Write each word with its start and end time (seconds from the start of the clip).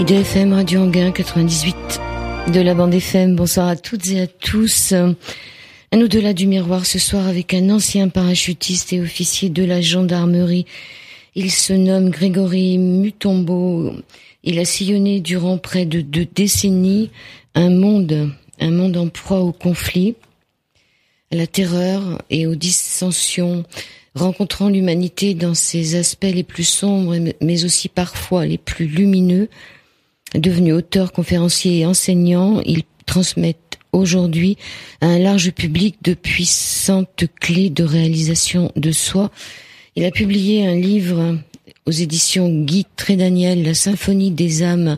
IDFM 0.00 0.54
Radio 0.54 0.80
Anguin 0.80 1.12
98 1.12 2.00
de 2.54 2.60
la 2.62 2.72
bande 2.72 2.94
FM. 2.94 3.36
Bonsoir 3.36 3.68
à 3.68 3.76
toutes 3.76 4.08
et 4.08 4.22
à 4.22 4.26
tous. 4.26 4.94
Un 4.94 6.00
au-delà 6.00 6.32
du 6.32 6.46
miroir 6.46 6.86
ce 6.86 6.98
soir 6.98 7.28
avec 7.28 7.52
un 7.52 7.68
ancien 7.68 8.08
parachutiste 8.08 8.94
et 8.94 9.00
officier 9.02 9.50
de 9.50 9.62
la 9.62 9.82
gendarmerie. 9.82 10.64
Il 11.34 11.50
se 11.50 11.74
nomme 11.74 12.08
Grégory 12.08 12.78
Mutombo. 12.78 13.92
Il 14.42 14.58
a 14.58 14.64
sillonné 14.64 15.20
durant 15.20 15.58
près 15.58 15.84
de 15.84 16.00
deux 16.00 16.24
décennies 16.24 17.10
un 17.54 17.68
monde, 17.68 18.30
un 18.58 18.70
monde 18.70 18.96
en 18.96 19.08
proie 19.08 19.40
au 19.40 19.52
conflit, 19.52 20.14
à 21.30 21.36
la 21.36 21.46
terreur 21.46 22.22
et 22.30 22.46
aux 22.46 22.54
dissensions, 22.54 23.64
rencontrant 24.14 24.70
l'humanité 24.70 25.34
dans 25.34 25.54
ses 25.54 25.94
aspects 25.96 26.24
les 26.24 26.42
plus 26.42 26.64
sombres 26.64 27.16
mais 27.42 27.64
aussi 27.66 27.90
parfois 27.90 28.46
les 28.46 28.56
plus 28.56 28.86
lumineux 28.86 29.50
Devenu 30.34 30.72
auteur, 30.72 31.12
conférencier 31.12 31.80
et 31.80 31.86
enseignant, 31.86 32.60
il 32.64 32.82
transmet 33.06 33.56
aujourd'hui 33.92 34.56
à 35.00 35.06
un 35.06 35.18
large 35.18 35.50
public 35.50 35.96
de 36.02 36.14
puissantes 36.14 37.24
clés 37.40 37.70
de 37.70 37.82
réalisation 37.82 38.70
de 38.76 38.92
soi. 38.92 39.30
Il 39.96 40.04
a 40.04 40.10
publié 40.10 40.66
un 40.66 40.76
livre 40.76 41.36
aux 41.86 41.90
éditions 41.90 42.48
Guy 42.64 42.86
Trédaniel, 42.96 43.64
La 43.64 43.74
symphonie 43.74 44.30
des 44.30 44.62
âmes, 44.62 44.96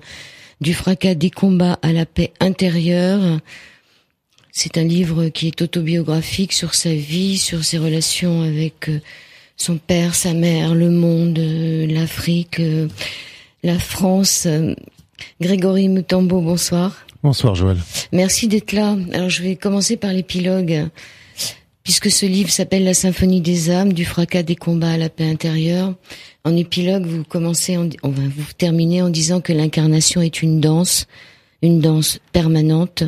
du 0.60 0.74
fracas 0.74 1.14
des 1.14 1.30
combats 1.30 1.78
à 1.82 1.92
la 1.92 2.06
paix 2.06 2.32
intérieure. 2.40 3.40
C'est 4.52 4.76
un 4.76 4.84
livre 4.84 5.28
qui 5.28 5.46
est 5.46 5.62
autobiographique 5.62 6.52
sur 6.52 6.74
sa 6.74 6.92
vie, 6.92 7.38
sur 7.38 7.64
ses 7.64 7.78
relations 7.78 8.42
avec 8.42 8.90
euh, 8.90 9.00
son 9.56 9.78
père, 9.78 10.14
sa 10.14 10.34
mère, 10.34 10.74
le 10.74 10.90
monde, 10.90 11.38
euh, 11.38 11.86
l'Afrique, 11.86 12.60
euh, 12.60 12.88
la 13.62 13.78
France. 13.78 14.46
Grégory 15.40 15.88
Mutombo, 15.88 16.40
bonsoir. 16.40 17.04
Bonsoir 17.22 17.54
Joël. 17.54 17.78
Merci 18.12 18.48
d'être 18.48 18.72
là. 18.72 18.96
Alors 19.12 19.28
je 19.28 19.42
vais 19.42 19.56
commencer 19.56 19.96
par 19.96 20.12
l'épilogue, 20.12 20.88
puisque 21.84 22.10
ce 22.10 22.26
livre 22.26 22.50
s'appelle 22.50 22.84
La 22.84 22.94
symphonie 22.94 23.40
des 23.40 23.70
âmes, 23.70 23.92
du 23.92 24.04
fracas 24.04 24.42
des 24.42 24.56
combats 24.56 24.92
à 24.92 24.96
la 24.96 25.08
paix 25.08 25.28
intérieure. 25.28 25.94
En 26.44 26.56
épilogue, 26.56 27.06
vous 27.06 27.22
commencez, 27.22 27.76
en, 27.76 27.88
on 28.02 28.10
va 28.10 28.22
vous 28.22 28.52
terminer 28.58 29.02
en 29.02 29.08
disant 29.08 29.40
que 29.40 29.52
l'incarnation 29.52 30.20
est 30.20 30.42
une 30.42 30.60
danse, 30.60 31.06
une 31.62 31.80
danse 31.80 32.18
permanente, 32.32 33.04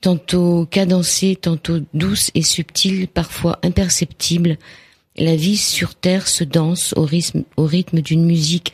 tantôt 0.00 0.66
cadencée, 0.66 1.36
tantôt 1.40 1.78
douce 1.94 2.32
et 2.34 2.42
subtile, 2.42 3.06
parfois 3.06 3.60
imperceptible. 3.62 4.58
La 5.16 5.36
vie 5.36 5.56
sur 5.56 5.94
terre 5.94 6.26
se 6.26 6.42
danse 6.42 6.94
au 6.96 7.04
rythme, 7.04 7.44
au 7.56 7.66
rythme 7.66 8.00
d'une 8.00 8.24
musique 8.24 8.72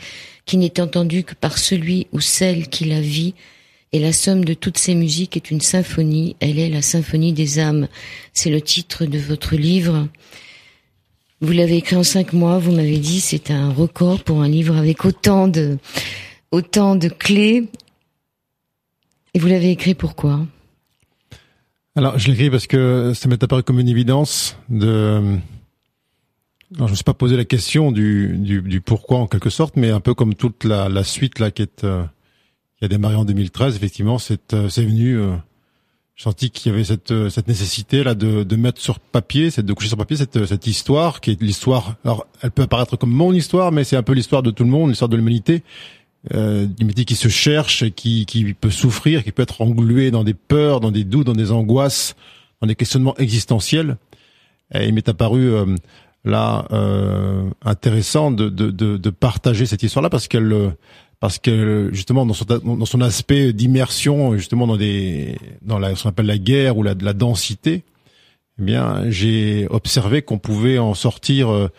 qui 0.48 0.56
n'est 0.56 0.80
entendu 0.80 1.24
que 1.24 1.34
par 1.34 1.58
celui 1.58 2.06
ou 2.12 2.20
celle 2.20 2.68
qui 2.68 2.86
la 2.86 3.02
vit, 3.02 3.34
et 3.92 4.00
la 4.00 4.12
somme 4.12 4.44
de 4.44 4.54
toutes 4.54 4.78
ces 4.78 4.94
musiques 4.94 5.36
est 5.36 5.50
une 5.50 5.60
symphonie, 5.60 6.36
elle 6.40 6.58
est 6.58 6.70
la 6.70 6.82
symphonie 6.82 7.34
des 7.34 7.58
âmes. 7.58 7.86
C'est 8.32 8.50
le 8.50 8.60
titre 8.60 9.04
de 9.04 9.18
votre 9.18 9.56
livre. 9.56 10.08
Vous 11.40 11.52
l'avez 11.52 11.76
écrit 11.76 11.96
en 11.96 12.02
cinq 12.02 12.32
mois, 12.32 12.58
vous 12.58 12.72
m'avez 12.72 12.98
dit, 12.98 13.20
c'est 13.20 13.50
un 13.50 13.70
record 13.70 14.24
pour 14.24 14.40
un 14.40 14.48
livre 14.48 14.76
avec 14.76 15.04
autant 15.04 15.48
de, 15.48 15.78
autant 16.50 16.96
de 16.96 17.08
clés. 17.08 17.68
Et 19.34 19.38
vous 19.38 19.48
l'avez 19.48 19.70
écrit 19.70 19.94
pourquoi? 19.94 20.46
Alors, 21.94 22.18
je 22.18 22.26
l'ai 22.28 22.34
écrit 22.34 22.50
parce 22.50 22.66
que 22.66 23.12
ça 23.14 23.28
m'est 23.28 23.42
apparu 23.42 23.62
comme 23.62 23.80
une 23.80 23.88
évidence 23.88 24.56
de, 24.70 25.38
je 26.74 26.82
ne 26.82 26.88
me 26.88 26.94
suis 26.94 27.04
pas 27.04 27.14
posé 27.14 27.36
la 27.36 27.44
question 27.44 27.92
du, 27.92 28.36
du, 28.36 28.60
du, 28.62 28.80
pourquoi 28.80 29.18
en 29.18 29.26
quelque 29.26 29.50
sorte, 29.50 29.76
mais 29.76 29.90
un 29.90 30.00
peu 30.00 30.14
comme 30.14 30.34
toute 30.34 30.64
la, 30.64 30.88
la 30.88 31.04
suite 31.04 31.38
là 31.38 31.50
qui 31.50 31.62
est 31.62 31.84
euh, 31.84 32.04
qui 32.78 32.84
a 32.84 32.88
démarré 32.88 33.16
en 33.16 33.24
2013, 33.24 33.76
effectivement, 33.76 34.18
c'est 34.18 34.54
euh, 34.54 34.68
venu. 34.76 35.18
Euh, 35.18 35.34
j'ai 36.14 36.24
senti 36.24 36.50
qu'il 36.50 36.72
y 36.72 36.74
avait 36.74 36.84
cette 36.84 37.12
euh, 37.12 37.30
cette 37.30 37.46
nécessité 37.46 38.02
là 38.02 38.14
de, 38.14 38.42
de 38.42 38.56
mettre 38.56 38.80
sur 38.80 38.98
papier, 38.98 39.50
cette 39.50 39.66
de 39.66 39.72
coucher 39.72 39.88
sur 39.88 39.96
papier 39.96 40.16
cette 40.16 40.46
cette 40.46 40.66
histoire 40.66 41.20
qui 41.20 41.30
est 41.32 41.40
l'histoire. 41.40 41.94
Alors, 42.04 42.26
elle 42.42 42.50
peut 42.50 42.62
apparaître 42.62 42.96
comme 42.96 43.12
mon 43.12 43.32
histoire, 43.32 43.72
mais 43.72 43.84
c'est 43.84 43.96
un 43.96 44.02
peu 44.02 44.12
l'histoire 44.12 44.42
de 44.42 44.50
tout 44.50 44.64
le 44.64 44.70
monde, 44.70 44.90
l'histoire 44.90 45.08
de 45.08 45.16
l'humanité. 45.16 45.62
Euh, 46.34 46.66
l'humanité 46.78 47.04
qui 47.04 47.14
se 47.14 47.28
cherche, 47.28 47.88
qui 47.90 48.26
qui 48.26 48.52
peut 48.52 48.70
souffrir, 48.70 49.22
qui 49.24 49.32
peut 49.32 49.42
être 49.42 49.60
engluée 49.60 50.10
dans 50.10 50.24
des 50.24 50.34
peurs, 50.34 50.80
dans 50.80 50.90
des 50.90 51.04
doutes, 51.04 51.26
dans 51.26 51.34
des 51.34 51.52
angoisses, 51.52 52.16
dans 52.60 52.66
des 52.66 52.74
questionnements 52.74 53.16
existentiels. 53.16 53.96
Et 54.74 54.86
il 54.86 54.94
m'est 54.94 55.08
apparu 55.08 55.50
là 56.28 56.66
euh, 56.72 57.48
intéressant 57.64 58.30
de, 58.30 58.48
de, 58.48 58.70
de, 58.70 58.96
de, 58.96 59.10
partager 59.10 59.66
cette 59.66 59.82
histoire-là 59.82 60.10
parce 60.10 60.28
qu'elle 60.28 60.74
parce 61.20 61.38
que 61.38 61.90
justement 61.92 62.26
dans 62.26 62.34
son 62.34 62.44
dans 62.44 62.84
son 62.84 63.00
aspect 63.00 63.52
d'immersion 63.52 64.36
justement 64.36 64.66
dans 64.66 64.76
des 64.76 65.36
dans 65.62 65.78
la 65.78 65.94
ce 65.96 66.04
qu'on 66.04 66.10
appelle 66.10 66.26
la 66.26 66.38
guerre 66.38 66.76
ou 66.76 66.82
la 66.82 66.94
la 67.00 67.12
densité 67.12 67.84
eh 68.58 68.62
bien 68.62 69.10
j'ai 69.10 69.66
observé 69.70 70.22
qu'on 70.22 70.38
pouvait 70.38 70.78
en 70.78 70.94
sortir 70.94 71.50
euh, 71.50 71.70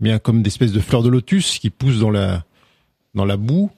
eh 0.00 0.04
bien 0.04 0.18
comme 0.18 0.42
des 0.42 0.48
espèces 0.48 0.72
de 0.72 0.80
fleurs 0.80 1.02
de 1.02 1.08
lotus 1.08 1.58
qui 1.58 1.70
poussent 1.70 2.00
dans 2.00 2.10
la 2.10 2.44
dans 3.14 3.24
la 3.24 3.36
boue 3.36 3.70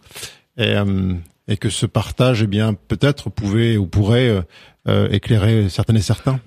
et, 0.57 0.75
euh, 0.77 1.15
et 1.49 1.57
que 1.57 1.69
ce 1.69 1.87
partage 1.87 2.43
eh 2.43 2.47
bien 2.47 2.75
peut-être 2.75 3.31
pouvait 3.31 3.77
ou 3.77 3.87
pourrait 3.87 4.43
euh, 4.89 5.09
éclairer 5.11 5.69
certaines 5.69 5.97
et 5.97 6.03
certains 6.03 6.41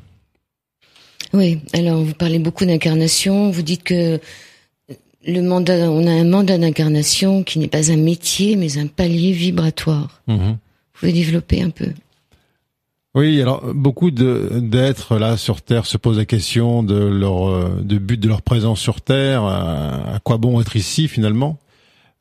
oui, 1.34 1.60
alors 1.74 2.02
vous 2.02 2.14
parlez 2.14 2.40
beaucoup 2.40 2.66
d'incarnation, 2.66 3.50
vous 3.50 3.62
dites 3.62 3.84
que 3.84 4.20
le 5.26 5.42
mandat, 5.42 5.90
on 5.90 6.06
a 6.06 6.12
un 6.12 6.26
mandat 6.26 6.58
d'incarnation 6.58 7.44
qui 7.44 7.60
n'est 7.60 7.68
pas 7.68 7.92
un 7.92 7.98
métier, 7.98 8.56
mais 8.56 8.78
un 8.78 8.88
palier 8.88 9.32
vibratoire. 9.32 10.22
Mhm. 10.28 10.38
Vous 10.38 11.00
pouvez 11.00 11.14
développer 11.14 11.62
un 11.62 11.70
peu 11.70 11.90
Oui, 13.16 13.42
alors 13.42 13.74
beaucoup 13.74 14.12
d'êtres 14.12 15.18
là 15.18 15.38
sur 15.38 15.62
Terre 15.62 15.86
se 15.86 15.98
posent 15.98 16.18
la 16.18 16.26
question 16.26 16.84
de 16.84 16.96
leur 16.96 17.48
euh, 17.48 17.82
de 17.82 17.98
but 17.98 18.20
de 18.20 18.28
leur 18.28 18.42
présence 18.42 18.80
sur 18.80 19.02
Terre, 19.02 19.44
à, 19.44 20.20
quoi 20.24 20.38
bon 20.38 20.60
être 20.62 20.76
ici 20.76 21.08
finalement? 21.08 21.58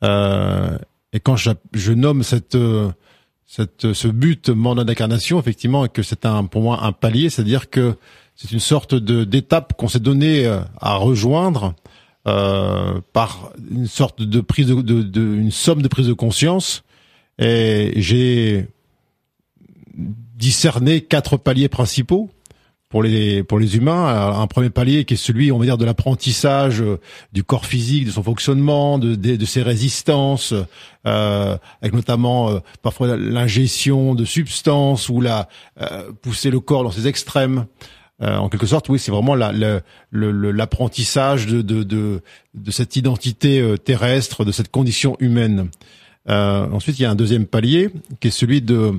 Euh, 0.04 0.76
et 1.12 1.20
quand 1.20 1.36
je, 1.36 1.50
je 1.74 1.92
nomme 1.92 2.22
cette 2.22 2.56
cette 3.46 3.92
ce 3.92 4.08
but 4.08 4.48
mandat 4.48 4.84
d'incarnation, 4.84 5.38
effectivement, 5.38 5.84
et 5.84 5.88
que 5.88 6.02
c'est 6.02 6.24
un 6.24 6.44
pour 6.44 6.62
moi 6.62 6.84
un 6.84 6.92
palier, 6.92 7.28
c'est-à-dire 7.30 7.68
que 7.68 7.96
c'est 8.36 8.52
une 8.52 8.60
sorte 8.60 8.94
de 8.94 9.24
d'étape 9.24 9.74
qu'on 9.76 9.88
s'est 9.88 10.00
donné 10.00 10.46
euh, 10.46 10.60
à 10.80 10.96
rejoindre 10.96 11.74
euh, 12.26 13.00
par 13.12 13.52
une 13.70 13.86
sorte 13.86 14.22
de 14.22 14.40
prise 14.40 14.68
de, 14.68 14.74
de, 14.74 15.02
de, 15.02 15.20
une 15.20 15.50
somme 15.50 15.82
de 15.82 15.88
prise 15.88 16.06
de 16.06 16.12
conscience. 16.12 16.84
Et 17.38 17.92
j'ai 17.96 18.68
discerné 19.96 21.00
quatre 21.00 21.36
paliers 21.36 21.68
principaux 21.68 22.30
pour 22.92 23.02
les 23.02 23.42
pour 23.42 23.58
les 23.58 23.76
humains. 23.76 24.32
Un 24.38 24.46
premier 24.46 24.68
palier 24.68 25.04
qui 25.04 25.14
est 25.14 25.16
celui, 25.16 25.50
on 25.50 25.58
va 25.58 25.64
dire, 25.64 25.78
de 25.78 25.84
l'apprentissage 25.84 26.82
euh, 26.82 27.00
du 27.32 27.42
corps 27.42 27.64
physique, 27.64 28.04
de 28.04 28.10
son 28.10 28.22
fonctionnement, 28.22 28.98
de 28.98 29.14
de, 29.14 29.36
de 29.36 29.44
ses 29.46 29.62
résistances, 29.62 30.52
euh, 31.06 31.56
avec 31.80 31.94
notamment 31.94 32.50
euh, 32.50 32.58
parfois 32.82 33.16
l'ingestion 33.16 34.14
de 34.14 34.26
substances 34.26 35.08
ou 35.08 35.22
la 35.22 35.48
euh, 35.80 36.12
pousser 36.20 36.50
le 36.50 36.60
corps 36.60 36.84
dans 36.84 36.92
ses 36.92 37.08
extrêmes. 37.08 37.64
Euh, 38.22 38.36
en 38.36 38.48
quelque 38.48 38.66
sorte, 38.66 38.88
oui, 38.88 38.98
c'est 38.98 39.10
vraiment 39.10 39.34
l'apprentissage 40.12 41.46
de, 41.46 41.62
de, 41.62 41.82
de, 41.82 42.22
de, 42.54 42.70
cette 42.70 42.96
identité 42.96 43.60
euh, 43.60 43.76
terrestre, 43.76 44.44
de 44.44 44.52
cette 44.52 44.70
condition 44.70 45.16
humaine. 45.18 45.70
Euh, 46.28 46.66
ensuite, 46.70 46.98
il 46.98 47.02
y 47.02 47.04
a 47.04 47.10
un 47.10 47.16
deuxième 47.16 47.46
palier 47.46 47.90
qui 48.20 48.28
est 48.28 48.32
celui 48.32 48.62
de 48.62 48.94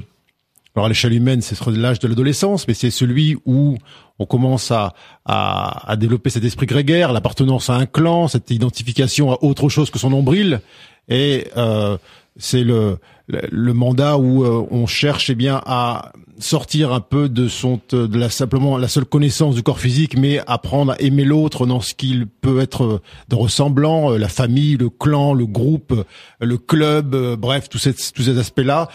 alors 0.75 0.87
à 0.87 0.89
l'échelle 0.89 1.13
humaine, 1.13 1.41
c'est 1.41 1.59
l'âge 1.67 1.99
de 1.99 2.07
l'adolescence, 2.07 2.67
mais 2.67 2.73
c'est 2.73 2.89
celui 2.89 3.37
où 3.45 3.77
on 4.17 4.25
commence 4.25 4.71
à, 4.71 4.95
à, 5.23 5.91
à, 5.91 5.95
développer 5.95 6.31
cet 6.31 6.43
esprit 6.43 6.65
grégaire, 6.65 7.13
l'appartenance 7.13 7.69
à 7.69 7.75
un 7.75 7.85
clan, 7.85 8.27
cette 8.27 8.49
identification 8.49 9.31
à 9.31 9.37
autre 9.43 9.69
chose 9.69 9.91
que 9.91 9.99
son 9.99 10.09
nombril. 10.09 10.61
Et 11.09 11.47
euh, 11.57 11.97
c'est 12.37 12.63
le, 12.63 12.97
le, 13.27 13.73
mandat 13.73 14.17
où 14.17 14.43
euh, 14.43 14.67
on 14.69 14.85
cherche 14.85 15.29
eh 15.29 15.35
bien 15.35 15.61
à 15.65 16.11
sortir 16.39 16.91
un 16.91 16.99
peu 16.99 17.29
de 17.29 17.47
son 17.47 17.79
de 17.89 18.17
la 18.17 18.29
simplement 18.29 18.77
la 18.77 18.89
seule 18.89 19.05
connaissance 19.05 19.55
du 19.55 19.63
corps 19.63 19.79
physique 19.79 20.17
mais 20.17 20.41
apprendre 20.45 20.91
à 20.93 21.01
aimer 21.01 21.23
l'autre 21.23 21.65
dans 21.65 21.79
ce 21.79 21.93
qu'il 21.93 22.27
peut 22.27 22.59
être 22.59 23.01
de 23.29 23.35
ressemblant 23.35 24.11
euh, 24.11 24.17
la 24.17 24.27
famille 24.27 24.75
le 24.75 24.89
clan 24.89 25.33
le 25.33 25.45
groupe 25.45 26.05
le 26.41 26.57
club 26.57 27.15
euh, 27.15 27.37
bref 27.37 27.69
tous 27.69 27.77
ces 27.77 27.93
tous 27.93 28.23
ces 28.23 28.37
aspects 28.37 28.59
là 28.59 28.89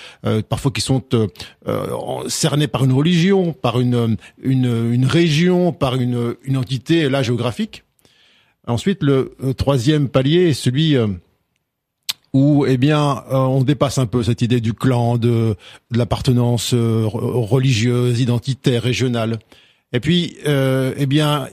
parfois 0.49 0.71
qui 0.73 0.81
sont 0.81 1.03
cernés 2.27 2.69
par 2.69 2.85
une 2.85 2.93
religion 2.93 3.53
par 3.53 3.81
une 3.81 4.17
une, 4.43 4.93
une 4.93 5.07
région 5.07 5.73
par 5.73 5.95
une 5.95 6.37
une 6.43 6.57
entité 6.57 7.09
là 7.09 7.23
géographique. 7.23 7.85
Ensuite 8.67 9.03
le 9.03 9.35
troisième 9.57 10.09
palier 10.09 10.49
est 10.49 10.53
celui 10.53 10.97
où 12.39 12.67
eh 12.67 12.77
bien 12.77 13.25
euh, 13.33 13.37
on 13.59 13.63
dépasse 13.73 13.99
un 13.99 14.07
peu 14.07 14.23
cette 14.23 14.43
idée 14.43 14.61
du 14.61 14.73
clan, 14.83 15.19
de, 15.19 15.57
de 15.93 15.99
l'appartenance 15.99 16.73
euh, 16.73 17.05
religieuse, 17.53 18.21
identitaire, 18.21 18.83
régionale. 18.83 19.33
Et 19.93 20.01
puis 20.01 20.37
euh, 20.47 21.03
eh 21.03 21.07
bien 21.07 21.49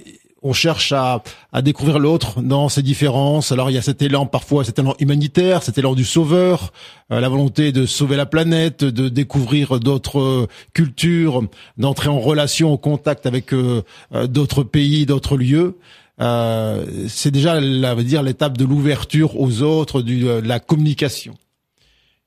on 0.48 0.54
cherche 0.54 0.92
à, 0.92 1.24
à 1.52 1.64
découvrir 1.64 1.98
l'autre 1.98 2.30
dans 2.44 2.70
ses 2.70 2.84
différences. 2.84 3.52
Alors 3.52 3.72
il 3.72 3.74
y 3.74 3.80
a 3.80 3.82
cet 3.82 4.04
élan 4.04 4.28
parfois, 4.28 4.64
cet 4.64 4.78
élan 4.78 4.94
humanitaire, 5.00 5.64
cet 5.64 5.80
élan 5.80 5.96
du 5.96 6.06
sauveur, 6.06 6.72
euh, 7.12 7.20
la 7.20 7.30
volonté 7.30 7.72
de 7.72 7.88
sauver 7.88 8.16
la 8.16 8.28
planète, 8.28 8.84
de 8.84 9.10
découvrir 9.10 9.80
d'autres 9.80 10.48
cultures, 10.74 11.42
d'entrer 11.78 12.10
en 12.10 12.20
relation, 12.20 12.72
au 12.72 12.78
contact 12.78 13.26
avec 13.26 13.54
euh, 13.54 13.82
d'autres 14.28 14.64
pays, 14.64 15.08
d'autres 15.08 15.38
lieux. 15.38 15.78
Euh, 16.22 16.86
c'est 17.08 17.32
déjà, 17.32 17.60
la, 17.60 17.96
dire, 17.96 18.24
l'étape 18.24 18.58
de 18.58 18.66
l'ouverture 18.66 19.40
aux 19.40 19.62
autres, 19.62 20.02
du, 20.02 20.22
de 20.22 20.48
la 20.48 20.60
communication. 20.60 21.36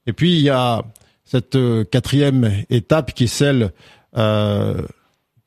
Et 0.06 0.12
puis 0.12 0.35
il 0.35 0.43
y 0.43 0.50
a 0.50 0.85
cette 1.25 1.58
quatrième 1.90 2.64
étape 2.70 3.14
qui 3.14 3.25
est 3.25 3.29
celle 3.29 3.73
euh, 4.17 4.82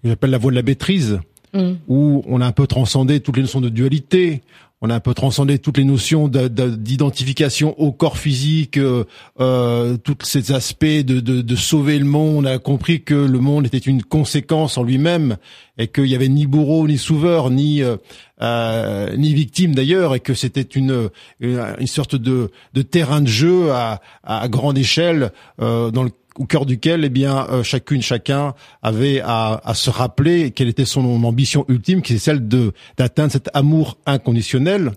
que 0.02 0.10
j'appelle 0.10 0.32
la 0.32 0.38
voie 0.38 0.52
de 0.52 0.56
la 0.56 0.64
maîtrise, 0.64 1.20
mm. 1.54 1.74
où 1.88 2.24
on 2.28 2.42
a 2.42 2.46
un 2.46 2.52
peu 2.52 2.68
transcendé 2.68 3.20
toutes 3.20 3.38
les 3.38 3.44
notions 3.44 3.62
de 3.62 3.70
dualité, 3.70 4.42
on 4.82 4.90
a 4.90 4.96
un 4.96 5.00
peu 5.00 5.14
transcendé 5.14 5.60
toutes 5.60 5.78
les 5.78 5.84
notions 5.84 6.28
d'identification 6.28 7.80
au 7.80 7.92
corps 7.92 8.18
physique, 8.18 8.78
euh, 8.78 9.04
euh, 9.40 9.98
tous 9.98 10.18
ces 10.24 10.52
aspects 10.52 10.86
de, 10.86 11.20
de, 11.20 11.42
de, 11.42 11.56
sauver 11.56 12.00
le 12.00 12.06
monde. 12.06 12.46
On 12.46 12.46
a 12.46 12.58
compris 12.58 13.04
que 13.04 13.14
le 13.14 13.40
monde 13.40 13.68
était 13.68 13.78
une 13.78 14.02
conséquence 14.02 14.80
en 14.80 14.84
lui-même 14.84 15.38
et 15.78 15.88
qu'il 15.88 16.08
y 16.08 16.16
avait 16.16 16.30
ni 16.30 16.48
bourreau, 16.48 16.88
ni 16.88 16.98
sauveur, 16.98 17.52
ni 17.52 17.84
euh, 17.84 17.98
euh 18.42 19.16
ni 19.18 19.34
victime 19.34 19.76
d'ailleurs, 19.76 20.16
et 20.16 20.20
que 20.20 20.34
c'était 20.34 20.62
une, 20.62 21.10
une, 21.40 21.88
sorte 21.88 22.16
de, 22.16 22.50
de 22.74 22.82
terrain 22.82 23.22
de 23.22 23.28
jeu 23.28 23.72
à, 23.72 24.02
à 24.24 24.48
grande 24.48 24.78
échelle 24.78 25.32
euh, 25.62 25.92
dans 25.92 26.04
le 26.04 26.12
au 26.38 26.46
cœur 26.46 26.66
duquel, 26.66 27.04
eh 27.04 27.10
bien, 27.10 27.48
euh, 27.50 27.64
chacune, 27.64 28.02
chacun 28.02 28.54
avait 28.82 29.22
à, 29.22 29.62
à, 29.64 29.74
se 29.74 29.90
rappeler 29.90 30.52
quelle 30.52 30.70
était 30.70 30.86
son 30.86 31.02
ambition 31.24 31.66
ultime, 31.68 32.02
qui 32.02 32.14
est 32.14 32.20
celle 32.20 32.48
de 32.48 32.74
d'atteindre 32.98 33.32
cet 33.32 33.50
amour 33.54 33.98
inconditionnel, 34.06 34.92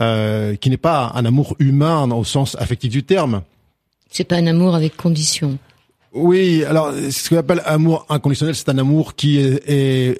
euh, 0.00 0.56
qui 0.56 0.70
n'est 0.70 0.76
pas 0.76 1.12
un 1.14 1.24
amour 1.24 1.56
humain 1.58 2.10
au 2.10 2.24
sens 2.24 2.56
affectif 2.58 2.90
du 2.90 3.02
terme. 3.02 3.42
C'est 4.10 4.24
pas 4.24 4.36
un 4.36 4.46
amour 4.46 4.74
avec 4.74 4.96
condition. 4.96 5.58
Oui, 6.14 6.62
alors 6.64 6.92
ce 6.92 7.30
qu'on 7.30 7.38
appelle 7.38 7.62
amour 7.64 8.04
inconditionnel, 8.10 8.54
c'est 8.54 8.68
un 8.68 8.76
amour 8.76 9.14
qui 9.14 9.38
est, 9.38 9.62
est, 9.66 10.18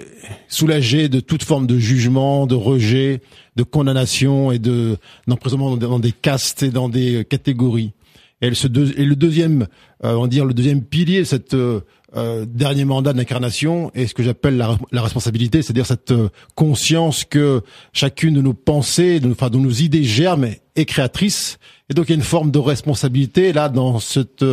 soulagé 0.48 1.10
de 1.10 1.20
toute 1.20 1.42
forme 1.42 1.66
de 1.66 1.78
jugement, 1.78 2.46
de 2.46 2.54
rejet, 2.54 3.20
de 3.56 3.62
condamnation 3.62 4.52
et 4.52 4.58
de 4.58 4.96
d'emprisonnement 5.26 5.76
dans 5.76 5.98
des 5.98 6.12
castes 6.12 6.62
et 6.62 6.70
dans 6.70 6.88
des 6.88 7.26
catégories. 7.28 7.92
Et, 8.42 8.50
le 8.50 9.14
deuxième, 9.14 9.68
euh, 10.04 10.14
on 10.14 10.22
va 10.22 10.28
dire 10.28 10.44
le 10.44 10.52
deuxième 10.52 10.82
pilier 10.82 11.20
de 11.20 11.24
cette 11.24 11.54
euh, 11.54 11.80
euh, 12.16 12.44
dernier 12.44 12.84
mandat 12.84 13.12
d'incarnation 13.12 13.92
est 13.94 14.08
ce 14.08 14.14
que 14.14 14.24
j'appelle 14.24 14.56
la, 14.56 15.00
responsabilité, 15.00 15.62
c'est-à-dire 15.62 15.86
cette 15.86 16.12
conscience 16.56 17.24
que 17.24 17.62
chacune 17.92 18.34
de 18.34 18.42
nos 18.42 18.52
pensées, 18.52 19.20
de, 19.20 19.30
enfin 19.30 19.48
de 19.48 19.58
nos 19.58 19.70
idées 19.70 20.02
germes 20.02 20.48
est 20.74 20.84
créatrice. 20.84 21.58
Et 21.88 21.94
donc 21.94 22.06
il 22.08 22.10
y 22.10 22.12
a 22.14 22.16
une 22.16 22.22
forme 22.22 22.50
de 22.50 22.58
responsabilité 22.58 23.52
là 23.52 23.68
dans 23.68 24.00
cette 24.00 24.44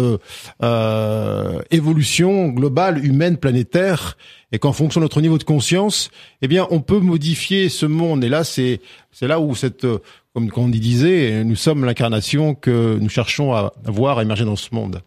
évolution 1.71 2.49
globale, 2.49 3.03
humaine, 3.03 3.37
planétaire, 3.37 4.17
et 4.51 4.59
qu'en 4.59 4.73
fonction 4.73 5.01
de 5.01 5.05
notre 5.05 5.21
niveau 5.21 5.37
de 5.37 5.43
conscience, 5.43 6.11
eh 6.41 6.47
bien 6.47 6.67
on 6.69 6.79
peut 6.79 6.99
modifier 6.99 7.69
ce 7.69 7.85
monde. 7.85 8.23
Et 8.23 8.29
là 8.29 8.43
c'est 8.43 8.81
c'est 9.11 9.27
là 9.27 9.39
où 9.39 9.55
cette 9.55 9.85
comme, 10.33 10.49
on 10.55 10.69
disait, 10.69 11.43
nous 11.43 11.55
sommes 11.55 11.85
l'incarnation 11.85 12.55
que 12.55 12.97
nous 12.99 13.09
cherchons 13.09 13.53
à 13.53 13.73
voir 13.85 14.21
émerger 14.21 14.45
dans 14.45 14.55
ce 14.55 14.73
monde. 14.73 15.01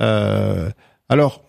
Euh, 0.00 0.70
alors, 1.08 1.42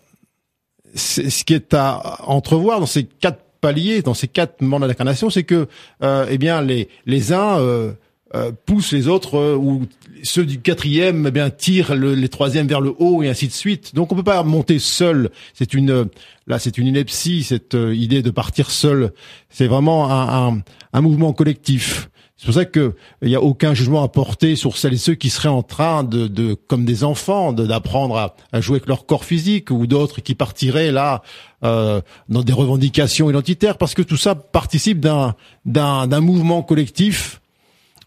ce 0.94 1.44
qui 1.44 1.54
est 1.54 1.74
à 1.74 2.20
entrevoir 2.26 2.80
dans 2.80 2.86
ces 2.86 3.04
quatre 3.04 3.42
paliers, 3.60 4.02
dans 4.02 4.14
ces 4.14 4.28
quatre 4.28 4.62
mandats 4.62 4.86
d'incarnation, 4.86 5.30
c'est 5.30 5.44
que, 5.44 5.68
euh, 6.02 6.26
eh 6.30 6.38
bien, 6.38 6.62
les 6.62 6.88
les 7.06 7.32
uns 7.32 7.58
euh, 7.58 7.92
euh 8.34 8.52
poussent 8.66 8.92
les 8.92 9.08
autres 9.08 9.36
euh, 9.36 9.56
ou 9.56 9.86
ceux 10.22 10.44
du 10.44 10.60
quatrième, 10.60 11.26
eh 11.26 11.30
bien, 11.30 11.50
tirent 11.50 11.94
les 11.94 12.28
troisièmes 12.28 12.66
vers 12.66 12.80
le 12.80 12.94
haut 12.98 13.22
et 13.22 13.28
ainsi 13.28 13.46
de 13.46 13.52
suite. 13.52 13.94
Donc, 13.94 14.12
on 14.12 14.16
peut 14.16 14.22
pas 14.22 14.42
monter 14.42 14.78
seul. 14.78 15.30
C'est 15.54 15.74
une 15.74 16.08
là, 16.46 16.58
c'est 16.58 16.78
une 16.78 16.86
ineptie 16.86 17.44
cette 17.44 17.74
idée 17.74 18.22
de 18.22 18.30
partir 18.30 18.70
seul. 18.70 19.12
C'est 19.48 19.66
vraiment 19.66 20.10
un, 20.10 20.48
un, 20.48 20.62
un 20.92 21.00
mouvement 21.00 21.32
collectif. 21.32 22.10
C'est 22.38 22.44
pour 22.44 22.54
ça 22.54 22.64
que 22.64 22.94
il 23.20 23.30
y 23.30 23.34
a 23.34 23.42
aucun 23.42 23.74
jugement 23.74 24.04
à 24.04 24.08
porter 24.08 24.54
sur 24.54 24.76
celles 24.78 24.94
et 24.94 24.98
ceux 24.98 25.16
qui 25.16 25.28
seraient 25.28 25.48
en 25.48 25.64
train 25.64 26.04
de, 26.04 26.28
de 26.28 26.54
comme 26.54 26.84
des 26.84 27.02
enfants, 27.02 27.52
d'apprendre 27.52 28.16
à, 28.16 28.36
à, 28.52 28.60
jouer 28.60 28.76
avec 28.76 28.86
leur 28.86 29.06
corps 29.06 29.24
physique, 29.24 29.72
ou 29.72 29.88
d'autres 29.88 30.20
qui 30.20 30.36
partiraient 30.36 30.92
là 30.92 31.22
euh, 31.64 32.00
dans 32.28 32.44
des 32.44 32.52
revendications 32.52 33.28
identitaires, 33.28 33.76
parce 33.76 33.94
que 33.94 34.02
tout 34.02 34.16
ça 34.16 34.36
participe 34.36 35.00
d'un 35.00 35.34
d'un 35.64 36.20
mouvement 36.20 36.62
collectif 36.62 37.40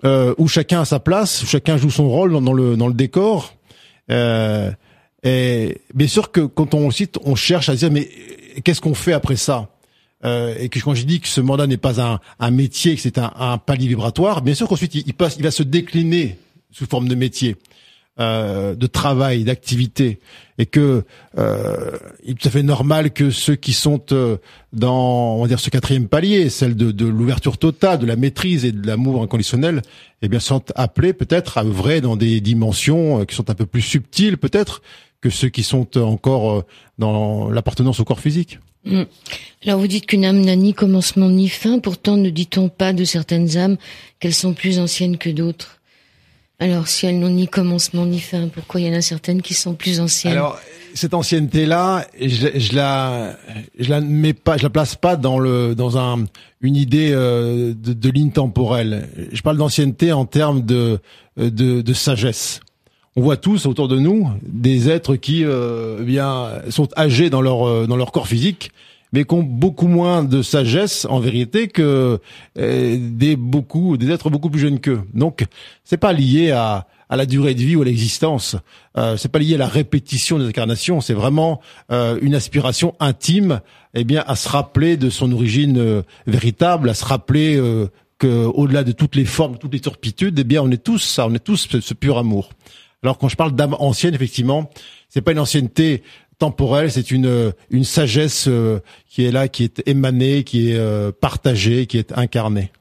euh, 0.05 0.33
où 0.37 0.47
chacun 0.47 0.81
a 0.81 0.85
sa 0.85 1.01
place, 1.01 1.43
où 1.43 1.45
chacun 1.45 1.75
joue 1.75 1.91
son 1.91 2.07
rôle 2.07 2.31
dans, 2.31 2.53
le 2.53 2.77
dans 2.77 2.87
le 2.87 2.93
décor. 2.93 3.53
Euh, 4.09 4.71
et 5.23 5.81
bien 5.93 6.07
sûr 6.07 6.31
que 6.31 6.39
quand 6.39 6.73
on 6.73 6.89
cite, 6.89 7.19
on 7.25 7.35
cherche 7.35 7.67
à 7.67 7.75
dire 7.75 7.91
mais 7.91 8.09
qu'est-ce 8.63 8.79
qu'on 8.79 8.95
fait 8.95 9.13
après 9.13 9.35
ça? 9.35 9.67
Euh, 10.23 10.55
et 10.59 10.69
que 10.69 10.79
quand 10.79 10.93
je 10.93 11.03
dis 11.03 11.19
que 11.19 11.27
ce 11.27 11.41
mandat 11.41 11.67
n'est 11.67 11.77
pas 11.77 12.19
un, 12.39 12.51
métier, 12.51 12.95
que 12.95 13.01
c'est 13.01 13.17
un, 13.17 13.57
palier 13.57 13.87
vibratoire, 13.87 14.41
bien 14.41 14.53
sûr 14.53 14.67
qu'ensuite 14.67 14.95
il, 14.95 15.13
va 15.17 15.51
se 15.51 15.63
décliner 15.63 16.37
sous 16.71 16.85
forme 16.85 17.07
de 17.07 17.15
métier, 17.15 17.57
euh, 18.19 18.75
de 18.75 18.87
travail, 18.87 19.43
d'activité, 19.43 20.19
et 20.61 20.67
que 20.67 21.05
euh, 21.39 21.97
il 22.23 22.31
est 22.31 22.33
tout 22.35 22.47
à 22.47 22.51
fait 22.51 22.61
normal 22.61 23.11
que 23.11 23.31
ceux 23.31 23.55
qui 23.55 23.73
sont 23.73 23.99
euh, 24.11 24.37
dans, 24.73 25.37
on 25.37 25.41
va 25.41 25.47
dire, 25.47 25.59
ce 25.59 25.71
quatrième 25.71 26.07
palier, 26.07 26.49
celle 26.49 26.75
de, 26.75 26.91
de 26.91 27.07
l'ouverture 27.07 27.57
totale, 27.57 27.97
de 27.97 28.05
la 28.05 28.15
maîtrise 28.15 28.63
et 28.63 28.71
de 28.71 28.85
l'amour 28.85 29.23
inconditionnel, 29.23 29.81
eh 30.21 30.27
bien, 30.27 30.39
sont 30.39 30.63
appelés 30.75 31.13
peut-être 31.13 31.57
à 31.57 31.63
œuvrer 31.63 31.99
dans 31.99 32.15
des 32.15 32.41
dimensions 32.41 33.21
euh, 33.21 33.25
qui 33.25 33.33
sont 33.33 33.49
un 33.49 33.55
peu 33.55 33.65
plus 33.65 33.81
subtiles, 33.81 34.37
peut-être, 34.37 34.83
que 35.19 35.31
ceux 35.31 35.49
qui 35.49 35.63
sont 35.63 35.97
encore 35.97 36.63
dans 36.97 37.49
l'appartenance 37.49 37.99
au 37.99 38.03
corps 38.03 38.19
physique. 38.19 38.59
Mm. 38.85 39.03
Alors 39.65 39.79
vous 39.79 39.87
dites 39.87 40.05
qu'une 40.07 40.25
âme 40.25 40.41
n'a 40.41 40.55
ni 40.55 40.73
commencement 40.73 41.29
ni 41.29 41.49
fin, 41.49 41.79
pourtant 41.79 42.17
ne 42.17 42.29
dit-on 42.29 42.69
pas 42.69 42.93
de 42.93 43.03
certaines 43.03 43.57
âmes 43.57 43.77
qu'elles 44.19 44.33
sont 44.33 44.53
plus 44.53 44.79
anciennes 44.79 45.17
que 45.17 45.29
d'autres? 45.29 45.81
Alors, 46.61 46.87
si 46.87 47.07
elles 47.07 47.17
n'ont 47.17 47.31
ni 47.31 47.47
commencement 47.47 48.05
ni 48.05 48.19
fin, 48.19 48.47
pourquoi 48.47 48.81
il 48.81 48.85
y 48.85 48.89
en 48.91 48.93
a 48.93 49.01
certaines 49.01 49.41
qui 49.41 49.55
sont 49.55 49.73
plus 49.73 49.99
anciennes? 49.99 50.33
Alors, 50.33 50.59
cette 50.93 51.15
ancienneté-là, 51.15 52.05
je, 52.19 52.75
la, 52.75 53.35
je 53.79 53.89
la 53.89 53.99
mets 53.99 54.33
pas, 54.33 54.57
je 54.57 54.63
la 54.63 54.69
place 54.69 54.93
pas 54.93 55.15
dans 55.15 55.39
le, 55.39 55.73
dans 55.73 55.97
un, 55.97 56.25
une 56.61 56.75
idée 56.75 57.13
euh, 57.13 57.73
de, 57.73 57.93
de, 57.93 58.09
ligne 58.11 58.29
temporelle. 58.29 59.09
Je 59.31 59.41
parle 59.41 59.57
d'ancienneté 59.57 60.11
en 60.11 60.25
termes 60.25 60.61
de, 60.61 60.99
de, 61.35 61.81
de 61.81 61.93
sagesse 61.93 62.59
on 63.15 63.21
voit 63.21 63.37
tous 63.37 63.65
autour 63.65 63.87
de 63.87 63.99
nous 63.99 64.29
des 64.43 64.89
êtres 64.89 65.15
qui 65.15 65.43
euh, 65.43 65.97
eh 66.01 66.03
bien 66.03 66.49
sont 66.69 66.87
âgés 66.97 67.29
dans 67.29 67.41
leur 67.41 67.67
euh, 67.67 67.87
dans 67.87 67.97
leur 67.97 68.11
corps 68.11 68.27
physique 68.27 68.71
mais 69.13 69.25
qui 69.25 69.33
ont 69.33 69.43
beaucoup 69.43 69.87
moins 69.87 70.23
de 70.23 70.41
sagesse 70.41 71.05
en 71.09 71.19
vérité 71.19 71.67
que 71.67 72.19
euh, 72.57 72.97
des 72.99 73.35
beaucoup 73.35 73.97
des 73.97 74.09
êtres 74.11 74.29
beaucoup 74.29 74.49
plus 74.49 74.59
jeunes 74.59 74.79
qu'eux. 74.79 75.01
Donc 75.13 75.45
c'est 75.83 75.97
pas 75.97 76.13
lié 76.13 76.51
à 76.51 76.87
à 77.09 77.17
la 77.17 77.25
durée 77.25 77.53
de 77.55 77.59
vie 77.59 77.75
ou 77.75 77.81
à 77.81 77.85
l'existence. 77.85 78.55
Euh, 78.97 79.17
c'est 79.17 79.27
pas 79.27 79.39
lié 79.39 79.55
à 79.55 79.57
la 79.57 79.67
répétition 79.67 80.39
des 80.39 80.45
incarnations. 80.45 81.01
C'est 81.01 81.13
vraiment 81.13 81.59
euh, 81.91 82.17
une 82.21 82.33
aspiration 82.33 82.95
intime, 83.01 83.59
eh 83.93 84.05
bien, 84.05 84.23
à 84.27 84.37
se 84.37 84.47
rappeler 84.47 84.95
de 84.95 85.09
son 85.09 85.33
origine 85.33 86.03
véritable, 86.25 86.89
à 86.89 86.93
se 86.93 87.03
rappeler 87.03 87.61
que 88.17 88.45
au-delà 88.45 88.85
de 88.85 88.93
toutes 88.93 89.17
les 89.17 89.25
formes, 89.25 89.57
toutes 89.57 89.73
les 89.73 89.81
turpitudes, 89.81 90.39
eh 90.39 90.45
bien, 90.45 90.61
on 90.61 90.71
est 90.71 90.81
tous 90.81 90.99
ça, 90.99 91.27
on 91.27 91.33
est 91.33 91.43
tous 91.43 91.67
ce 91.81 91.93
pur 91.93 92.17
amour. 92.17 92.51
Alors 93.03 93.17
quand 93.17 93.29
je 93.29 93.35
parle 93.35 93.53
d'âme 93.53 93.75
ancienne, 93.79 94.13
effectivement, 94.13 94.69
c'est 95.09 95.21
pas 95.21 95.31
une 95.31 95.39
ancienneté 95.39 96.03
temporelle, 96.37 96.91
c'est 96.91 97.11
une 97.11 97.53
une 97.69 97.83
sagesse 97.83 98.45
euh, 98.47 98.79
qui 99.09 99.25
est 99.25 99.31
là, 99.31 99.47
qui 99.47 99.63
est 99.63 99.87
émanée, 99.87 100.43
qui 100.43 100.71
est 100.71 100.75
euh, 100.77 101.11
partagée, 101.11 101.87
qui 101.87 101.97
est 101.97 102.11
incarnée. 102.17 102.71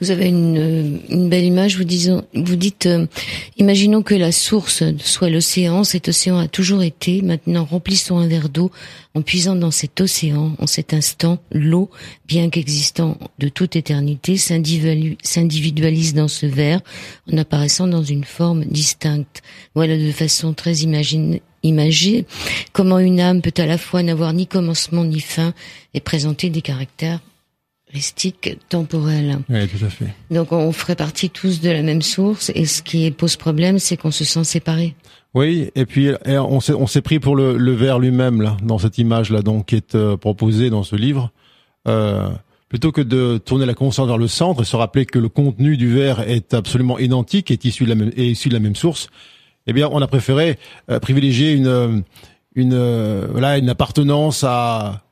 Vous 0.00 0.10
avez 0.10 0.28
une, 0.28 1.00
une 1.08 1.28
belle 1.28 1.44
image. 1.44 1.76
Vous, 1.76 1.84
disons, 1.84 2.24
vous 2.34 2.56
dites, 2.56 2.86
euh, 2.86 3.06
imaginons 3.56 4.02
que 4.02 4.14
la 4.14 4.32
source 4.32 4.82
soit 4.98 5.30
l'océan. 5.30 5.84
Cet 5.84 6.08
océan 6.08 6.38
a 6.38 6.48
toujours 6.48 6.82
été. 6.82 7.22
Maintenant, 7.22 7.64
remplissons 7.64 8.18
un 8.18 8.26
verre 8.26 8.48
d'eau 8.48 8.70
en 9.14 9.22
puisant 9.22 9.56
dans 9.56 9.70
cet 9.70 10.00
océan. 10.00 10.54
En 10.58 10.66
cet 10.66 10.94
instant, 10.94 11.38
l'eau, 11.52 11.90
bien 12.26 12.50
qu'existant 12.50 13.18
de 13.38 13.48
toute 13.48 13.76
éternité, 13.76 14.36
s'individualise 14.36 16.14
dans 16.14 16.28
ce 16.28 16.46
verre 16.46 16.80
en 17.32 17.38
apparaissant 17.38 17.86
dans 17.86 18.02
une 18.02 18.24
forme 18.24 18.64
distincte. 18.64 19.42
Voilà 19.74 19.96
de 19.96 20.10
façon 20.12 20.52
très 20.52 20.74
imaginée 20.78 21.42
imagée 21.64 22.26
comment 22.72 22.98
une 22.98 23.20
âme 23.20 23.40
peut 23.40 23.54
à 23.56 23.66
la 23.66 23.78
fois 23.78 24.02
n'avoir 24.02 24.32
ni 24.32 24.46
commencement 24.46 25.04
ni 25.04 25.20
fin 25.20 25.54
et 25.94 26.00
présenter 26.00 26.50
des 26.50 26.62
caractères 26.62 27.20
temporelle. 28.68 29.38
Oui, 29.48 29.68
tout 29.68 29.84
à 29.84 29.88
fait. 29.88 30.14
Donc 30.30 30.52
on 30.52 30.72
ferait 30.72 30.96
partie 30.96 31.30
tous 31.30 31.60
de 31.60 31.70
la 31.70 31.82
même 31.82 32.02
source 32.02 32.50
et 32.54 32.66
ce 32.66 32.82
qui 32.82 33.10
pose 33.10 33.36
problème, 33.36 33.78
c'est 33.78 33.96
qu'on 33.96 34.10
se 34.10 34.24
sent 34.24 34.44
séparés. 34.44 34.94
Oui, 35.34 35.70
et 35.74 35.84
puis 35.84 36.10
on 36.26 36.60
s'est 36.60 36.74
on 36.74 36.86
s'est 36.86 37.02
pris 37.02 37.18
pour 37.18 37.34
le, 37.34 37.56
le 37.56 37.72
verre 37.72 37.98
lui-même 37.98 38.40
là, 38.40 38.56
dans 38.62 38.78
cette 38.78 38.98
image 38.98 39.30
là, 39.30 39.42
donc 39.42 39.66
qui 39.66 39.76
est 39.76 39.94
euh, 39.94 40.16
proposée 40.16 40.70
dans 40.70 40.82
ce 40.82 40.96
livre. 40.96 41.32
Euh, 41.86 42.28
plutôt 42.68 42.92
que 42.92 43.00
de 43.00 43.38
tourner 43.38 43.66
la 43.66 43.74
conscience 43.74 44.06
vers 44.06 44.18
le 44.18 44.26
centre 44.26 44.62
et 44.62 44.64
se 44.64 44.74
rappeler 44.74 45.06
que 45.06 45.18
le 45.18 45.28
contenu 45.28 45.76
du 45.76 45.92
verre 45.92 46.20
est 46.28 46.54
absolument 46.54 46.98
identique, 46.98 47.50
est 47.50 47.64
issu 47.64 47.84
de 47.84 47.90
la 47.90 47.94
même, 47.94 48.10
est 48.16 48.26
issu 48.26 48.48
de 48.48 48.54
la 48.54 48.60
même 48.60 48.74
source, 48.74 49.08
eh 49.66 49.72
bien, 49.72 49.88
on 49.92 50.02
a 50.02 50.06
préféré 50.08 50.58
euh, 50.90 50.98
privilégier 50.98 51.52
une, 51.52 52.02
une, 52.54 53.26
voilà, 53.30 53.58
une 53.58 53.68
appartenance 53.68 54.44
à, 54.44 55.04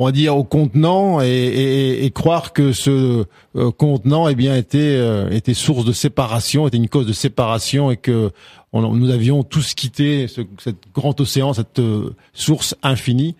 on 0.00 0.06
va 0.06 0.12
dire 0.12 0.34
au 0.34 0.44
contenant 0.44 1.20
et, 1.20 2.10
croire 2.14 2.54
que 2.54 2.72
ce 2.72 3.26
euh, 3.54 3.70
contenant 3.70 4.28
eh 4.28 4.34
bien 4.34 4.56
était 4.56 4.78
euh, 4.78 5.28
était 5.28 5.52
source 5.52 5.84
de 5.84 5.92
séparation, 5.92 6.66
était 6.66 6.78
une 6.78 6.88
cause 6.88 7.06
de 7.06 7.12
séparation 7.12 7.90
et 7.90 7.98
que 7.98 8.30
nous 8.72 9.10
avions 9.10 9.42
tous 9.42 9.74
quitté 9.74 10.26
ce 10.26 10.40
cet 10.58 10.76
grand 10.94 11.20
océan, 11.20 11.52
cette 11.52 11.80
euh, 11.80 12.14
source 12.32 12.74
infinie 12.82 13.36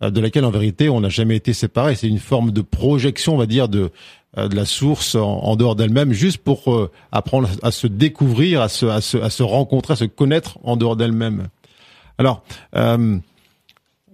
de 0.00 0.20
laquelle 0.20 0.44
en 0.44 0.52
vérité 0.52 0.88
on 0.88 1.00
n'a 1.00 1.08
jamais 1.08 1.34
été 1.34 1.52
séparés. 1.52 1.96
C'est 1.96 2.08
une 2.08 2.20
forme 2.20 2.52
de 2.52 2.62
projection, 2.62 3.34
on 3.34 3.38
va 3.38 3.46
dire, 3.46 3.68
de 3.68 3.90
la 4.36 4.66
source 4.66 5.14
en, 5.14 5.56
dehors 5.56 5.76
d'elle-même, 5.76 6.12
juste 6.12 6.38
pour 6.38 6.90
apprendre 7.10 7.48
à 7.62 7.70
se 7.70 7.86
découvrir, 7.86 8.60
à 8.60 8.68
se, 8.68 8.84
à 8.86 9.00
se, 9.00 9.16
à 9.16 9.30
se 9.30 9.42
rencontrer, 9.42 9.94
à 9.94 9.96
se 9.96 10.04
connaître 10.04 10.58
en 10.62 10.76
dehors 10.76 10.96
d'elle-même. 10.96 11.48
Alors, 12.18 12.42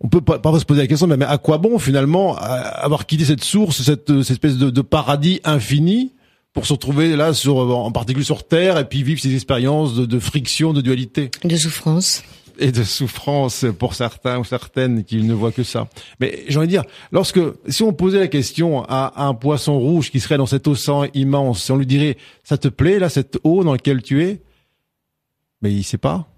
on 0.01 0.09
peut 0.09 0.21
pas, 0.21 0.39
pas 0.39 0.59
se 0.59 0.65
poser 0.65 0.81
la 0.81 0.87
question, 0.87 1.07
mais, 1.07 1.25
à 1.25 1.39
quoi 1.39 1.59
bon 1.59 1.79
finalement 1.79 2.37
avoir 2.37 3.07
quitté 3.07 3.25
cette 3.25 3.45
source, 3.45 3.83
cette, 3.83 4.11
espèce 4.11 4.57
de, 4.57 4.81
paradis 4.81 5.41
infini 5.45 6.13
pour 6.53 6.67
se 6.67 6.73
retrouver 6.73 7.17
là, 7.17 7.35
sur, 7.35 7.57
en 7.57 7.93
particulier 7.93 8.25
sur 8.25 8.47
Terre, 8.47 8.79
et 8.79 8.85
puis 8.85 9.03
vivre 9.03 9.21
ces 9.21 9.35
expériences 9.35 9.95
de, 9.95 10.19
friction, 10.19 10.73
de 10.73 10.81
dualité, 10.81 11.31
de 11.45 11.57
souffrance 11.57 12.25
et 12.59 12.73
de 12.73 12.83
souffrance 12.83 13.65
pour 13.79 13.95
certains 13.95 14.39
ou 14.39 14.45
certaines 14.45 15.05
qui 15.05 15.23
ne 15.23 15.33
voient 15.33 15.53
que 15.53 15.63
ça. 15.63 15.89
Mais 16.21 16.45
j'ai 16.47 16.59
envie 16.59 16.67
de 16.67 16.73
dire, 16.73 16.85
lorsque 17.11 17.41
si 17.69 17.83
on 17.83 17.93
posait 17.93 18.19
la 18.19 18.29
question 18.29 18.85
à, 18.85 19.25
un 19.25 19.35
poisson 19.35 19.79
rouge 19.79 20.11
qui 20.11 20.21
serait 20.21 20.37
dans 20.37 20.47
cet 20.47 20.69
océan 20.69 21.07
immense, 21.15 21.65
si 21.65 21.73
on 21.73 21.77
lui 21.77 21.87
dirait, 21.87 22.19
ça 22.45 22.59
te 22.59 22.69
plaît 22.69 22.99
là 22.99 23.09
cette 23.09 23.39
eau 23.45 23.65
dans 23.65 23.73
laquelle 23.73 24.03
tu 24.03 24.25
es, 24.25 24.43
mais 25.63 25.73
il 25.73 25.83
sait 25.83 25.99
pas. 25.99 26.30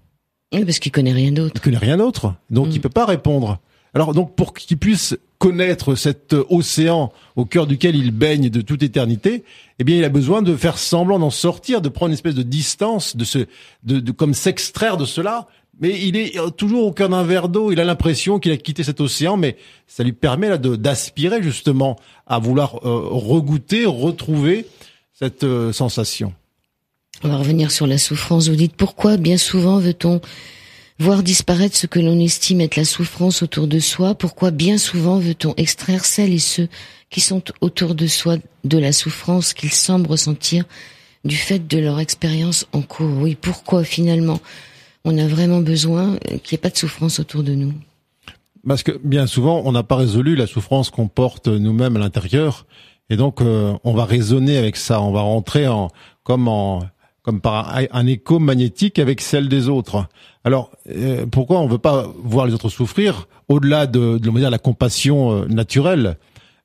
Oui, 0.53 0.65
parce 0.65 0.79
qu'il 0.79 0.91
connaît 0.91 1.11
rien 1.11 1.31
d'autre. 1.31 1.53
Il 1.55 1.61
connaît 1.61 1.77
rien 1.77 1.97
d'autre, 1.97 2.35
donc 2.49 2.67
il 2.67 2.73
il 2.75 2.79
mm. 2.79 2.81
peut 2.81 2.89
pas 2.89 3.05
répondre. 3.05 3.59
Alors 3.93 4.13
donc 4.13 4.35
pour 4.35 4.53
qu'il 4.53 4.77
puisse 4.77 5.15
connaître 5.37 5.95
cet 5.95 6.33
océan 6.49 7.11
au 7.35 7.45
cœur 7.45 7.67
duquel 7.67 7.95
il 7.95 8.11
baigne 8.11 8.49
de 8.49 8.61
toute 8.61 8.81
éternité, 8.81 9.43
eh 9.77 9.83
bien 9.83 9.97
il 9.97 10.03
a 10.03 10.09
besoin 10.09 10.41
de 10.41 10.55
faire 10.55 10.77
semblant 10.77 11.19
d'en 11.19 11.29
sortir, 11.29 11.81
de 11.81 11.89
prendre 11.89 12.09
une 12.09 12.13
espèce 12.13 12.33
de 12.33 12.43
distance, 12.43 13.15
de 13.15 13.23
se, 13.23 13.39
de, 13.83 13.99
de 13.99 14.11
comme 14.11 14.33
s'extraire 14.33 14.97
de 14.97 15.05
cela. 15.05 15.47
Mais 15.79 15.99
il 15.99 16.15
est 16.15 16.37
toujours 16.55 16.85
au 16.85 16.91
cœur 16.91 17.09
d'un 17.09 17.23
verre 17.23 17.49
d'eau. 17.49 17.71
Il 17.71 17.79
a 17.79 17.83
l'impression 17.83 18.37
qu'il 18.39 18.51
a 18.51 18.57
quitté 18.57 18.83
cet 18.83 19.01
océan, 19.01 19.37
mais 19.37 19.57
ça 19.87 20.03
lui 20.03 20.13
permet 20.13 20.49
là 20.49 20.57
d'aspirer 20.57 21.41
justement 21.41 21.97
à 22.27 22.37
vouloir 22.37 22.75
euh, 22.85 23.07
regoûter, 23.09 23.85
retrouver 23.85 24.67
cette 25.13 25.43
euh, 25.43 25.73
sensation. 25.73 26.33
On 27.25 27.29
va 27.29 27.37
revenir 27.37 27.71
sur 27.71 27.87
la 27.87 27.97
souffrance. 27.97 28.49
Vous 28.49 28.55
dites 28.57 28.75
pourquoi 28.75 29.15
bien 29.15 29.37
souvent 29.37 29.79
veut-on 29.79 30.19
voir 30.99 31.23
disparaître 31.23 31.77
ce 31.77 31.87
que 31.87 31.99
l'on 31.99 32.19
estime 32.19 32.59
être 32.59 32.75
la 32.75 32.83
souffrance 32.83 33.43
autour 33.43 33.67
de 33.67 33.79
soi? 33.79 34.13
Pourquoi 34.13 34.51
bien 34.51 34.77
souvent 34.77 35.19
veut-on 35.19 35.53
extraire 35.55 36.03
celles 36.03 36.33
et 36.33 36.39
ceux 36.39 36.67
qui 37.09 37.21
sont 37.21 37.41
autour 37.61 37.95
de 37.95 38.07
soi 38.07 38.35
de 38.65 38.77
la 38.77 38.91
souffrance 38.91 39.53
qu'ils 39.53 39.71
semblent 39.71 40.09
ressentir 40.09 40.65
du 41.23 41.37
fait 41.37 41.65
de 41.65 41.77
leur 41.77 42.01
expérience 42.01 42.67
en 42.73 42.81
cours? 42.81 43.21
Oui, 43.21 43.37
pourquoi 43.39 43.85
finalement 43.85 44.41
on 45.05 45.17
a 45.17 45.25
vraiment 45.25 45.61
besoin 45.61 46.17
qu'il 46.43 46.55
n'y 46.55 46.55
ait 46.55 46.57
pas 46.57 46.71
de 46.71 46.77
souffrance 46.77 47.21
autour 47.21 47.43
de 47.43 47.53
nous? 47.53 47.73
Parce 48.67 48.83
que 48.83 48.99
bien 49.01 49.27
souvent, 49.27 49.61
on 49.63 49.71
n'a 49.71 49.83
pas 49.83 49.95
résolu 49.95 50.35
la 50.35 50.47
souffrance 50.47 50.89
qu'on 50.89 51.07
porte 51.07 51.47
nous-mêmes 51.47 51.95
à 51.95 51.99
l'intérieur. 51.99 52.65
Et 53.09 53.17
donc, 53.17 53.41
euh, 53.41 53.73
on 53.83 53.93
va 53.93 54.05
raisonner 54.05 54.57
avec 54.57 54.77
ça. 54.77 55.01
On 55.01 55.11
va 55.11 55.21
rentrer 55.21 55.67
en, 55.67 55.89
comme 56.23 56.47
en, 56.47 56.81
comme 57.23 57.39
par 57.39 57.73
un, 57.73 58.05
écho 58.05 58.37
magnétique 58.37 58.99
avec 58.99 59.21
celle 59.21 59.47
des 59.47 59.69
autres. 59.69 60.07
Alors, 60.43 60.71
euh, 60.89 61.25
pourquoi 61.25 61.59
on 61.61 61.67
veut 61.67 61.77
pas 61.77 62.05
voir 62.21 62.45
les 62.45 62.53
autres 62.53 62.67
souffrir 62.67 63.29
au-delà 63.47 63.87
de, 63.87 64.17
de 64.17 64.29
dire, 64.29 64.49
la 64.49 64.57
compassion 64.57 65.31
euh, 65.31 65.45
naturelle? 65.45 66.17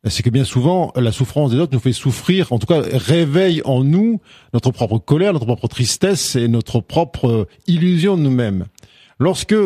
C'est 0.04 0.22
que 0.22 0.30
bien 0.30 0.44
souvent, 0.44 0.92
la 0.96 1.12
souffrance 1.12 1.52
des 1.52 1.58
autres 1.58 1.72
nous 1.74 1.80
fait 1.80 1.92
souffrir, 1.92 2.52
en 2.52 2.58
tout 2.58 2.66
cas 2.66 2.80
réveille 2.80 3.62
en 3.64 3.84
nous 3.84 4.20
notre 4.52 4.70
propre 4.70 4.98
colère, 4.98 5.32
notre 5.32 5.46
propre 5.46 5.68
tristesse 5.68 6.34
et 6.34 6.48
notre 6.48 6.80
propre 6.80 7.28
euh, 7.28 7.48
illusion 7.68 8.16
de 8.16 8.22
nous-mêmes. 8.22 8.66
Lorsque 9.20 9.56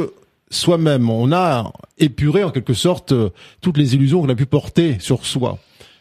soi-même, 0.50 1.08
on 1.08 1.32
a 1.32 1.72
épuré 1.98 2.44
en 2.44 2.50
quelque 2.50 2.74
sorte 2.74 3.14
toutes 3.62 3.78
les 3.78 3.94
illusions 3.94 4.20
qu'on 4.20 4.28
a 4.28 4.34
pu 4.34 4.46
porter 4.46 4.98
sur 5.00 5.24
soi, 5.24 5.58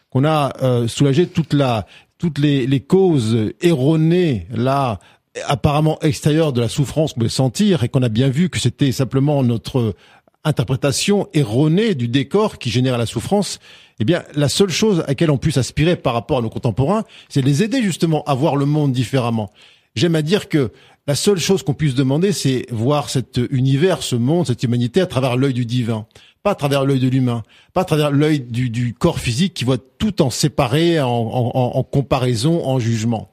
qu'on 0.09 0.25
a 0.25 0.51
soulagé 0.87 1.27
toute 1.27 1.53
la 1.53 1.85
toutes 2.21 2.37
les, 2.37 2.67
les 2.67 2.81
causes 2.81 3.51
erronées 3.61 4.45
là 4.51 4.99
apparemment 5.47 5.97
extérieures 6.01 6.53
de 6.53 6.61
la 6.61 6.69
souffrance 6.69 7.13
qu'on 7.13 7.21
pouvait 7.21 7.29
sentir 7.29 7.83
et 7.83 7.89
qu'on 7.89 8.03
a 8.03 8.09
bien 8.09 8.29
vu 8.29 8.49
que 8.49 8.59
c'était 8.59 8.91
simplement 8.91 9.43
notre 9.43 9.95
interprétation 10.43 11.27
erronée 11.33 11.95
du 11.95 12.07
décor 12.07 12.59
qui 12.59 12.69
génère 12.69 12.99
la 12.99 13.07
souffrance, 13.07 13.57
eh 13.99 14.05
bien, 14.05 14.21
la 14.35 14.49
seule 14.49 14.69
chose 14.69 14.99
à 14.99 15.07
laquelle 15.07 15.31
on 15.31 15.39
puisse 15.39 15.57
aspirer 15.57 15.95
par 15.95 16.13
rapport 16.13 16.37
à 16.37 16.41
nos 16.43 16.49
contemporains, 16.51 17.05
c'est 17.27 17.41
les 17.41 17.63
aider 17.63 17.81
justement 17.81 18.23
à 18.25 18.35
voir 18.35 18.55
le 18.55 18.67
monde 18.67 18.91
différemment. 18.91 19.49
J'aime 19.95 20.15
à 20.15 20.21
dire 20.21 20.47
que 20.47 20.71
la 21.07 21.15
seule 21.15 21.39
chose 21.39 21.63
qu'on 21.63 21.73
puisse 21.73 21.95
demander, 21.95 22.33
c'est 22.33 22.67
voir 22.69 23.09
cet 23.09 23.39
univers, 23.49 24.03
ce 24.03 24.15
monde, 24.15 24.45
cette 24.45 24.61
humanité 24.61 25.01
à 25.01 25.07
travers 25.07 25.37
l'œil 25.37 25.55
du 25.55 25.65
divin 25.65 26.05
pas 26.43 26.51
à 26.51 26.55
travers 26.55 26.85
l'œil 26.85 26.99
de 26.99 27.07
l'humain, 27.07 27.43
pas 27.73 27.81
à 27.81 27.85
travers 27.85 28.11
l'œil 28.11 28.39
du, 28.39 28.93
corps 28.93 29.19
physique 29.19 29.53
qui 29.53 29.63
voit 29.63 29.77
tout 29.77 30.21
en 30.21 30.29
séparé, 30.29 30.99
en, 30.99 31.07
en, 31.07 31.77
en 31.77 31.83
comparaison, 31.83 32.65
en 32.65 32.79
jugement. 32.79 33.31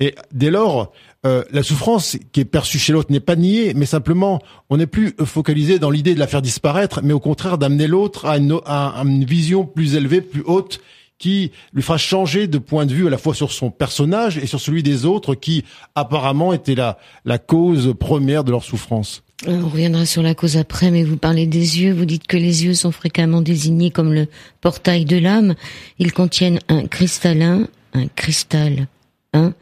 Et 0.00 0.14
dès 0.32 0.50
lors, 0.50 0.92
euh, 1.26 1.42
la 1.50 1.64
souffrance 1.64 2.16
qui 2.32 2.40
est 2.40 2.44
perçue 2.44 2.78
chez 2.78 2.92
l'autre 2.92 3.10
n'est 3.10 3.18
pas 3.18 3.34
niée, 3.34 3.72
mais 3.74 3.86
simplement, 3.86 4.40
on 4.70 4.76
n'est 4.76 4.86
plus 4.86 5.14
focalisé 5.24 5.80
dans 5.80 5.90
l'idée 5.90 6.14
de 6.14 6.20
la 6.20 6.28
faire 6.28 6.42
disparaître, 6.42 7.00
mais 7.02 7.12
au 7.12 7.18
contraire 7.18 7.58
d'amener 7.58 7.88
l'autre 7.88 8.26
à 8.26 8.38
une, 8.38 8.60
à 8.66 9.02
une 9.04 9.24
vision 9.24 9.64
plus 9.64 9.96
élevée, 9.96 10.20
plus 10.20 10.42
haute, 10.46 10.80
qui 11.18 11.50
lui 11.72 11.82
fera 11.82 11.98
changer 11.98 12.46
de 12.46 12.58
point 12.58 12.86
de 12.86 12.94
vue 12.94 13.08
à 13.08 13.10
la 13.10 13.18
fois 13.18 13.34
sur 13.34 13.50
son 13.50 13.72
personnage 13.72 14.38
et 14.38 14.46
sur 14.46 14.60
celui 14.60 14.84
des 14.84 15.04
autres 15.04 15.34
qui 15.34 15.64
apparemment 15.96 16.52
étaient 16.52 16.76
la, 16.76 16.96
la 17.24 17.38
cause 17.38 17.92
première 17.98 18.44
de 18.44 18.52
leur 18.52 18.62
souffrance. 18.62 19.24
Euh, 19.46 19.60
on 19.62 19.68
reviendra 19.68 20.04
sur 20.04 20.22
la 20.22 20.34
cause 20.34 20.56
après, 20.56 20.90
mais 20.90 21.04
vous 21.04 21.16
parlez 21.16 21.46
des 21.46 21.80
yeux. 21.80 21.92
Vous 21.92 22.04
dites 22.04 22.26
que 22.26 22.36
les 22.36 22.64
yeux 22.64 22.74
sont 22.74 22.90
fréquemment 22.90 23.40
désignés 23.40 23.90
comme 23.90 24.12
le 24.12 24.26
portail 24.60 25.04
de 25.04 25.16
l'âme. 25.16 25.54
Ils 25.98 26.12
contiennent 26.12 26.58
un 26.68 26.86
cristallin, 26.86 27.68
un 27.94 28.08
cristal. 28.08 28.88
Hein 29.32 29.54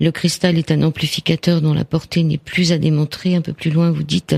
le 0.00 0.10
cristal 0.10 0.56
est 0.56 0.70
un 0.70 0.82
amplificateur 0.82 1.60
dont 1.60 1.74
la 1.74 1.84
portée 1.84 2.22
n'est 2.24 2.38
plus 2.38 2.72
à 2.72 2.78
démontrer. 2.78 3.36
Un 3.36 3.42
peu 3.42 3.52
plus 3.52 3.70
loin, 3.70 3.90
vous 3.90 4.02
dites 4.02 4.34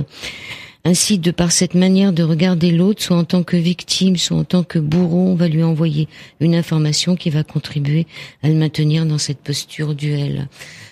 ainsi, 0.85 1.21
de 1.21 1.31
par 1.31 1.53
cette 1.53 1.75
manière 1.75 2.13
de 2.13 2.25
regarder 2.25 2.73
l'autre, 2.73 3.01
soit 3.03 3.17
en 3.17 3.23
tant 3.23 3.45
que 3.45 3.57
victime, 3.57 4.17
soit 4.17 4.37
en 4.37 4.43
tant 4.43 4.65
que 4.65 4.81
bourreau, 4.81 5.29
on 5.29 5.37
va 5.37 5.47
lui 5.47 5.63
envoyer 5.63 6.09
une 6.41 6.57
information 6.57 7.15
qui 7.15 7.31
va 7.31 7.45
contribuer 7.45 8.09
à 8.43 8.49
le 8.49 8.55
maintenir 8.55 9.07
dans 9.07 9.19
cette 9.19 9.39
posture 9.39 9.95
duel. 9.95 10.49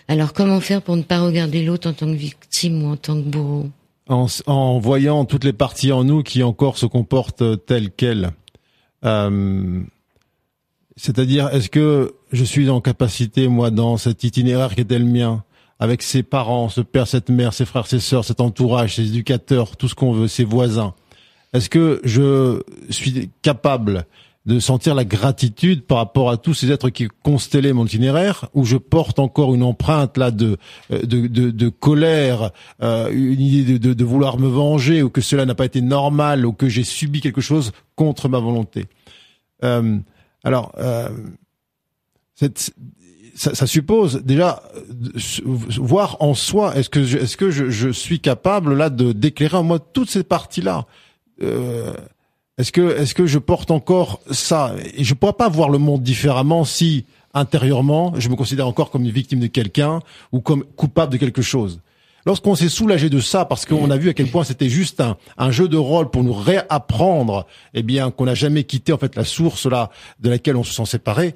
Alors, 0.07 0.33
comment 0.33 0.61
faire 0.61 0.81
pour 0.81 0.95
ne 0.95 1.03
pas 1.03 1.21
regarder 1.21 1.65
l'autre 1.65 1.91
en 1.91 1.93
tant 1.93 2.07
que 2.07 2.17
victime 2.17 2.85
ou 2.85 2.93
en 2.93 2.97
tant 2.97 3.17
que 3.17 3.29
bourreau? 3.29 3.69
En, 4.11 4.79
voyant 4.79 5.25
toutes 5.25 5.45
les 5.45 5.53
parties 5.53 5.93
en 5.93 6.05
nous 6.05 6.23
qui 6.23 6.43
encore 6.43 6.79
se 6.79 6.87
comportent 6.87 7.65
telles 7.67 7.91
quelles. 7.91 8.31
Euh, 9.05 9.83
c'est-à-dire, 10.97 11.49
est-ce 11.49 11.71
que 11.71 12.15
je 12.33 12.45
suis 12.45 12.69
en 12.69 12.81
capacité, 12.81 13.49
moi, 13.49 13.71
dans 13.71 13.97
cet 13.97 14.25
itinéraire 14.25 14.75
qui 14.75 14.83
était 14.83 14.99
le 14.99 15.05
mien, 15.05 15.45
avec 15.79 16.03
ses 16.03 16.23
parents, 16.23 16.69
ce 16.69 16.83
père, 16.83 17.07
cette 17.07 17.31
mère, 17.31 17.55
ses 17.55 17.65
frères, 17.65 17.87
ses 17.87 18.01
sœurs, 18.01 18.25
cet 18.25 18.41
entourage, 18.41 18.97
ses 18.97 19.07
éducateurs, 19.07 19.77
tout 19.77 19.89
ce 19.89 19.95
qu'on 19.95 20.13
veut, 20.13 20.29
ses 20.29 20.45
voisins, 20.45 20.95
est-ce 21.53 21.71
que 21.71 22.01
je 22.05 22.63
suis 22.91 23.31
capable 23.43 24.07
de 24.47 24.59
sentir 24.59 24.95
la 24.95 25.05
gratitude 25.05 25.83
par 25.83 25.99
rapport 25.99 26.31
à 26.31 26.39
tous 26.39 26.55
ces 26.55 26.73
êtres 26.73 26.89
qui 26.89 27.09
constellaient 27.23 27.75
mon 27.75 27.85
itinéraire, 27.85 28.49
où 28.55 28.65
je 28.65 28.79
porte 28.79 29.19
encore 29.19 29.55
une 29.55 29.63
empreinte 29.63 30.17
là 30.17 30.31
de 30.31 30.57
euh, 30.91 31.03
de, 31.03 31.27
de, 31.27 31.51
de 31.51 31.69
colère, 31.69 32.51
euh, 32.83 33.11
une 33.13 33.41
idée 33.41 33.79
de, 33.79 33.93
de, 33.93 34.05
vouloir 34.05 34.39
me 34.39 34.49
venger, 34.49 35.03
ou 35.03 35.11
que 35.11 35.21
cela 35.21 35.45
n'a 35.45 35.55
pas 35.55 35.67
été 35.67 35.83
normal, 35.83 36.47
ou 36.47 36.53
que 36.53 36.69
j'ai 36.69 36.85
subi 36.85 37.21
quelque 37.21 37.43
chose 37.43 37.73
contre 37.97 38.29
ma 38.29 38.39
volonté. 38.39 38.87
Euh, 39.63 39.99
alors, 40.43 40.73
euh, 40.79 41.11
ça, 43.35 43.55
ça, 43.55 43.67
suppose 43.67 44.23
déjà 44.23 44.63
voir 45.77 46.17
en 46.21 46.35
soi 46.35 46.75
est-ce 46.77 46.89
que 46.89 47.05
je, 47.05 47.19
est-ce 47.19 47.37
que 47.37 47.51
je, 47.51 47.69
je, 47.69 47.91
suis 47.91 48.21
capable 48.21 48.75
là 48.75 48.89
de 48.89 49.13
d'éclairer 49.13 49.59
en 49.59 49.63
moi 49.63 49.79
toutes 49.79 50.11
ces 50.11 50.25
parties 50.25 50.63
là. 50.63 50.87
Euh, 51.43 51.93
est-ce 52.61 52.73
que, 52.73 52.99
est-ce 52.99 53.15
que 53.15 53.25
je 53.25 53.39
porte 53.39 53.71
encore 53.71 54.21
ça? 54.31 54.75
Et 54.95 55.03
je 55.03 55.15
pourrais 55.15 55.33
pas 55.33 55.49
voir 55.49 55.71
le 55.71 55.79
monde 55.79 56.03
différemment 56.03 56.65
si 56.65 57.07
intérieurement 57.33 58.13
je 58.19 58.29
me 58.29 58.37
considère 58.37 58.69
encore 58.69 58.91
comme 58.91 59.03
une 59.03 59.11
victime 59.11 59.41
de 59.41 59.47
quelqu'un 59.47 60.01
ou 60.31 60.41
comme 60.41 60.65
coupable 60.77 61.11
de 61.11 61.17
quelque 61.17 61.41
chose. 61.41 61.81
Lorsqu'on 62.27 62.55
s'est 62.55 62.69
soulagé 62.69 63.09
de 63.09 63.19
ça, 63.19 63.47
parce 63.47 63.65
qu'on 63.65 63.91
a 63.91 63.97
vu 63.97 64.11
à 64.11 64.13
quel 64.13 64.27
point 64.27 64.45
c'était 64.45 64.69
juste 64.69 65.03
un, 65.39 65.51
jeu 65.51 65.69
de 65.69 65.79
rôle 65.79 66.11
pour 66.11 66.23
nous 66.23 66.35
réapprendre, 66.35 67.47
eh 67.73 67.83
bien, 67.83 68.11
qu'on 68.11 68.27
n'a 68.27 68.35
jamais 68.35 68.65
quitté 68.65 68.93
en 68.93 68.99
fait 68.99 69.17
la 69.17 69.25
source 69.25 69.65
là 69.65 69.89
de 70.21 70.29
laquelle 70.29 70.57
on 70.57 70.63
se 70.63 70.75
sent 70.75 70.85
séparé. 70.85 71.35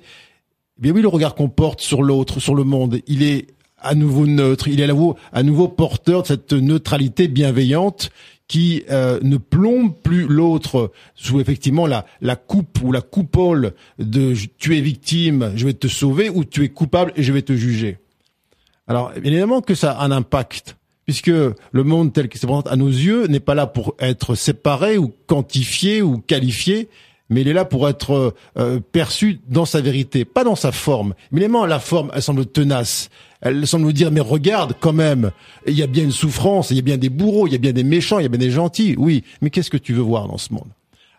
Eh 0.79 0.83
bien 0.83 0.93
oui, 0.93 1.01
le 1.01 1.09
regard 1.09 1.35
qu'on 1.35 1.49
porte 1.49 1.81
sur 1.81 2.03
l'autre, 2.03 2.39
sur 2.39 2.55
le 2.55 2.65
monde, 2.65 2.99
il 3.07 3.23
est 3.23 3.47
à 3.81 3.95
nouveau 3.95 4.27
neutre, 4.27 4.69
il 4.69 4.81
est 4.81 4.91
à 5.33 5.43
nouveau 5.43 5.69
porteur 5.69 6.23
de 6.23 6.27
cette 6.27 6.53
neutralité 6.53 7.29
bienveillante 7.29 8.11
qui 8.55 8.85
euh, 8.89 9.19
ne 9.21 9.37
plombe 9.37 9.97
plus 10.01 10.29
l'autre 10.29 10.93
sous 11.17 11.41
effectivement 11.41 11.89
la, 11.89 12.07
la 12.21 12.37
coupe 12.37 12.81
ou 12.85 12.93
la 12.93 13.01
coupole 13.01 13.73
de 13.99 14.33
tu 14.59 14.79
es 14.79 14.81
victime, 14.81 15.51
je 15.57 15.67
vais 15.67 15.73
te 15.73 15.89
sauver, 15.89 16.31
ou 16.31 16.45
tu 16.45 16.63
es 16.63 16.69
coupable 16.69 17.13
et 17.17 17.25
je 17.25 17.33
vais 17.33 17.43
te 17.43 17.53
juger. 17.53 17.99
Alors, 18.87 19.11
évidemment 19.17 19.61
que 19.61 19.75
ça 19.75 19.91
a 19.91 20.05
un 20.05 20.13
impact, 20.13 20.77
puisque 21.05 21.27
le 21.27 21.83
monde 21.83 22.13
tel 22.13 22.29
qu'il 22.29 22.41
se 22.41 22.47
présente 22.47 22.69
à 22.69 22.77
nos 22.77 22.87
yeux 22.87 23.27
n'est 23.27 23.41
pas 23.41 23.57
là 23.57 23.67
pour 23.67 23.97
être 23.99 24.37
séparé 24.37 24.99
ou 24.99 25.13
quantifié 25.27 26.01
ou 26.01 26.19
qualifié, 26.19 26.89
mais 27.31 27.41
il 27.41 27.49
est 27.49 27.53
là 27.53 27.65
pour 27.65 27.89
être 27.89 28.35
euh, 28.59 28.81
perçu 28.93 29.41
dans 29.49 29.65
sa 29.65 29.81
vérité, 29.81 30.25
pas 30.25 30.45
dans 30.45 30.57
sa 30.57 30.73
forme. 30.73 31.15
Évidemment, 31.33 31.67
la 31.67 31.81
forme, 31.81 32.11
elle 32.15 32.23
semble 32.23 32.47
tenace. 32.47 33.11
Elle 33.41 33.67
semble 33.67 33.85
nous 33.85 33.93
dire, 33.93 34.11
mais 34.11 34.21
regarde 34.21 34.75
quand 34.81 34.93
même, 34.93 35.31
il 35.67 35.75
y 35.75 35.83
a 35.83 35.87
bien 35.87 36.05
une 36.05 36.13
souffrance, 36.13 36.71
il 36.71 36.77
y 36.77 36.81
a 36.81 36.83
bien 36.83 36.97
des 36.97 37.11
bourreaux, 37.11 37.47
il 37.47 37.53
y 37.53 37.57
a 37.57 37.59
bien 37.59 37.73
des 37.73 37.85
méchants, 37.85 38.19
il 38.19 38.23
y 38.23 38.27
a 38.27 38.31
bien 38.31 38.39
des 38.39 38.51
gentils, 38.51 38.95
oui, 38.97 39.23
mais 39.43 39.51
qu'est-ce 39.51 39.71
que 39.71 39.77
tu 39.77 39.93
veux 39.93 40.03
voir 40.03 40.29
dans 40.29 40.39
ce 40.39 40.53
monde? 40.53 40.69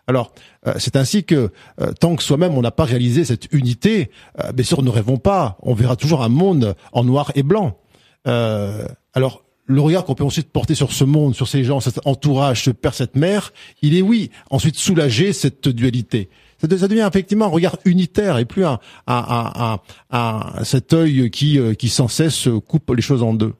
Alors, 0.06 0.32
euh, 0.66 0.74
c'est 0.78 0.96
ainsi 0.96 1.24
que 1.24 1.50
euh, 1.80 1.92
tant 1.92 2.14
que 2.16 2.22
soi-même 2.22 2.54
on 2.54 2.62
n'a 2.62 2.70
pas 2.70 2.84
réalisé 2.84 3.24
cette 3.24 3.52
unité, 3.52 4.10
euh, 4.42 4.52
bien 4.52 4.64
sûr, 4.64 4.82
ne 4.82 4.90
rêvons 4.90 5.18
pas. 5.18 5.58
On 5.62 5.74
verra 5.74 5.96
toujours 5.96 6.22
un 6.22 6.28
monde 6.28 6.76
en 6.92 7.04
noir 7.04 7.32
et 7.34 7.42
blanc. 7.42 7.78
alors, 8.24 9.44
le 9.66 9.80
regard 9.80 10.04
qu'on 10.04 10.14
peut 10.14 10.24
ensuite 10.24 10.48
porter 10.48 10.74
sur 10.74 10.92
ce 10.92 11.04
monde, 11.04 11.34
sur 11.34 11.48
ces 11.48 11.64
gens, 11.64 11.80
cet 11.80 12.00
entourage, 12.06 12.64
ce 12.64 12.70
père, 12.70 12.94
cette 12.94 13.16
mère, 13.16 13.52
il 13.82 13.96
est 13.96 14.02
oui, 14.02 14.30
ensuite 14.50 14.76
soulager 14.76 15.32
cette 15.32 15.68
dualité. 15.68 16.28
Ça, 16.60 16.66
devient 16.66 17.06
effectivement 17.06 17.46
un 17.46 17.48
regard 17.48 17.76
unitaire 17.84 18.38
et 18.38 18.46
plus 18.46 18.64
un, 18.64 18.78
un, 19.06 19.78
un, 20.10 20.64
cet 20.64 20.94
œil 20.94 21.30
qui, 21.30 21.58
qui 21.78 21.88
sans 21.88 22.08
cesse 22.08 22.48
coupe 22.66 22.90
les 22.94 23.02
choses 23.02 23.22
en 23.22 23.34
deux. 23.34 23.52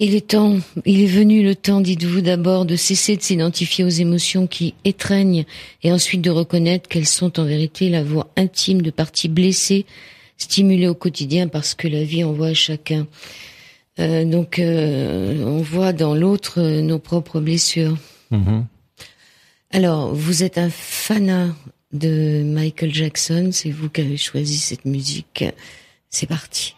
Il 0.00 0.14
est 0.14 0.28
temps, 0.28 0.58
il 0.84 1.02
est 1.02 1.06
venu 1.06 1.42
le 1.42 1.56
temps, 1.56 1.80
dites-vous 1.80 2.20
d'abord, 2.20 2.64
de 2.64 2.76
cesser 2.76 3.16
de 3.16 3.22
s'identifier 3.22 3.84
aux 3.84 3.88
émotions 3.88 4.46
qui 4.46 4.74
étreignent 4.84 5.44
et 5.82 5.90
ensuite 5.90 6.20
de 6.20 6.30
reconnaître 6.30 6.88
qu'elles 6.88 7.04
sont 7.04 7.40
en 7.40 7.44
vérité 7.44 7.88
la 7.88 8.04
voix 8.04 8.30
intime 8.36 8.80
de 8.80 8.92
parties 8.92 9.28
blessées, 9.28 9.86
stimulées 10.36 10.86
au 10.86 10.94
quotidien 10.94 11.48
parce 11.48 11.74
que 11.74 11.88
la 11.88 12.04
vie 12.04 12.22
envoie 12.22 12.48
à 12.48 12.54
chacun. 12.54 13.08
Euh, 13.98 14.24
donc, 14.24 14.58
euh, 14.58 15.42
on 15.44 15.60
voit 15.60 15.92
dans 15.92 16.14
l'autre 16.14 16.60
euh, 16.60 16.80
nos 16.82 16.98
propres 16.98 17.40
blessures. 17.40 17.96
Mm-hmm. 18.32 18.64
Alors, 19.72 20.14
vous 20.14 20.42
êtes 20.42 20.56
un 20.58 20.70
fanat 20.70 21.48
de 21.92 22.42
Michael 22.44 22.94
Jackson, 22.94 23.50
c'est 23.52 23.70
vous 23.70 23.88
qui 23.88 24.02
avez 24.02 24.16
choisi 24.16 24.58
cette 24.58 24.84
musique. 24.84 25.44
C'est 26.10 26.26
parti. 26.26 26.74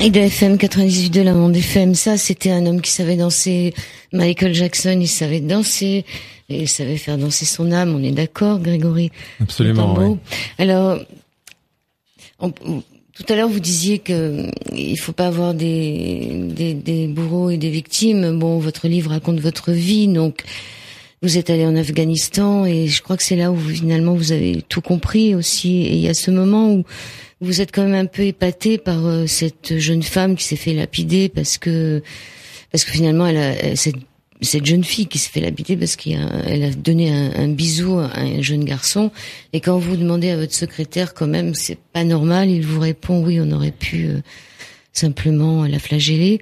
Et 0.00 0.10
de 0.10 0.20
FM 0.20 0.58
98 0.58 1.10
de 1.10 1.22
la 1.22 1.32
Monde 1.32 1.56
FM, 1.56 1.94
ça 1.94 2.18
c'était 2.18 2.50
un 2.50 2.66
homme 2.66 2.80
qui 2.80 2.90
savait 2.90 3.16
danser. 3.16 3.72
Michael 4.12 4.52
Jackson, 4.52 4.98
il 5.00 5.08
savait 5.08 5.40
danser 5.40 6.04
et 6.48 6.62
il 6.62 6.68
savait 6.68 6.96
faire 6.96 7.16
danser 7.16 7.46
son 7.46 7.72
âme. 7.72 7.94
On 7.94 8.02
est 8.02 8.10
d'accord, 8.10 8.58
Grégory? 8.58 9.10
Absolument. 9.40 9.94
Oui. 9.98 10.18
Alors, 10.58 10.98
tout 12.38 13.24
à 13.28 13.36
l'heure 13.36 13.48
vous 13.48 13.60
disiez 13.60 13.98
que 13.98 14.46
il 14.72 14.98
faut 14.98 15.12
pas 15.12 15.28
avoir 15.28 15.54
des, 15.54 16.28
des, 16.48 16.74
des 16.74 17.06
bourreaux 17.06 17.50
et 17.50 17.56
des 17.56 17.70
victimes. 17.70 18.38
Bon, 18.38 18.58
votre 18.58 18.88
livre 18.88 19.10
raconte 19.10 19.40
votre 19.40 19.70
vie, 19.72 20.08
donc 20.08 20.42
vous 21.22 21.38
êtes 21.38 21.48
allé 21.48 21.64
en 21.64 21.74
Afghanistan 21.74 22.66
et 22.66 22.86
je 22.86 23.02
crois 23.02 23.16
que 23.16 23.22
c'est 23.22 23.36
là 23.36 23.50
où 23.50 23.58
finalement 23.58 24.14
vous 24.14 24.32
avez 24.32 24.62
tout 24.68 24.82
compris 24.82 25.34
aussi. 25.34 25.82
Et 25.82 25.94
il 25.94 26.00
y 26.00 26.08
a 26.08 26.14
ce 26.14 26.30
moment 26.30 26.72
où 26.74 26.84
vous 27.40 27.60
êtes 27.60 27.72
quand 27.72 27.84
même 27.84 27.94
un 27.94 28.06
peu 28.06 28.22
épaté 28.22 28.78
par 28.78 29.06
euh, 29.06 29.26
cette 29.26 29.78
jeune 29.78 30.02
femme 30.02 30.36
qui 30.36 30.44
s'est 30.44 30.56
fait 30.56 30.74
lapider 30.74 31.28
parce 31.28 31.56
que 31.56 32.02
parce 32.72 32.84
que 32.84 32.90
finalement 32.90 33.26
elle 33.26 33.36
a 33.36 33.76
cette, 33.76 33.96
cette 34.44 34.66
jeune 34.66 34.84
fille 34.84 35.06
qui 35.06 35.18
s'est 35.18 35.30
fait 35.30 35.40
lapider 35.40 35.76
parce 35.76 35.96
qu'elle 35.96 36.62
a, 36.62 36.66
a 36.66 36.70
donné 36.70 37.12
un, 37.12 37.44
un, 37.44 37.48
bisou 37.48 37.98
à 37.98 38.10
un 38.16 38.42
jeune 38.42 38.64
garçon 38.64 39.10
et 39.52 39.60
quand 39.60 39.78
vous 39.78 39.96
demandez 39.96 40.30
à 40.30 40.36
votre 40.36 40.54
secrétaire 40.54 41.14
quand 41.14 41.26
même 41.26 41.54
c'est 41.54 41.78
pas 41.92 42.04
normal 42.04 42.50
il 42.50 42.64
vous 42.64 42.80
répond 42.80 43.24
oui 43.24 43.40
on 43.40 43.50
aurait 43.52 43.70
pu 43.70 44.06
euh, 44.06 44.20
simplement 44.92 45.66
la 45.66 45.80
flageller. 45.80 46.40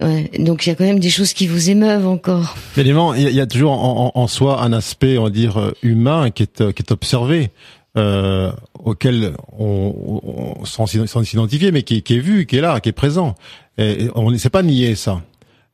Ouais, 0.00 0.30
donc 0.40 0.66
il 0.66 0.70
y 0.70 0.72
a 0.72 0.74
quand 0.74 0.84
même 0.84 0.98
des 0.98 1.10
choses 1.10 1.32
qui 1.32 1.46
vous 1.46 1.70
émeuvent 1.70 2.08
encore. 2.08 2.56
Évidemment, 2.76 3.14
il 3.14 3.30
y, 3.30 3.40
a 3.40 3.46
toujours 3.46 3.72
en, 3.72 4.10
en, 4.12 4.26
soi 4.26 4.62
un 4.62 4.72
aspect, 4.72 5.16
on 5.16 5.24
va 5.24 5.30
dire, 5.30 5.58
euh, 5.58 5.72
humain 5.82 6.30
qui 6.30 6.42
est, 6.42 6.72
qui 6.72 6.82
est 6.82 6.90
observé 6.90 7.50
euh, 7.96 8.52
auquel 8.78 9.32
on, 9.58 9.94
on 10.58 10.64
sans, 10.64 10.86
s'identifier, 10.86 11.72
mais 11.72 11.82
qui, 11.82 12.02
qui, 12.02 12.16
est 12.16 12.20
vu, 12.20 12.46
qui 12.46 12.56
est 12.56 12.60
là, 12.60 12.80
qui 12.80 12.88
est 12.88 12.92
présent. 12.92 13.34
Et, 13.78 14.08
on 14.14 14.30
ne 14.30 14.36
sait 14.36 14.50
pas 14.50 14.62
nier 14.62 14.94
ça. 14.94 15.22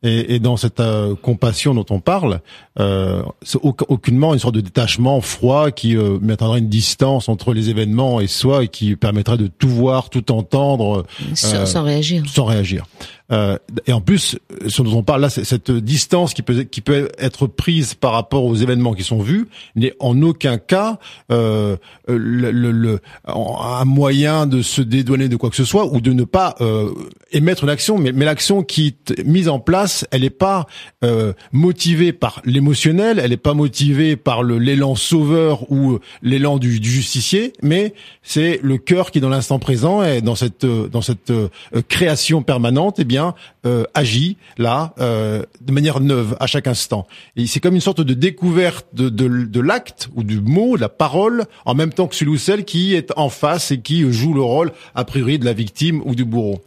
Et, 0.05 0.35
et 0.35 0.39
dans 0.39 0.57
cette 0.59 0.81
euh, 0.81 1.15
compassion 1.15 1.75
dont 1.75 1.87
on 1.89 1.99
parle, 1.99 2.41
euh, 2.79 3.23
c'est 3.43 3.59
aucunement 3.63 4.35
une 4.35 4.39
sorte 4.39 4.55
de 4.55 4.61
détachement 4.61 5.21
froid 5.23 5.71
qui 5.71 5.97
euh, 5.97 6.19
une 6.21 6.69
distance 6.69 7.29
entre 7.31 7.55
les 7.55 7.71
événements 7.71 8.21
et 8.21 8.27
soi 8.27 8.65
et 8.65 8.69
qui 8.69 8.97
permettrait 8.97 9.39
de 9.39 9.47
tout 9.47 9.69
voir, 9.69 10.11
tout 10.11 10.31
entendre, 10.31 11.07
sans, 11.35 11.65
sans 11.65 11.83
réagir. 11.83 12.23
Sans 12.27 12.45
réagir. 12.45 12.85
Euh, 13.33 13.57
et 13.87 13.93
en 13.93 14.01
plus, 14.01 14.39
ce 14.69 14.83
dont 14.83 14.99
on 14.99 15.03
parle 15.03 15.23
là, 15.23 15.31
cette 15.31 15.71
distance 15.71 16.35
qui 16.35 16.43
peut 16.43 16.65
qui 16.65 16.83
peut 16.83 17.09
être 17.19 17.47
prise 17.47 17.95
par 17.95 18.13
rapport 18.13 18.45
aux 18.45 18.55
événements 18.55 18.93
qui 18.93 19.03
sont 19.03 19.21
vus 19.21 19.47
n'est 19.77 19.95
en 19.99 20.21
aucun 20.21 20.59
cas 20.59 20.99
euh, 21.33 21.77
le, 22.07 22.51
le, 22.51 23.01
un 23.27 23.85
moyen 23.87 24.47
de 24.47 24.61
se 24.61 24.83
dédouaner 24.83 25.29
de 25.29 25.37
quoi 25.37 25.49
que 25.49 25.57
ce 25.57 25.65
soit 25.65 25.87
ou 25.87 26.03
de 26.03 26.13
ne 26.13 26.25
pas 26.25 26.55
euh, 26.61 26.91
émettre 27.33 27.65
une 27.65 27.71
action. 27.71 27.97
Mais, 27.97 28.13
mais 28.13 28.27
l'action 28.27 28.63
qui 28.63 28.97
est 29.09 29.25
mise 29.25 29.49
en 29.49 29.59
place, 29.59 30.07
elle 30.11 30.21
n'est 30.21 30.31
pas 30.31 30.67
euh, 31.03 31.33
motivée 31.53 32.13
par 32.13 32.43
l'émotionnel, 32.45 33.19
elle 33.19 33.31
n'est 33.31 33.37
pas 33.39 33.55
motivée 33.55 34.17
par 34.17 34.43
l'élan 34.43 34.95
sauveur 34.97 35.71
ou 35.73 35.99
l'élan 36.23 36.59
du, 36.59 36.79
du, 36.79 36.91
justicier, 36.91 37.55
mais 37.63 37.95
c'est 38.23 38.61
le 38.63 38.77
cœur 38.77 39.11
qui, 39.11 39.21
dans 39.21 39.31
l'instant 39.31 39.59
présent, 39.59 40.03
est 40.03 40.21
dans 40.21 40.35
cette 40.35 40.67
dans 40.67 41.01
cette 41.01 41.31
euh, 41.31 41.49
création 41.89 42.43
permanente, 42.43 42.97
eh 42.99 43.05
bien 43.05 43.24
euh, 43.67 43.85
agit 43.95 44.37
là 44.59 44.95
euh, 44.99 45.43
de 45.61 45.73
manière 45.73 46.01
neuve 46.01 46.37
à 46.41 46.47
chaque 46.47 46.67
instant. 46.67 47.07
Et 47.37 47.47
c'est 47.47 47.61
comme 47.61 47.75
une 47.75 47.81
sorte 47.81 48.01
de 48.01 48.15
découverte 48.15 48.87
de, 48.93 49.09
de, 49.09 49.29
de 49.45 49.61
l'acte 49.61 50.09
ou 50.15 50.23
du 50.23 50.41
mot, 50.41 50.77
de 50.77 50.81
la 50.81 50.89
parole, 50.89 51.45
en 51.65 51.75
même 51.75 51.93
temps 51.93 52.07
que 52.07 52.15
celui 52.15 52.33
ou 52.33 52.39
celle 52.39 52.65
qui 52.65 52.95
est 52.95 53.13
en 53.17 53.29
face 53.29 53.71
et 53.71 53.81
qui 53.81 54.11
joue 54.13 54.35
le 54.35 54.43
rôle 54.43 54.73
a 54.95 55.05
priori 55.05 55.39
de 55.39 55.45
la 55.45 55.53
victime 55.53 56.03
ou 56.05 56.15
du 56.15 56.25
bourreau. 56.25 56.61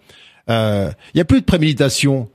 Euh, 0.49 0.89
il 1.13 1.17
n'y 1.17 1.21
a 1.21 1.25
plus 1.25 1.41
de 1.41 1.45
préméditation 1.45 2.29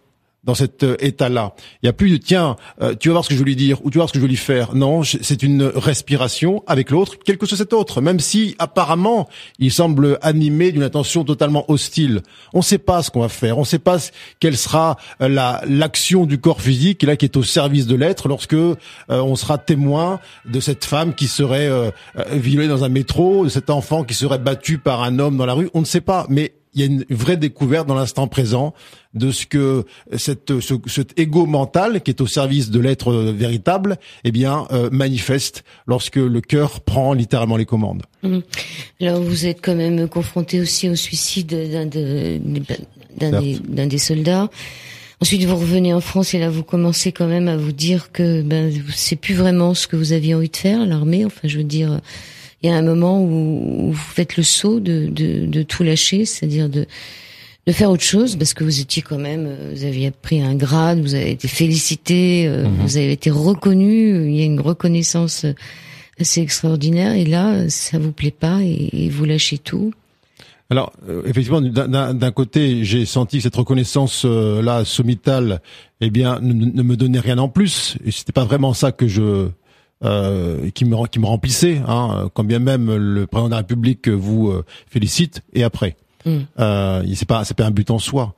dans 0.45 0.55
cet 0.55 0.83
euh, 0.83 0.97
état-là. 0.99 1.55
Il 1.83 1.87
y 1.87 1.89
a 1.89 1.93
plus 1.93 2.11
de 2.11 2.17
tiens, 2.17 2.57
euh, 2.81 2.95
tu 2.99 3.09
vas 3.09 3.15
voir 3.15 3.25
ce 3.25 3.29
que 3.29 3.35
je 3.35 3.39
veux 3.39 3.45
lui 3.45 3.57
dire 3.57 3.85
ou 3.85 3.91
tu 3.91 3.99
vas 3.99 4.03
voir 4.03 4.09
ce 4.09 4.13
que 4.13 4.19
je 4.19 4.23
veux 4.23 4.29
lui 4.29 4.37
faire. 4.37 4.75
Non, 4.75 5.03
c'est 5.05 5.43
une 5.43 5.63
respiration 5.63 6.63
avec 6.67 6.91
l'autre, 6.91 7.17
quel 7.25 7.39
que 7.39 7.47
soit 7.47 7.59
cet 7.59 7.73
autre, 7.73 8.01
même 8.01 8.19
si 8.19 8.57
apparemment 8.59 9.29
il 9.59 9.71
semble 9.71 10.19
animé 10.21 10.73
d'une 10.73 10.83
attention 10.83 11.25
totalement 11.25 11.65
hostile. 11.71 12.23
On 12.53 12.59
ne 12.59 12.65
sait 12.65 12.79
pas 12.79 13.03
ce 13.03 13.11
qu'on 13.11 13.21
va 13.21 13.29
faire, 13.29 13.57
on 13.59 13.63
ne 13.63 13.67
sait 13.67 13.79
pas 13.79 13.99
quelle 14.41 14.57
sera 14.57 14.97
euh, 15.21 15.29
la 15.29 15.63
l'action 15.67 16.27
du 16.27 16.39
corps 16.39 16.61
physique 16.61 17.03
là 17.03 17.17
qui 17.17 17.25
est 17.25 17.37
au 17.37 17.43
service 17.43 17.87
de 17.87 17.95
l'être 17.95 18.29
lorsque 18.29 18.57
on 19.09 19.37
sera 19.37 19.59
témoin 19.59 20.19
de 20.45 20.61
cette 20.61 20.85
femme 20.85 21.15
qui 21.15 21.29
serait 21.29 21.71
violée 22.33 22.69
dans 22.69 22.85
un 22.85 22.89
métro, 22.89 23.45
de 23.45 23.49
cet 23.49 23.71
enfant 23.71 24.05
qui 24.05 24.15
serait 24.15 24.39
battu 24.39 24.79
par 24.79 25.03
un 25.03 25.19
homme 25.19 25.37
dans 25.37 25.47
la 25.47 25.53
rue. 25.53 25.71
On 25.75 25.81
ne 25.81 25.87
sait 25.87 26.01
pas, 26.01 26.27
mais 26.29 26.53
il 26.75 26.81
y 26.81 26.85
a 26.85 26.87
une 26.87 27.05
vraie 27.11 27.37
découverte 27.37 27.87
dans 27.87 27.95
l'instant 27.95 28.27
présent 28.27 28.73
de 29.15 29.31
ce 29.31 29.47
que 29.47 29.85
cette, 30.17 30.61
ce, 30.61 30.75
cet 30.87 31.19
ego 31.19 31.45
mental 31.45 32.01
qui 32.01 32.11
est 32.11 32.21
au 32.21 32.27
service 32.27 32.71
de 32.71 32.81
l'être 32.81 33.13
véritable, 33.13 33.99
eh 34.25 34.33
bien, 34.33 34.67
euh, 34.73 34.89
manifeste 34.91 35.65
lorsque 35.87 36.17
le 36.17 36.41
cœur 36.41 36.81
prend 36.81 37.13
littéralement 37.13 37.57
les 37.57 37.67
commandes. 37.67 38.03
Mmh. 38.23 38.39
Alors 39.03 39.21
vous 39.21 39.47
êtes 39.47 39.61
quand 39.61 39.75
même 39.75 40.09
confronté 40.09 40.61
aussi 40.61 40.89
au 40.89 40.97
suicide 40.97 41.49
d'un 41.49 41.87
de, 41.87 42.41
d'un 43.19 43.87
des, 43.87 43.99
soldats. 43.99 44.49
Ensuite, 45.21 45.45
vous 45.45 45.57
revenez 45.57 45.93
en 45.93 46.01
France 46.01 46.35
et 46.35 46.39
là, 46.39 46.51
vous 46.51 46.65
commencez 46.65 47.13
quand 47.13 47.29
même 47.29 47.49
à 47.49 47.57
vous 47.57 47.73
dire 47.73 48.11
que 48.13 48.43
ben, 48.43 48.73
c'est 48.95 49.17
plus 49.17 49.35
vraiment 49.35 49.75
ce 49.75 49.87
que 49.87 49.97
vous 49.97 50.13
aviez 50.13 50.35
envie 50.35 50.49
de 50.49 50.57
faire, 50.57 50.85
l'armée. 50.87 51.25
Enfin, 51.25 51.47
je 51.47 51.59
veux 51.59 51.65
dire, 51.65 52.01
il 52.63 52.71
y 52.71 52.73
a 52.73 52.77
un 52.77 52.83
moment 52.83 53.23
où, 53.23 53.91
vous 53.91 53.95
faites 53.95 54.37
le 54.37 54.43
saut 54.43 54.81
de, 54.81 55.09
de, 55.11 55.47
de 55.47 55.63
tout 55.63 55.83
lâcher, 55.83 56.25
c'est-à-dire 56.25 56.69
de, 56.69 56.87
de 57.67 57.73
faire 57.73 57.91
autre 57.91 58.03
chose, 58.03 58.37
parce 58.37 58.55
que 58.55 58.65
vous 58.65 58.81
étiez 58.81 59.03
quand 59.03 59.19
même, 59.19 59.47
euh, 59.47 59.73
vous 59.75 59.85
aviez 59.85 60.11
pris 60.11 60.43
un 60.43 60.55
grade, 60.55 61.01
vous 61.01 61.15
avez 61.15 61.31
été 61.31 61.49
félicité, 61.49 62.47
euh, 62.47 62.69
mhm. 62.69 62.77
vous 62.81 62.97
avez 62.97 63.13
été 63.13 63.31
reconnu, 63.31 64.29
il 64.29 64.37
y 64.37 64.43
a 64.43 64.45
une 64.45 64.61
reconnaissance 64.61 65.47
assez 66.21 66.41
extraordinaire, 66.41 67.13
et 67.13 67.25
là, 67.25 67.69
ça 67.69 67.99
vous 67.99 68.13
plaît 68.13 68.31
pas 68.31 68.61
et, 68.63 69.09
vous 69.11 69.25
lâchez 69.25 69.59
tout. 69.59 69.93
Alors 70.71 70.93
euh, 71.07 71.23
effectivement, 71.27 71.61
d'un 71.61 72.31
côté, 72.31 72.85
j'ai 72.85 73.05
senti 73.05 73.43
cette 73.43 73.57
reconnaissance 73.57 74.23
euh, 74.25 74.63
là 74.63 74.87
sommitale, 74.87 75.61
eh 76.01 76.09
bien, 76.09 76.39
ne, 76.41 76.53
ne, 76.53 76.83
me 76.83 76.97
donnait 76.97 77.21
rien 77.21 77.37
en 77.37 77.49
plus. 77.49 77.99
Et 78.07 78.11
c'était 78.11 78.33
pas 78.33 78.45
vraiment 78.45 78.73
ça 78.73 78.91
que 78.91 79.07
je 79.07 79.49
euh, 80.05 80.71
qui 80.71 80.85
me 80.85 81.07
qui 81.07 81.19
me 81.19 81.27
remplissait. 81.27 81.81
Hein, 81.87 82.31
quand 82.35 82.45
bien 82.45 82.59
même 82.59 82.95
le 82.95 83.27
président 83.27 83.49
de 83.49 83.53
la 83.53 83.59
République 83.59 84.09
vous 84.09 84.49
euh, 84.49 84.65
félicite 84.89 85.43
et 85.53 85.63
après, 85.63 85.97
mm. 86.25 86.39
euh, 86.59 87.05
c'est 87.15 87.29
pas 87.29 87.45
c'est 87.45 87.57
pas 87.57 87.67
un 87.67 87.71
but 87.71 87.91
en 87.91 87.99
soi. 87.99 88.35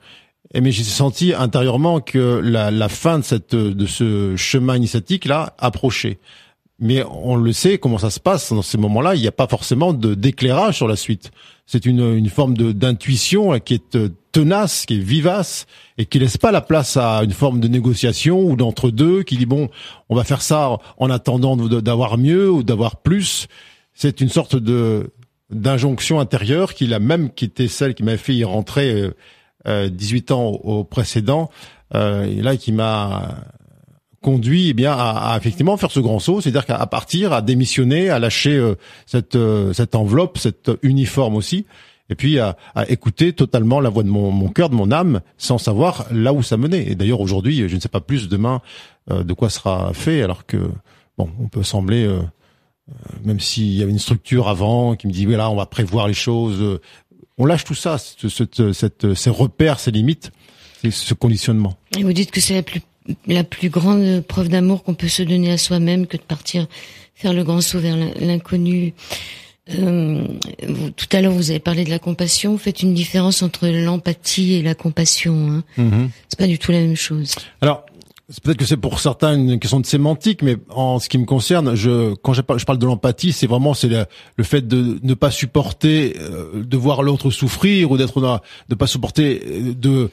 Et 0.53 0.61
mais 0.61 0.71
j'ai 0.71 0.85
senti 0.85 1.35
intérieurement 1.35 2.01
que 2.01 2.41
la, 2.43 2.71
la 2.71 2.89
fin 2.89 3.19
de 3.19 3.25
cette 3.25 3.55
de 3.55 3.87
ce 3.87 4.37
chemin 4.37 4.77
initiatique 4.77 5.25
là 5.25 5.55
approchait. 5.59 6.19
Mais 6.81 7.05
on 7.05 7.37
le 7.37 7.53
sait 7.53 7.79
comment 7.79 7.99
ça 7.99 8.11
se 8.11 8.21
passe 8.21 8.53
dans 8.53 8.63
ces 8.63 8.79
moments-là. 8.79 9.15
Il 9.15 9.21
n'y 9.21 9.29
a 9.29 9.33
pas 9.33 9.47
forcément 9.47 9.93
de 9.93 10.15
d'éclairage 10.15 10.77
sur 10.77 10.89
la 10.89 10.97
suite. 10.97 11.31
C'est 11.67 11.87
une, 11.87 12.15
une 12.15 12.29
forme 12.29 12.57
de 12.57 12.73
d'intuition 12.73 13.59
qui 13.61 13.75
est 13.75 13.97
euh, 13.97 14.11
tenace, 14.35 14.85
qui 14.85 14.97
est 14.97 15.03
vivace 15.03 15.67
et 15.97 16.07
qui 16.07 16.19
laisse 16.19 16.37
pas 16.37 16.51
la 16.51 16.61
place 16.61 16.97
à 16.97 17.23
une 17.23 17.33
forme 17.33 17.61
de 17.61 17.69
négociation 17.69 18.41
ou 18.41 18.57
d'entre 18.57 18.91
deux 18.91 19.23
qui 19.23 19.37
dit 19.37 19.47
bon, 19.47 19.71
on 20.09 20.17
va 20.17 20.25
faire 20.25 20.43
ça 20.43 20.79
en 20.99 21.09
attendant 21.09 21.57
d'avoir 21.57 22.19
mieux 22.19 22.51
ou 22.51 22.63
d'avoir 22.63 22.97
plus. 22.97 23.47
C'est 23.95 24.21
une 24.21 24.29
sorte 24.29 24.57
de 24.57 25.11
d'injonction 25.51 26.19
intérieure 26.19 26.75
qui 26.75 26.87
la 26.87 26.99
même 26.99 27.33
qui 27.33 27.45
était 27.45 27.69
celle 27.69 27.95
qui 27.95 28.03
m'a 28.03 28.17
fait 28.17 28.35
y 28.35 28.45
rentrer 28.45 29.13
euh, 29.69 29.89
18 29.89 30.31
euh, 30.31 30.35
ans 30.35 30.47
au, 30.47 30.83
précédent 30.83 31.49
euh, 31.95 32.25
et 32.25 32.43
là 32.43 32.57
qui 32.57 32.73
m'a 32.73 33.45
conduit 34.25 34.71
eh 34.71 34.75
bien 34.75 34.97
à, 34.99 35.37
effectivement 35.37 35.77
faire 35.77 35.91
ce 35.91 36.01
grand 36.01 36.19
saut, 36.19 36.41
c'est-à-dire 36.41 36.67
qu'à 36.67 36.87
partir, 36.87 37.33
à 37.33 37.43
démissionner, 37.43 38.09
à 38.09 38.19
lâcher 38.19 38.57
euh, 38.57 38.75
cette 39.07 39.37
euh, 39.37 39.73
cette 39.73 39.95
enveloppe, 39.95 40.39
cette 40.39 40.73
uniforme 40.83 41.37
aussi, 41.37 41.67
et 42.11 42.15
puis 42.15 42.39
à, 42.39 42.57
écouter 42.89 43.33
totalement 43.33 43.81
la 43.81 43.89
voix 43.89 44.03
de 44.03 44.09
mon, 44.09 44.31
mon 44.31 44.49
cœur, 44.49 44.69
de 44.69 44.75
mon 44.75 44.91
âme, 44.91 45.21
sans 45.39 45.59
savoir 45.59 46.07
là 46.11 46.33
où 46.33 46.43
ça 46.43 46.57
menait. 46.57 46.91
Et 46.91 46.95
d'ailleurs 46.95 47.21
aujourd'hui, 47.21 47.69
je 47.69 47.75
ne 47.75 47.81
sais 47.81 47.89
pas 47.89 48.01
plus 48.01 48.29
demain 48.29 48.61
euh, 49.11 49.25
de 49.25 49.33
quoi 49.33 49.51
sera 49.51 49.93
fait, 49.95 50.23
alors 50.23 50.47
que 50.47 50.71
bon, 51.17 51.31
on 51.41 51.49
peut 51.49 51.63
sembler 51.63 52.09
même 53.25 53.41
s'il 53.41 53.73
y 53.73 53.83
avait 53.83 53.93
une 53.93 53.99
structure 53.99 54.49
avant 54.49 54.95
qui 54.95 55.07
me 55.07 55.13
dit 55.13 55.25
voilà, 55.25 55.49
on 55.49 55.57
va 55.57 55.65
prévoir 55.65 56.07
les 56.07 56.15
choses, 56.15 56.81
on 57.39 57.47
lâche 57.47 57.65
tout 57.65 57.75
ça, 57.75 57.97
cette, 57.99 58.73
cette, 58.73 59.15
ces 59.15 59.31
repères, 59.31 59.81
ces 59.81 59.91
limites, 59.91 60.33
ce 60.91 61.15
conditionnement. 61.15 61.79
Et 61.97 62.03
vous 62.03 62.13
dites 62.13 62.31
que 62.31 62.41
c'est 62.41 62.55
la 62.55 62.63
plus 62.63 62.83
la 63.27 63.45
plus 63.45 63.69
grande 63.69 64.21
preuve 64.23 64.49
d'amour 64.49 64.83
qu'on 64.83 64.95
peut 64.95 65.09
se 65.09 65.23
donner 65.23 65.53
à 65.53 65.59
soi-même 65.59 66.07
que 66.07 66.17
de 66.17 66.23
partir 66.23 66.67
faire 67.15 67.33
le 67.33 67.45
grand 67.45 67.61
saut 67.61 67.79
vers 67.79 67.97
l'inconnu. 67.97 68.95
Euh, 69.71 70.27
tout 70.97 71.07
à 71.13 71.21
l'heure, 71.21 71.33
vous 71.33 71.51
avez 71.51 71.59
parlé 71.59 71.85
de 71.85 71.91
la 71.91 71.99
compassion. 71.99 72.53
Vous 72.53 72.59
faites 72.59 72.83
une 72.83 72.95
différence 72.95 73.43
entre 73.43 73.67
l'empathie 73.69 74.55
et 74.55 74.63
la 74.63 74.75
compassion. 74.75 75.49
Hein. 75.49 75.65
Mm-hmm. 75.79 76.09
C'est 76.29 76.39
pas 76.39 76.47
du 76.47 76.59
tout 76.59 76.71
la 76.71 76.81
même 76.81 76.97
chose. 76.97 77.35
Alors, 77.63 77.87
peut-être 78.43 78.59
que 78.59 78.67
c'est 78.67 78.77
pour 78.77 79.01
certains 79.01 79.35
une 79.35 79.59
question 79.59 79.81
de 79.81 79.87
sémantique, 79.87 80.43
mais 80.43 80.57
en 80.69 80.99
ce 80.99 81.09
qui 81.09 81.17
me 81.17 81.25
concerne, 81.25 81.75
je, 81.75 82.15
quand 82.15 82.35
je 82.35 82.43
parle, 82.43 82.79
de 82.79 82.87
l'empathie, 82.87 83.33
c'est 83.33 83.47
vraiment 83.47 83.73
c'est 83.73 83.89
le, 83.89 84.45
fait 84.45 84.67
de 84.67 84.99
ne 85.03 85.15
pas 85.15 85.31
supporter 85.31 86.17
euh, 86.21 86.63
de 86.63 86.77
voir 86.77 87.03
l'autre 87.03 87.31
souffrir 87.31 87.91
ou 87.91 87.97
d'être 87.97 88.21
de 88.21 88.39
ne 88.71 88.75
pas 88.75 88.87
supporter 88.87 89.43
euh, 89.47 89.75
de 89.75 90.11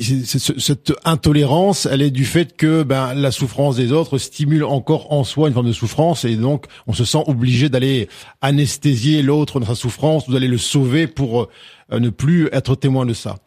cette 0.00 0.92
intolérance, 1.04 1.86
elle 1.86 2.02
est 2.02 2.10
du 2.10 2.24
fait 2.24 2.56
que 2.56 2.82
ben, 2.82 3.14
la 3.14 3.30
souffrance 3.30 3.76
des 3.76 3.92
autres 3.92 4.18
stimule 4.18 4.64
encore 4.64 5.12
en 5.12 5.24
soi 5.24 5.48
une 5.48 5.54
forme 5.54 5.68
de 5.68 5.72
souffrance 5.72 6.24
et 6.24 6.36
donc 6.36 6.66
on 6.86 6.92
se 6.92 7.04
sent 7.04 7.22
obligé 7.26 7.68
d'aller 7.68 8.08
anesthésier 8.40 9.22
l'autre 9.22 9.60
dans 9.60 9.66
sa 9.66 9.74
souffrance 9.74 10.28
ou 10.28 10.32
d'aller 10.32 10.48
le 10.48 10.58
sauver 10.58 11.06
pour 11.06 11.48
euh, 11.92 12.00
ne 12.00 12.10
plus 12.10 12.48
être 12.52 12.74
témoin 12.74 13.06
de 13.06 13.14
ça. 13.14 13.38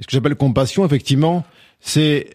ce 0.00 0.06
que 0.06 0.12
j'appelle 0.12 0.34
compassion, 0.34 0.84
effectivement, 0.84 1.44
c'est 1.80 2.28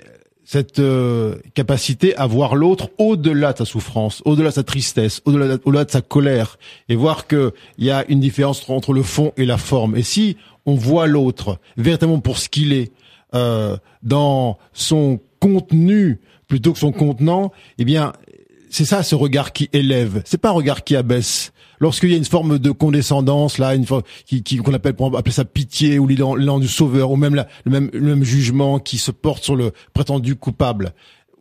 cette 0.46 0.80
euh, 0.80 1.36
capacité 1.54 2.16
à 2.16 2.26
voir 2.26 2.56
l'autre 2.56 2.90
au-delà 2.98 3.54
de 3.54 3.60
sa 3.60 3.66
souffrance, 3.66 4.24
au-delà 4.26 4.50
de 4.50 4.56
sa 4.56 4.64
tristesse, 4.64 5.22
au-delà 5.26 5.58
de, 5.58 5.92
sa 5.92 6.02
colère, 6.02 6.58
et 6.88 6.96
voir 6.96 7.28
qu'il 7.28 7.52
y 7.78 7.92
a 7.92 8.04
une 8.10 8.20
différence 8.20 8.68
entre 8.68 8.94
le 8.94 9.04
fond 9.04 9.32
et 9.38 9.46
la 9.46 9.60
forme. 9.60 9.96
Et 9.96 10.02
si 10.02 10.38
on 10.66 10.74
voit 10.74 11.06
l'autre 11.06 11.60
véritablement 11.78 12.20
pour 12.20 12.40
ce 12.40 12.50
qu'il 12.50 12.74
est, 12.74 12.92
euh, 13.34 13.78
dans 14.04 14.58
son 14.74 15.20
contenu 15.40 16.20
plutôt 16.48 16.74
que 16.74 16.80
son 16.80 16.92
contenant, 16.92 17.52
eh 17.78 17.86
bien, 17.86 18.14
c'est 18.70 18.86
ça 18.86 19.04
ce 19.04 19.16
regard 19.16 19.54
qui 19.54 19.70
élève. 19.74 20.22
C'est 20.26 20.40
pas 20.40 20.50
un 20.50 20.54
regard 20.54 20.84
qui 20.84 20.96
abaisse. 20.96 21.54
Lorsqu'il 21.80 22.12
y 22.12 22.14
a 22.14 22.18
une 22.18 22.26
forme 22.26 22.60
de 22.60 22.72
condescendance 22.72 23.58
là, 23.58 23.74
une 23.74 23.86
forme 23.86 24.04
qui 24.26 24.44
qu'on 24.58 24.74
appelle 24.74 24.96
pour 24.96 25.18
appeler 25.18 25.34
ça 25.34 25.46
pitié 25.46 25.98
ou 25.98 26.08
l'élan 26.08 26.60
du 26.60 26.68
sauveur 26.68 27.12
ou 27.12 27.16
même 27.16 27.36
la, 27.36 27.48
le 27.64 27.72
même 27.72 27.90
le 27.94 28.02
même 28.02 28.24
jugement 28.24 28.80
qui 28.80 28.98
se 28.98 29.12
porte 29.12 29.44
sur 29.44 29.56
le 29.56 29.72
prétendu 29.94 30.36
coupable. 30.36 30.94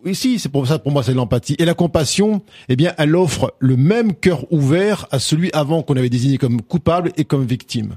Ici, 0.06 0.38
c'est 0.38 0.48
pour 0.48 0.66
ça 0.68 0.78
pour 0.78 0.92
moi 0.92 1.02
c'est 1.02 1.12
l'empathie 1.14 1.56
et 1.58 1.64
la 1.64 1.74
compassion. 1.74 2.42
Eh 2.68 2.76
bien, 2.76 2.94
elle 2.98 3.16
offre 3.16 3.52
le 3.58 3.76
même 3.76 4.14
cœur 4.14 4.50
ouvert 4.52 5.06
à 5.10 5.18
celui 5.18 5.50
avant 5.52 5.82
qu'on 5.82 5.96
avait 5.96 6.08
désigné 6.08 6.38
comme 6.38 6.62
coupable 6.62 7.10
et 7.16 7.24
comme 7.24 7.44
victime. 7.44 7.96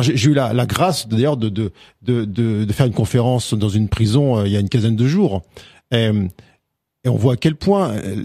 J'ai 0.00 0.30
eu 0.30 0.34
la, 0.34 0.66
grâce 0.66 1.08
d'ailleurs 1.08 1.36
de 1.36 1.48
de, 1.48 1.72
de, 2.02 2.24
de, 2.24 2.72
faire 2.72 2.86
une 2.86 2.92
conférence 2.92 3.54
dans 3.54 3.68
une 3.68 3.88
prison 3.88 4.38
euh, 4.38 4.46
il 4.46 4.52
y 4.52 4.56
a 4.56 4.60
une 4.60 4.68
quinzaine 4.68 4.96
de 4.96 5.06
jours. 5.06 5.42
Et, 5.92 6.10
on 7.06 7.16
voit 7.16 7.34
à 7.34 7.36
quel 7.36 7.54
point 7.54 7.90
euh, 7.90 8.16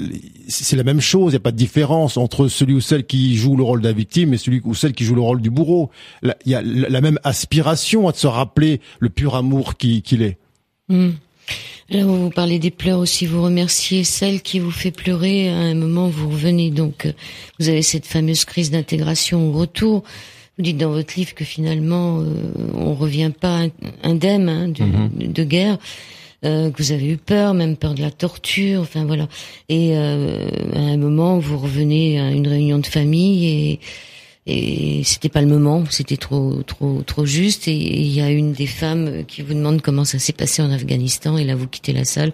c'est 0.48 0.78
la 0.78 0.86
même 0.86 1.02
chose, 1.02 1.34
il 1.34 1.36
n'y 1.36 1.42
a 1.42 1.42
pas 1.42 1.52
de 1.52 1.58
différence 1.58 2.16
entre 2.16 2.48
celui 2.48 2.76
ou 2.76 2.80
celle 2.82 3.06
qui 3.06 3.36
joue 3.36 3.58
le 3.58 3.64
rôle 3.64 3.82
de 3.82 3.88
la 3.88 3.94
victime 3.94 4.34
et 4.34 4.38
celui 4.38 4.62
ou 4.64 4.74
celle 4.74 4.94
qui 4.94 5.04
joue 5.04 5.16
le 5.16 5.22
rôle 5.22 5.42
du 5.42 5.50
bourreau. 5.50 5.92
Il 6.24 6.32
y 6.46 6.56
a 6.56 6.62
la 6.62 7.02
même 7.02 7.20
aspiration 7.26 8.08
à 8.08 8.14
se 8.14 8.26
rappeler 8.26 8.80
le 9.00 9.10
pur 9.10 9.36
amour 9.36 9.76
qu'il 9.76 10.22
est. 10.22 10.38
Mmh. 10.88 11.10
Là, 11.90 12.06
vous 12.06 12.30
parlez 12.30 12.60
des 12.60 12.70
pleurs 12.70 13.00
aussi, 13.00 13.26
vous 13.26 13.42
remerciez 13.42 14.04
celle 14.04 14.42
qui 14.42 14.60
vous 14.60 14.72
fait 14.72 14.92
pleurer. 14.92 15.50
À 15.50 15.56
un 15.56 15.74
moment, 15.74 16.08
vous 16.08 16.30
revenez 16.30 16.70
donc, 16.70 17.08
euh, 17.08 17.14
vous 17.60 17.68
avez 17.68 17.82
cette 17.82 18.06
fameuse 18.06 18.46
crise 18.46 18.70
d'intégration 18.70 19.50
au 19.50 19.52
retour. 19.54 20.04
Vous 20.60 20.64
dites 20.64 20.78
dans 20.78 20.92
votre 20.92 21.16
livre 21.16 21.34
que 21.36 21.46
finalement, 21.46 22.20
euh, 22.20 22.26
on 22.76 22.94
revient 22.94 23.32
pas 23.32 23.68
indemne 24.04 24.50
hein, 24.50 24.68
mhm. 24.68 25.32
de, 25.32 25.44
guerre. 25.46 25.78
Euh, 26.44 26.70
que 26.70 26.84
vous 26.84 26.92
avez 26.92 27.08
eu 27.08 27.16
peur, 27.16 27.54
même 27.54 27.78
peur 27.78 27.94
de 27.94 28.02
la 28.02 28.12
torture, 28.12 28.82
enfin 28.82 29.06
voilà. 29.06 29.30
Et 29.70 29.92
euh, 29.94 30.50
à 30.76 30.80
un 30.80 30.98
moment, 30.98 31.40
vous 31.40 31.58
revenez 31.58 32.20
à 32.20 32.32
une 32.32 32.46
réunion 32.46 32.80
de 32.80 32.86
famille 32.86 33.48
et 33.48 33.80
et 34.48 35.04
c'était 35.04 35.30
pas 35.30 35.42
le 35.42 35.48
moment, 35.48 35.84
c'était 35.90 36.18
trop 36.18 36.62
trop 36.64 37.04
trop 37.04 37.26
juste. 37.26 37.70
Et 37.70 37.76
il 37.78 38.12
y 38.12 38.20
a 38.20 38.30
une 38.30 38.52
des 38.52 38.68
femmes 38.68 39.24
qui 39.28 39.44
vous 39.44 39.54
demande 39.54 39.82
comment 39.82 40.04
ça 40.04 40.20
s'est 40.20 40.34
passé 40.34 40.62
en 40.62 40.72
Afghanistan, 40.72 41.38
et 41.38 41.46
là 41.46 41.56
vous 41.56 41.68
quittez 41.68 41.94
la 41.94 42.04
salle. 42.04 42.34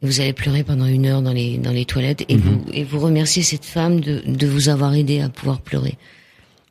Et 0.00 0.06
vous 0.06 0.20
allez 0.20 0.32
pleurer 0.32 0.62
pendant 0.62 0.86
une 0.86 1.06
heure 1.06 1.22
dans 1.22 1.32
les 1.32 1.58
dans 1.58 1.72
les 1.72 1.86
toilettes 1.86 2.24
et 2.28 2.36
mhm. 2.36 2.40
vous 2.40 2.64
et 2.72 2.84
vous 2.84 3.00
remerciez 3.00 3.42
cette 3.42 3.64
femme 3.64 3.98
de 4.00 4.22
de 4.24 4.46
vous 4.46 4.68
avoir 4.68 4.94
aidé 4.94 5.20
à 5.20 5.28
pouvoir 5.28 5.60
pleurer. 5.60 5.96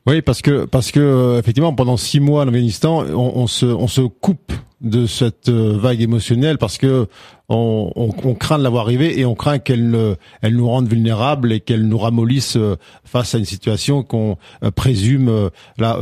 Oui, 0.08 0.22
parce 0.22 0.40
que 0.40 0.64
parce 0.64 0.90
que 0.90 1.00
euh, 1.00 1.38
effectivement 1.38 1.74
pendant 1.74 1.98
six 1.98 2.18
mois 2.18 2.44
en 2.44 2.48
Afghanistan, 2.48 3.04
on, 3.06 3.32
on 3.42 3.46
se 3.46 3.66
on 3.66 3.88
se 3.88 4.00
coupe 4.00 4.54
de 4.80 5.04
cette 5.04 5.50
euh, 5.50 5.76
vague 5.76 6.00
émotionnelle 6.00 6.56
parce 6.56 6.78
que 6.78 7.08
on, 7.50 7.92
on, 7.94 8.14
on 8.24 8.34
craint 8.34 8.56
de 8.56 8.62
l'avoir 8.62 8.86
arrivée 8.86 9.20
et 9.20 9.26
on 9.26 9.34
craint 9.34 9.58
qu'elle 9.58 10.16
elle 10.40 10.56
nous 10.56 10.66
rende 10.66 10.88
vulnérables 10.88 11.52
et 11.52 11.60
qu'elle 11.60 11.86
nous 11.86 11.98
ramollisse 11.98 12.56
euh, 12.56 12.76
face 13.04 13.34
à 13.34 13.38
une 13.38 13.44
situation 13.44 14.02
qu'on 14.02 14.38
présume 14.74 15.50
là 15.76 15.98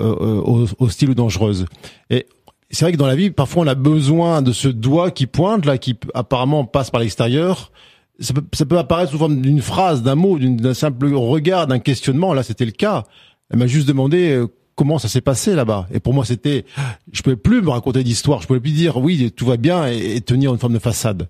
hostile 0.79 1.11
ou 1.11 1.14
dangereuse. 1.14 1.66
Et 2.09 2.27
c'est 2.71 2.85
vrai 2.85 2.92
que 2.92 2.99
dans 2.99 3.09
la 3.09 3.16
vie, 3.16 3.31
parfois 3.31 3.64
on 3.64 3.66
a 3.66 3.75
besoin 3.75 4.40
de 4.40 4.53
ce 4.53 4.69
doigt 4.69 5.11
qui 5.11 5.27
pointe 5.27 5.66
là, 5.66 5.79
qui 5.79 5.97
apparemment 6.14 6.64
passe 6.64 6.90
par 6.90 7.01
l'extérieur. 7.01 7.73
Ça 8.21 8.35
peut, 8.35 8.45
ça 8.53 8.64
peut 8.66 8.79
apparaître 8.79 9.11
sous 9.11 9.19
forme 9.19 9.40
d'une 9.40 9.61
phrase, 9.61 10.03
d'un 10.03 10.14
mot, 10.14 10.38
d'un 10.38 10.75
simple 10.75 11.12
regard, 11.12 11.66
d'un 11.66 11.81
questionnement. 11.81 12.35
Là, 12.35 12.45
c'était 12.45 12.64
le 12.64 12.71
cas. 12.71 13.05
Elle 13.50 13.59
m'a 13.59 13.66
juste 13.66 13.88
demandé 13.88 14.30
euh, 14.30 14.46
comment 14.74 14.98
ça 14.98 15.09
s'est 15.09 15.20
passé 15.20 15.54
là-bas. 15.54 15.88
Et 15.92 16.00
pour 16.00 16.14
moi, 16.14 16.24
c'était, 16.24 16.64
je 17.12 17.22
pouvais 17.22 17.37
plus 17.37 17.62
me 17.62 17.70
raconter 17.70 18.02
d'histoire. 18.04 18.42
Je 18.42 18.46
pouvais 18.46 18.61
plus 18.61 18.72
dire 18.72 18.96
oui, 18.96 19.32
tout 19.32 19.46
va 19.46 19.56
bien 19.56 19.87
et, 19.87 20.20
tenir 20.20 20.52
une 20.52 20.59
forme 20.59 20.74
de 20.74 20.78
façade. 20.78 21.28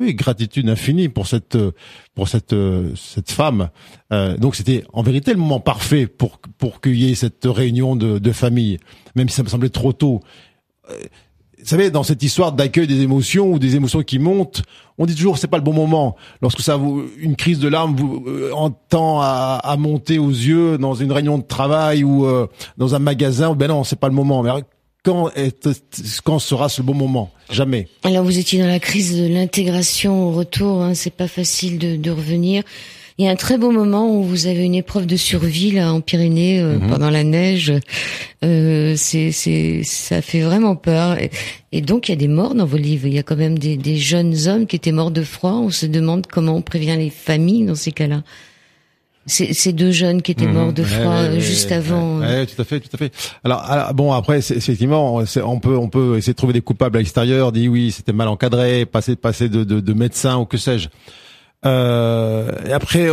Oui, 0.00 0.12
gratitude 0.14 0.68
infinie 0.68 1.08
pour 1.08 1.28
cette 1.28 1.56
pour 2.16 2.26
cette 2.26 2.54
cette 2.96 3.30
femme. 3.30 3.70
Euh, 4.12 4.36
donc 4.36 4.56
c'était 4.56 4.82
en 4.92 5.02
vérité 5.02 5.32
le 5.32 5.38
moment 5.38 5.60
parfait 5.60 6.08
pour 6.08 6.40
pour 6.58 6.80
qu'il 6.80 6.96
y 6.96 7.12
ait 7.12 7.14
cette 7.14 7.44
réunion 7.44 7.94
de, 7.94 8.18
de 8.18 8.32
famille, 8.32 8.78
même 9.14 9.28
si 9.28 9.36
ça 9.36 9.44
me 9.44 9.48
semblait 9.48 9.68
trop 9.68 9.92
tôt. 9.92 10.20
Vous 11.64 11.70
savez, 11.70 11.90
dans 11.90 12.02
cette 12.02 12.22
histoire 12.22 12.52
d'accueil 12.52 12.86
des 12.86 13.00
émotions 13.00 13.50
ou 13.50 13.58
des 13.58 13.74
émotions 13.74 14.02
qui 14.02 14.18
montent, 14.18 14.60
on 14.98 15.06
dit 15.06 15.14
toujours 15.14 15.38
c'est 15.38 15.48
pas 15.48 15.56
le 15.56 15.62
bon 15.62 15.72
moment. 15.72 16.14
Lorsque 16.42 16.60
ça 16.60 16.76
vous, 16.76 17.04
une 17.16 17.36
crise 17.36 17.58
de 17.58 17.68
larmes 17.68 17.96
vous 17.96 18.22
euh, 18.26 18.50
entend 18.52 19.22
à, 19.22 19.62
à, 19.64 19.76
monter 19.78 20.18
aux 20.18 20.28
yeux 20.28 20.76
dans 20.76 20.92
une 20.92 21.10
réunion 21.10 21.38
de 21.38 21.42
travail 21.42 22.04
ou 22.04 22.26
euh, 22.26 22.48
dans 22.76 22.94
un 22.94 22.98
magasin, 22.98 23.54
ben 23.54 23.68
non, 23.68 23.82
c'est 23.82 23.98
pas 23.98 24.08
le 24.08 24.14
moment. 24.14 24.42
Mais 24.42 24.50
quand 25.04 25.30
est, 25.36 25.66
quand 26.22 26.38
sera 26.38 26.68
ce 26.68 26.82
bon 26.82 26.92
moment? 26.92 27.30
Jamais. 27.48 27.88
Alors 28.02 28.24
vous 28.24 28.38
étiez 28.38 28.60
dans 28.60 28.66
la 28.66 28.78
crise 28.78 29.18
de 29.18 29.26
l'intégration 29.26 30.28
au 30.28 30.32
retour. 30.32 30.82
Hein, 30.82 30.92
c'est 30.92 31.14
pas 31.14 31.28
facile 31.28 31.78
de, 31.78 31.96
de 31.96 32.10
revenir. 32.10 32.62
Il 33.16 33.24
y 33.24 33.28
a 33.28 33.30
un 33.30 33.36
très 33.36 33.58
beau 33.58 33.70
moment 33.70 34.12
où 34.12 34.24
vous 34.24 34.48
avez 34.48 34.64
une 34.64 34.74
épreuve 34.74 35.06
de 35.06 35.16
survie 35.16 35.70
là 35.70 35.92
en 35.92 36.00
Pyrénées 36.00 36.60
euh, 36.60 36.78
mhm. 36.78 36.88
pendant 36.88 37.10
la 37.10 37.22
neige. 37.22 37.72
Euh, 38.44 38.94
c'est, 38.96 39.30
c'est, 39.30 39.82
ça 39.84 40.20
fait 40.20 40.40
vraiment 40.40 40.74
peur. 40.74 41.16
Et, 41.70 41.80
donc 41.80 42.08
il 42.08 42.12
y 42.12 42.14
a 42.14 42.16
des 42.16 42.26
morts 42.26 42.56
dans 42.56 42.66
vos 42.66 42.76
livres. 42.76 43.06
Il 43.06 43.14
y 43.14 43.18
a 43.20 43.22
quand 43.22 43.36
même 43.36 43.56
des, 43.56 43.76
des 43.76 43.98
jeunes 43.98 44.34
hommes 44.48 44.66
qui 44.66 44.74
étaient 44.74 44.90
morts 44.90 45.12
de 45.12 45.22
froid. 45.22 45.52
On 45.52 45.70
se 45.70 45.86
demande 45.86 46.26
comment 46.26 46.56
on 46.56 46.62
prévient 46.62 46.96
les 46.96 47.10
familles 47.10 47.66
dans 47.66 47.76
ces 47.76 47.92
cas-là. 47.92 48.24
Ces 49.26 49.72
deux 49.72 49.90
jeunes 49.92 50.20
qui 50.20 50.32
étaient 50.32 50.46
morts 50.46 50.72
de 50.72 50.82
mhm. 50.82 50.88
froid 50.88 51.38
juste 51.38 51.70
avant. 51.70 52.18
Ouais, 52.18 52.44
tout 52.46 52.60
à 52.60 52.64
fait, 52.64 52.80
tout 52.80 52.90
à 52.92 52.98
fait. 52.98 53.12
Alors, 53.42 53.94
bon, 53.94 54.12
après, 54.12 54.38
effectivement, 54.38 55.16
on 55.16 55.60
peut, 55.60 55.76
on 55.76 55.88
peut 55.88 56.18
essayer 56.18 56.32
de 56.32 56.36
trouver 56.36 56.52
des 56.52 56.60
coupables 56.60 56.96
à 56.96 56.98
l'extérieur. 56.98 57.52
Dit 57.52 57.68
oui, 57.68 57.92
c'était 57.92 58.12
mal 58.12 58.28
encadré, 58.28 58.84
passer, 58.84 59.14
passer 59.14 59.48
de, 59.48 59.62
de, 59.62 59.78
de 59.78 59.92
médecin 59.94 60.36
ou 60.36 60.44
que 60.44 60.58
sais-je. 60.58 60.88
Euh, 61.66 62.50
et 62.66 62.72
après, 62.72 63.08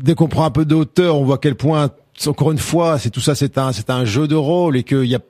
dès 0.00 0.14
qu'on 0.14 0.28
prend 0.28 0.44
un 0.44 0.50
peu 0.50 0.64
de 0.64 0.74
hauteur, 0.74 1.16
on 1.16 1.24
voit 1.24 1.36
à 1.36 1.38
quel 1.38 1.54
point, 1.54 1.90
encore 2.26 2.52
une 2.52 2.58
fois, 2.58 2.98
c'est 2.98 3.10
tout 3.10 3.20
ça, 3.20 3.34
c'est 3.34 3.58
un, 3.58 3.72
c'est 3.72 3.90
un 3.90 4.04
jeu 4.04 4.26
de 4.26 4.34
rôle 4.34 4.76
et 4.76 4.82
qu'il 4.82 5.04
y 5.04 5.14
a 5.14 5.20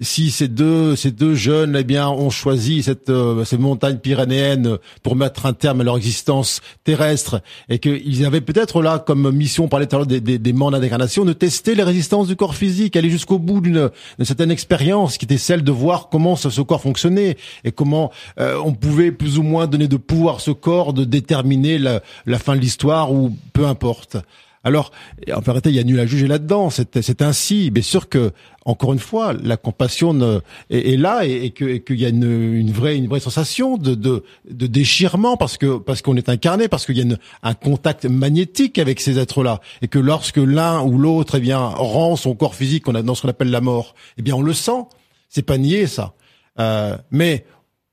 si 0.00 0.30
ces 0.30 0.48
deux 0.48 0.96
ces 0.96 1.10
deux 1.10 1.34
jeunes 1.34 1.76
eh 1.78 1.84
bien 1.84 2.08
ont 2.08 2.30
choisi 2.30 2.82
cette 2.82 3.10
euh, 3.10 3.44
ces 3.44 3.58
montagnes 3.58 3.98
pyrénéennes 3.98 4.78
pour 5.02 5.16
mettre 5.16 5.46
un 5.46 5.52
terme 5.52 5.82
à 5.82 5.84
leur 5.84 5.96
existence 5.96 6.60
terrestre 6.84 7.42
et 7.68 7.78
qu'ils 7.78 8.24
avaient 8.24 8.40
peut-être 8.40 8.82
là 8.82 8.98
comme 8.98 9.30
mission 9.30 9.68
par 9.68 9.78
les 9.80 9.86
des, 10.06 10.20
des, 10.20 10.38
des 10.38 10.52
mandats 10.52 10.80
d'incarnation 10.80 11.24
de 11.24 11.32
tester 11.32 11.74
les 11.74 11.82
résistances 11.82 12.28
du 12.28 12.36
corps 12.36 12.54
physique, 12.54 12.96
aller 12.96 13.10
jusqu'au 13.10 13.38
bout 13.38 13.60
d'une 13.60 13.90
certaine 14.22 14.50
expérience 14.50 15.18
qui 15.18 15.24
était 15.24 15.38
celle 15.38 15.62
de 15.62 15.72
voir 15.72 16.08
comment 16.10 16.36
ce, 16.36 16.50
ce 16.50 16.60
corps 16.60 16.80
fonctionnait 16.80 17.36
et 17.64 17.72
comment 17.72 18.10
euh, 18.38 18.56
on 18.64 18.72
pouvait 18.72 19.12
plus 19.12 19.38
ou 19.38 19.42
moins 19.42 19.66
donner 19.66 19.88
de 19.88 19.96
pouvoir 19.96 20.36
à 20.36 20.38
ce 20.38 20.50
corps 20.50 20.92
de 20.92 21.04
déterminer 21.04 21.78
la, 21.78 22.02
la 22.26 22.38
fin 22.38 22.54
de 22.56 22.60
l'histoire 22.60 23.12
ou 23.12 23.36
peu 23.52 23.66
importe. 23.66 24.16
Alors, 24.62 24.90
en 25.34 25.40
vérité, 25.40 25.70
il 25.70 25.76
y 25.76 25.78
a 25.78 25.84
nul 25.84 25.98
à 25.98 26.06
juger 26.06 26.26
là-dedans. 26.26 26.68
C'est 26.68 27.22
ainsi. 27.22 27.70
Bien 27.70 27.82
sûr 27.82 28.10
que, 28.10 28.32
encore 28.66 28.92
une 28.92 28.98
fois, 28.98 29.32
la 29.32 29.56
compassion 29.56 30.42
est, 30.68 30.98
là 30.98 31.24
et, 31.24 31.50
qu'il 31.50 32.00
y 32.00 32.04
a 32.04 32.10
une, 32.10 32.70
vraie, 32.70 32.96
une 32.96 33.08
vraie 33.08 33.20
sensation 33.20 33.78
de, 33.78 33.94
de, 33.94 34.22
déchirement 34.66 35.38
parce 35.38 35.56
que 35.56 35.78
parce 35.78 36.02
qu'on 36.02 36.16
est 36.16 36.28
incarné, 36.28 36.68
parce 36.68 36.84
qu'il 36.84 36.98
y 36.98 37.02
a 37.02 37.16
un 37.42 37.54
contact 37.54 38.04
magnétique 38.04 38.78
avec 38.78 39.00
ces 39.00 39.18
êtres-là 39.18 39.60
et 39.80 39.88
que 39.88 39.98
lorsque 39.98 40.36
l'un 40.36 40.82
ou 40.82 40.98
l'autre, 40.98 41.36
eh 41.38 41.40
bien, 41.40 41.58
rend 41.58 42.16
son 42.16 42.34
corps 42.34 42.54
physique, 42.54 42.84
dans 42.84 43.14
ce 43.14 43.22
qu'on 43.22 43.28
appelle 43.28 43.50
la 43.50 43.62
mort, 43.62 43.94
eh 44.18 44.22
bien, 44.22 44.34
on 44.34 44.42
le 44.42 44.52
sent. 44.52 44.84
C'est 45.30 45.42
pas 45.42 45.56
nier 45.56 45.86
ça. 45.86 46.12
Euh, 46.58 46.98
mais 47.10 47.46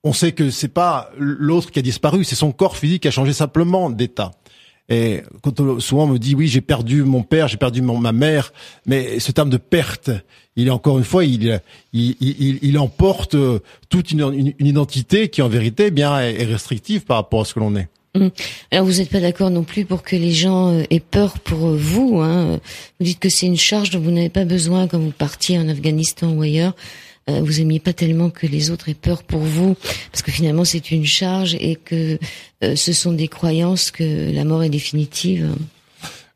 on 0.04 0.12
sait 0.12 0.32
que 0.32 0.50
c'est 0.50 0.68
pas 0.68 1.10
l'autre 1.16 1.70
qui 1.70 1.78
a 1.78 1.82
disparu, 1.82 2.24
c'est 2.24 2.36
son 2.36 2.52
corps 2.52 2.76
physique 2.76 3.02
qui 3.02 3.08
a 3.08 3.10
changé 3.10 3.32
simplement 3.32 3.90
d'état. 3.90 4.32
Et 4.88 5.22
quand 5.42 5.80
souvent 5.80 6.04
on 6.04 6.08
me 6.08 6.18
dit 6.18 6.34
oui 6.34 6.48
j'ai 6.48 6.60
perdu 6.60 7.02
mon 7.02 7.22
père, 7.22 7.48
j'ai 7.48 7.58
perdu 7.58 7.82
ma 7.82 8.12
mère, 8.12 8.52
mais 8.86 9.18
ce 9.18 9.32
terme 9.32 9.50
de 9.50 9.58
perte, 9.58 10.10
il 10.56 10.68
est 10.68 10.70
encore 10.70 10.98
une 10.98 11.04
fois, 11.04 11.24
il 11.24 11.60
il, 11.92 12.16
il, 12.20 12.58
il 12.62 12.78
emporte 12.78 13.36
toute 13.90 14.10
une, 14.12 14.54
une, 14.58 14.66
identité 14.66 15.28
qui 15.28 15.42
en 15.42 15.48
vérité 15.48 15.86
eh 15.86 15.90
bien 15.90 16.18
est 16.20 16.44
restrictive 16.44 17.04
par 17.04 17.18
rapport 17.18 17.42
à 17.42 17.44
ce 17.44 17.54
que 17.54 17.60
l'on 17.60 17.76
est. 17.76 17.88
Hum. 18.14 18.30
Alors 18.70 18.86
vous 18.86 18.98
n'êtes 18.98 19.10
pas 19.10 19.20
d'accord 19.20 19.50
non 19.50 19.64
plus 19.64 19.84
pour 19.84 20.02
que 20.02 20.16
les 20.16 20.32
gens 20.32 20.72
euh, 20.72 20.82
aient 20.90 21.00
peur 21.00 21.38
pour 21.40 21.74
vous. 21.76 22.20
Hein. 22.20 22.58
Vous 22.98 23.04
dites 23.04 23.18
que 23.18 23.28
c'est 23.28 23.46
une 23.46 23.58
charge 23.58 23.90
dont 23.90 24.00
vous 24.00 24.10
n'avez 24.10 24.30
pas 24.30 24.46
besoin 24.46 24.88
quand 24.88 24.98
vous 24.98 25.12
partiez 25.12 25.58
en 25.58 25.68
Afghanistan 25.68 26.32
ou 26.32 26.42
ailleurs. 26.42 26.74
Euh, 27.28 27.40
vous 27.42 27.60
aimiez 27.60 27.80
pas 27.80 27.92
tellement 27.92 28.30
que 28.30 28.46
les 28.46 28.70
autres 28.70 28.88
aient 28.88 28.94
peur 28.94 29.22
pour 29.22 29.40
vous, 29.40 29.76
parce 30.12 30.22
que 30.22 30.30
finalement 30.30 30.64
c'est 30.64 30.90
une 30.90 31.04
charge 31.04 31.56
et 31.60 31.76
que 31.76 32.18
euh, 32.64 32.76
ce 32.76 32.92
sont 32.92 33.12
des 33.12 33.28
croyances 33.28 33.90
que 33.90 34.32
la 34.32 34.44
mort 34.44 34.62
est 34.62 34.70
définitive. 34.70 35.48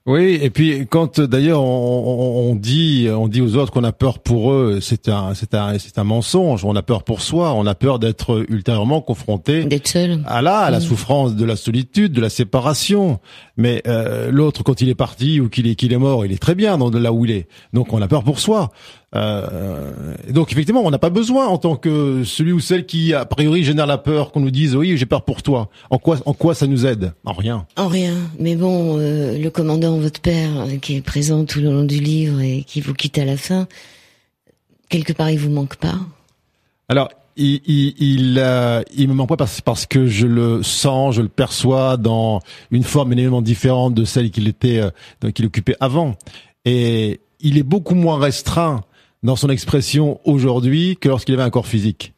Oui, 0.04 0.36
et 0.42 0.50
puis 0.50 0.84
quand 0.90 1.20
d'ailleurs 1.20 1.62
on, 1.62 2.50
on, 2.50 2.56
dit 2.56 3.06
on 3.08 3.28
dit 3.28 3.40
aux 3.40 3.54
autres 3.54 3.70
qu'on 3.70 3.84
a 3.84 3.92
peur 3.92 4.18
pour 4.18 4.50
eux, 4.50 4.80
c'est 4.80 5.08
un 5.08 5.32
c'est 5.34 5.54
un 5.54 5.78
c'est 5.78 5.96
un 5.96 6.02
mensonge. 6.02 6.64
On 6.64 6.74
a 6.74 6.82
peur 6.82 7.04
pour 7.04 7.20
soi, 7.20 7.54
on 7.54 7.66
a 7.66 7.76
peur 7.76 8.00
d'être 8.00 8.44
ultérieurement 8.48 9.00
confronté 9.00 9.64
seul 9.84 10.20
à 10.26 10.42
la 10.42 10.58
à 10.58 10.70
la 10.72 10.78
mm. 10.78 10.82
souffrance 10.82 11.36
de 11.36 11.44
la 11.44 11.54
solitude, 11.54 12.12
de 12.12 12.20
la 12.20 12.30
séparation. 12.30 13.20
Mais 13.56 13.80
euh, 13.86 14.32
l'autre 14.32 14.64
quand 14.64 14.80
il 14.80 14.88
est 14.88 14.96
parti 14.96 15.38
ou 15.38 15.48
qu'il 15.48 15.68
est 15.68 15.76
qu'il 15.76 15.92
est 15.92 15.98
mort, 15.98 16.26
il 16.26 16.32
est 16.32 16.42
très 16.42 16.56
bien 16.56 16.78
dans 16.78 16.90
là 16.90 17.12
où 17.12 17.24
il 17.24 17.30
est. 17.30 17.46
Donc 17.72 17.92
on 17.92 18.02
a 18.02 18.08
peur 18.08 18.24
pour 18.24 18.40
soi. 18.40 18.72
Euh, 19.14 19.92
donc 20.30 20.52
effectivement, 20.52 20.82
on 20.84 20.90
n'a 20.90 20.98
pas 20.98 21.10
besoin 21.10 21.46
en 21.46 21.58
tant 21.58 21.76
que 21.76 22.24
celui 22.24 22.52
ou 22.52 22.60
celle 22.60 22.86
qui 22.86 23.12
a 23.12 23.26
priori 23.26 23.62
génère 23.62 23.86
la 23.86 23.98
peur 23.98 24.32
qu'on 24.32 24.40
nous 24.40 24.50
dise 24.50 24.74
oui 24.74 24.96
j'ai 24.96 25.06
peur 25.06 25.24
pour 25.24 25.42
toi. 25.42 25.68
En 25.90 25.98
quoi 25.98 26.18
en 26.24 26.32
quoi 26.32 26.54
ça 26.54 26.66
nous 26.66 26.86
aide? 26.86 27.12
En 27.24 27.32
rien. 27.32 27.66
En 27.76 27.88
rien. 27.88 28.14
Mais 28.38 28.56
bon, 28.56 28.98
euh, 28.98 29.36
le 29.38 29.50
commandant 29.50 29.98
votre 29.98 30.20
père 30.20 30.60
euh, 30.60 30.76
qui 30.78 30.96
est 30.96 31.02
présent 31.02 31.44
tout 31.44 31.60
le 31.60 31.70
long 31.70 31.84
du 31.84 31.98
livre 31.98 32.40
et 32.40 32.64
qui 32.64 32.80
vous 32.80 32.94
quitte 32.94 33.18
à 33.18 33.24
la 33.26 33.36
fin, 33.36 33.66
quelque 34.88 35.12
part 35.12 35.30
il 35.30 35.38
vous 35.38 35.50
manque 35.50 35.76
pas? 35.76 35.96
Alors 36.88 37.10
il 37.36 37.60
il 37.66 37.94
il, 37.98 38.38
euh, 38.38 38.82
il, 38.96 39.08
me 39.08 39.14
manque 39.14 39.28
pas 39.28 39.36
parce, 39.36 39.60
parce 39.60 39.84
que 39.84 40.06
je 40.06 40.26
le 40.26 40.62
sens, 40.62 41.16
je 41.16 41.22
le 41.22 41.28
perçois 41.28 41.98
dans 41.98 42.40
une 42.70 42.82
forme 42.82 43.12
énormément 43.12 43.42
différente 43.42 43.92
de 43.92 44.04
celle 44.06 44.30
qu'il 44.30 44.48
était 44.48 44.80
qu'il 45.34 45.44
occupait 45.44 45.76
avant 45.80 46.14
et 46.64 47.20
il 47.40 47.58
est 47.58 47.62
beaucoup 47.62 47.94
moins 47.94 48.18
restreint 48.18 48.82
dans 49.22 49.36
son 49.36 49.48
expression 49.48 50.20
aujourd'hui 50.24 50.96
que 51.00 51.08
lorsqu'il 51.08 51.34
avait 51.34 51.42
un 51.42 51.50
corps 51.50 51.66
physique 51.66 52.12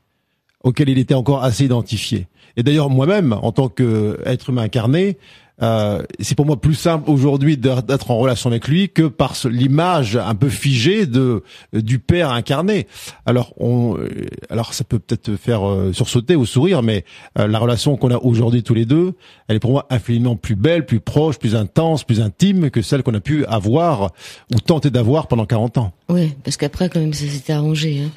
auquel 0.62 0.88
il 0.88 0.98
était 0.98 1.14
encore 1.14 1.44
assez 1.44 1.64
identifié. 1.64 2.26
Et 2.56 2.62
d'ailleurs, 2.62 2.88
moi-même, 2.88 3.32
en 3.34 3.52
tant 3.52 3.68
qu'être 3.68 4.50
humain 4.50 4.62
incarné, 4.62 5.18
euh, 5.62 6.02
c'est 6.18 6.34
pour 6.34 6.46
moi 6.46 6.60
plus 6.60 6.74
simple 6.74 7.08
aujourd'hui 7.08 7.56
d'être 7.56 8.10
en 8.10 8.18
relation 8.18 8.50
avec 8.50 8.66
lui 8.66 8.88
que 8.88 9.02
par 9.02 9.34
l'image 9.44 10.16
un 10.16 10.34
peu 10.34 10.48
figée 10.48 11.06
de 11.06 11.42
du 11.72 12.00
père 12.00 12.30
incarné. 12.30 12.88
Alors 13.24 13.54
on, 13.58 13.96
euh, 13.96 14.08
alors 14.50 14.74
ça 14.74 14.82
peut 14.82 14.98
peut-être 14.98 15.36
faire 15.36 15.68
euh, 15.68 15.92
sursauter 15.92 16.34
ou 16.34 16.44
sourire, 16.44 16.82
mais 16.82 17.04
la 17.36 17.58
relation 17.58 17.96
qu'on 17.96 18.10
a 18.10 18.18
aujourd'hui 18.18 18.62
tous 18.62 18.74
les 18.74 18.84
deux, 18.84 19.14
elle 19.48 19.56
est 19.56 19.60
pour 19.60 19.70
moi 19.70 19.86
infiniment 19.90 20.36
plus 20.36 20.56
belle, 20.56 20.86
plus 20.86 21.00
proche, 21.00 21.38
plus 21.38 21.54
intense, 21.54 22.04
plus 22.04 22.20
intime 22.20 22.70
que 22.70 22.82
celle 22.82 23.02
qu'on 23.02 23.14
a 23.14 23.20
pu 23.20 23.44
avoir 23.46 24.12
ou 24.52 24.60
tenter 24.60 24.90
d'avoir 24.90 25.28
pendant 25.28 25.46
40 25.46 25.78
ans. 25.78 25.92
Oui, 26.08 26.32
parce 26.42 26.56
qu'après 26.56 26.88
quand 26.88 27.00
même 27.00 27.12
ça 27.12 27.26
s'est 27.26 27.52
arrangé. 27.52 28.02
Hein. 28.04 28.10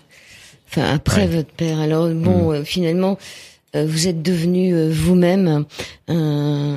Enfin 0.70 0.84
après 0.92 1.28
votre 1.28 1.52
père. 1.52 1.80
Alors 1.80 2.10
bon, 2.10 2.60
mm. 2.60 2.66
finalement 2.66 3.12
euh, 3.12 3.16
vous 3.74 4.08
êtes 4.08 4.22
devenu 4.22 4.74
euh, 4.74 4.90
vous-même 4.92 5.66
un, 6.08 6.74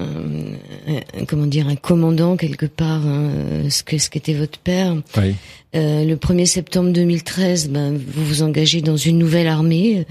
comment 1.29 1.47
dire 1.47 1.69
un 1.69 1.77
commandant 1.77 2.37
quelque 2.37 2.67
part 2.67 3.07
hein, 3.07 3.31
ce 3.69 3.83
que 3.83 3.99
ce 3.99 4.11
qu'était 4.11 4.35
votre 4.35 4.59
père. 4.59 4.97
Oui. 5.17 5.35
Euh, 5.77 6.05
le 6.05 6.17
1er 6.17 6.47
septembre 6.47 6.91
2013, 6.93 7.69
ben, 7.71 7.97
vous 7.97 8.25
vous 8.25 8.43
engagez 8.43 8.81
dans 8.81 8.97
une 8.97 9.19
nouvelle 9.19 9.47
armée, 9.47 10.05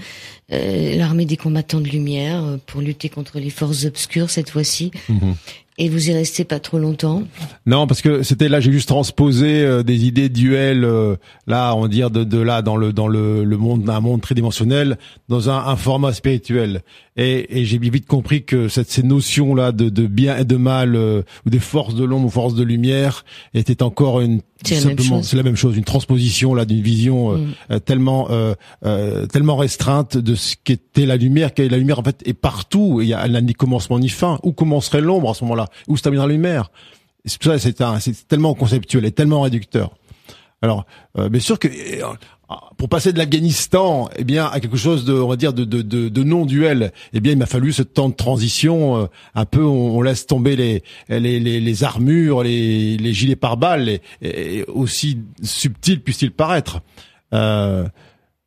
euh, 0.52 0.96
l'armée 0.96 1.26
des 1.26 1.36
combattants 1.36 1.80
de 1.80 1.88
lumière, 1.88 2.58
pour 2.64 2.80
lutter 2.80 3.10
contre 3.10 3.38
les 3.38 3.50
forces 3.50 3.84
obscures 3.84 4.30
cette 4.30 4.48
fois-ci. 4.48 4.90
Mhm. 5.10 5.34
Et 5.82 5.88
vous 5.88 6.10
y 6.10 6.12
restez 6.12 6.44
pas 6.44 6.60
trop 6.60 6.78
longtemps 6.78 7.22
Non, 7.64 7.86
parce 7.86 8.02
que 8.02 8.22
c'était 8.22 8.50
là, 8.50 8.60
j'ai 8.60 8.70
juste 8.70 8.88
transposé 8.88 9.62
euh, 9.62 9.82
des 9.82 10.04
idées 10.04 10.28
duel, 10.28 10.84
euh, 10.84 11.16
là, 11.46 11.74
on 11.74 11.88
dire 11.88 12.10
de, 12.10 12.22
de 12.22 12.38
là 12.38 12.60
dans 12.60 12.76
le 12.76 12.92
dans 12.92 13.08
le, 13.08 13.44
le 13.44 13.56
monde 13.56 13.88
un 13.88 14.00
monde 14.00 14.20
tridimensionnel, 14.20 14.98
dans 15.30 15.48
un, 15.48 15.56
un 15.56 15.76
format 15.76 16.12
spirituel. 16.12 16.82
Et, 17.16 17.60
et 17.60 17.64
j'ai 17.64 17.78
vite 17.78 18.06
compris 18.06 18.44
que 18.44 18.68
cette, 18.68 18.90
ces 18.90 19.02
notions 19.02 19.54
là 19.54 19.72
de, 19.72 19.88
de 19.88 20.06
bien 20.06 20.36
et 20.36 20.44
de 20.44 20.56
mal, 20.56 20.96
euh, 20.96 21.22
ou 21.46 21.50
des 21.50 21.58
forces 21.60 21.94
de 21.94 22.04
l'ombre 22.04 22.26
ou 22.26 22.30
forces 22.30 22.54
de 22.54 22.62
lumière, 22.62 23.24
étaient 23.54 23.82
encore 23.82 24.20
une 24.20 24.42
c'est 24.64 24.76
simplement 24.76 25.22
c'est 25.22 25.36
la 25.36 25.42
même 25.42 25.56
chose, 25.56 25.76
une 25.76 25.84
transposition 25.84 26.54
là 26.54 26.64
d'une 26.64 26.82
vision 26.82 27.32
mm. 27.32 27.80
tellement 27.84 28.28
tellement 28.82 29.56
restreinte 29.56 30.16
de 30.16 30.34
ce 30.34 30.56
qu'était 30.62 31.06
la 31.06 31.16
lumière. 31.16 31.54
Que 31.54 31.62
la 31.62 31.78
lumière 31.78 31.98
en 31.98 32.04
fait 32.04 32.22
est 32.26 32.34
partout. 32.34 33.00
Il 33.00 33.08
y 33.08 33.14
a, 33.14 33.24
elle 33.24 33.32
n'a 33.32 33.40
ni 33.40 33.54
commencement 33.54 33.98
ni 33.98 34.08
fin. 34.08 34.38
Où 34.42 34.52
commencerait 34.52 35.00
l'ombre 35.00 35.30
à 35.30 35.34
ce 35.34 35.44
moment-là? 35.44 35.66
Où 35.88 35.96
se 35.96 36.02
termine 36.02 36.20
la 36.20 36.26
lumière? 36.26 36.70
C'est 37.24 37.42
ça, 37.42 37.58
c'est 37.58 37.76
c'est 38.00 38.28
tellement 38.28 38.54
conceptuel 38.54 39.04
et 39.04 39.12
tellement 39.12 39.42
réducteur. 39.42 39.94
Alors, 40.62 40.84
euh, 41.18 41.28
bien 41.28 41.40
sûr 41.40 41.58
que 41.58 41.68
euh, 41.68 42.06
pour 42.76 42.88
passer 42.88 43.12
de 43.12 43.18
l'Afghanistan, 43.18 44.08
eh 44.16 44.24
bien, 44.24 44.46
à 44.46 44.58
quelque 44.60 44.76
chose 44.76 45.04
de, 45.04 45.12
on 45.12 45.28
va 45.28 45.36
dire, 45.36 45.52
de, 45.52 45.64
de, 45.64 45.82
de, 45.82 46.08
de 46.08 46.22
non 46.22 46.46
duel, 46.46 46.92
eh 47.12 47.20
bien, 47.20 47.32
il 47.32 47.38
m'a 47.38 47.46
fallu 47.46 47.72
ce 47.72 47.82
temps 47.82 48.08
de 48.08 48.14
transition. 48.14 48.96
Euh, 48.96 49.06
un 49.34 49.44
peu, 49.44 49.62
on, 49.62 50.00
laisse 50.02 50.26
tomber 50.26 50.56
les, 50.56 51.84
armures, 51.84 52.42
les, 52.42 53.12
gilets 53.12 53.36
pare-balles, 53.36 53.88
et, 53.88 54.00
et, 54.22 54.64
aussi 54.68 55.18
subtil 55.42 56.00
puisse-t-il 56.00 56.32
paraître. 56.32 56.80
Euh, 57.32 57.86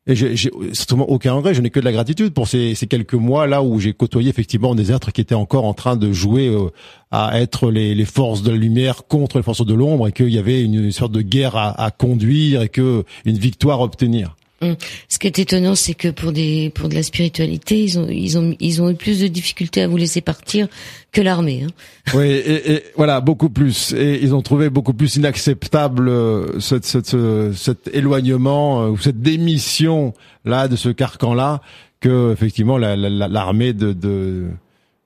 et 0.06 0.14
j'ai 0.14 0.50
certainement 0.74 1.08
aucun 1.08 1.32
regret, 1.32 1.54
je 1.54 1.62
n'ai 1.62 1.70
que 1.70 1.80
de 1.80 1.84
la 1.84 1.92
gratitude 1.92 2.34
pour 2.34 2.46
ces, 2.46 2.74
quelques 2.88 3.14
mois 3.14 3.46
là 3.46 3.62
où 3.62 3.80
j'ai 3.80 3.94
côtoyé 3.94 4.28
effectivement 4.28 4.74
des 4.74 4.92
êtres 4.92 5.12
qui 5.12 5.22
étaient 5.22 5.34
encore 5.34 5.64
en 5.64 5.72
train 5.72 5.96
de 5.96 6.12
jouer 6.12 6.48
euh, 6.48 6.70
à 7.10 7.40
être 7.40 7.70
les, 7.70 7.94
les, 7.94 8.04
forces 8.04 8.42
de 8.42 8.50
la 8.50 8.56
lumière 8.56 9.06
contre 9.06 9.38
les 9.38 9.42
forces 9.42 9.64
de 9.64 9.72
l'ombre 9.72 10.08
et 10.08 10.12
qu'il 10.12 10.28
y 10.28 10.38
avait 10.38 10.62
une, 10.62 10.92
sorte 10.92 11.12
de 11.12 11.22
guerre 11.22 11.56
à, 11.56 11.82
à, 11.82 11.90
conduire 11.90 12.60
et 12.60 12.68
que 12.68 13.04
une 13.24 13.38
victoire 13.38 13.80
à 13.80 13.84
obtenir. 13.84 14.36
Hum. 14.60 14.76
Ce 15.08 15.18
qui 15.18 15.26
est 15.26 15.38
étonnant, 15.38 15.74
c'est 15.74 15.94
que 15.94 16.08
pour 16.08 16.32
des 16.32 16.70
pour 16.70 16.88
de 16.88 16.94
la 16.94 17.02
spiritualité, 17.02 17.82
ils 17.82 17.98
ont 17.98 18.08
ils 18.08 18.38
ont 18.38 18.54
ils 18.60 18.80
ont 18.80 18.88
eu 18.88 18.94
plus 18.94 19.20
de 19.20 19.26
difficultés 19.26 19.82
à 19.82 19.88
vous 19.88 19.96
laisser 19.96 20.20
partir 20.20 20.68
que 21.12 21.20
l'armée. 21.20 21.64
Hein. 21.64 21.70
Oui, 22.14 22.26
et, 22.26 22.74
et, 22.74 22.84
voilà 22.96 23.20
beaucoup 23.20 23.50
plus. 23.50 23.92
Et 23.94 24.22
ils 24.22 24.34
ont 24.34 24.42
trouvé 24.42 24.70
beaucoup 24.70 24.94
plus 24.94 25.16
inacceptable 25.16 26.08
euh, 26.08 26.60
cette, 26.60 26.84
cette, 26.84 27.16
cet 27.54 27.90
éloignement 27.92 28.82
euh, 28.82 28.88
ou 28.90 28.98
cette 28.98 29.20
démission 29.20 30.12
là 30.44 30.68
de 30.68 30.76
ce 30.76 30.90
carcan 30.90 31.34
là 31.34 31.60
que 32.00 32.32
effectivement 32.32 32.78
l'armée 32.78 33.72
de, 33.72 33.92
de 33.92 34.48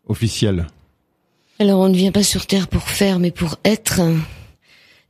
officielle. 0.09 0.67
Alors 1.61 1.81
on 1.81 1.89
ne 1.89 1.95
vient 1.95 2.13
pas 2.13 2.23
sur 2.23 2.47
terre 2.47 2.69
pour 2.69 2.83
faire, 2.83 3.19
mais 3.19 3.31
pour 3.31 3.57
être. 3.65 4.01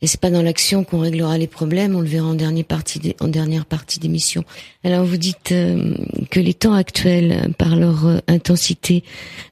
Et 0.00 0.06
c'est 0.06 0.20
pas 0.20 0.30
dans 0.30 0.42
l'action 0.42 0.84
qu'on 0.84 1.00
réglera 1.00 1.38
les 1.38 1.48
problèmes, 1.48 1.96
on 1.96 2.00
le 2.00 2.06
verra 2.06 2.28
en 2.28 2.34
dernière 2.34 2.64
partie 2.64 3.16
en 3.20 3.26
dernière 3.26 3.66
partie 3.66 3.98
d'émission. 3.98 4.44
Alors 4.84 5.04
vous 5.04 5.16
dites 5.16 5.50
euh, 5.50 5.94
que 6.30 6.38
les 6.38 6.54
temps 6.54 6.74
actuels, 6.74 7.52
par 7.58 7.74
leur 7.74 8.06
euh, 8.06 8.18
intensité, 8.28 9.02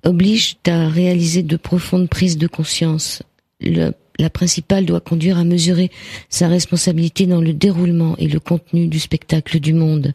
obligent 0.04 0.56
à 0.66 0.88
réaliser 0.88 1.42
de 1.42 1.56
profondes 1.56 2.08
prises 2.08 2.38
de 2.38 2.46
conscience. 2.46 3.22
La 3.60 4.30
principale 4.30 4.86
doit 4.86 5.00
conduire 5.00 5.38
à 5.38 5.44
mesurer 5.44 5.90
sa 6.28 6.46
responsabilité 6.46 7.26
dans 7.26 7.40
le 7.40 7.52
déroulement 7.52 8.14
et 8.18 8.28
le 8.28 8.38
contenu 8.38 8.86
du 8.86 9.00
spectacle 9.00 9.58
du 9.60 9.74
monde. 9.74 10.12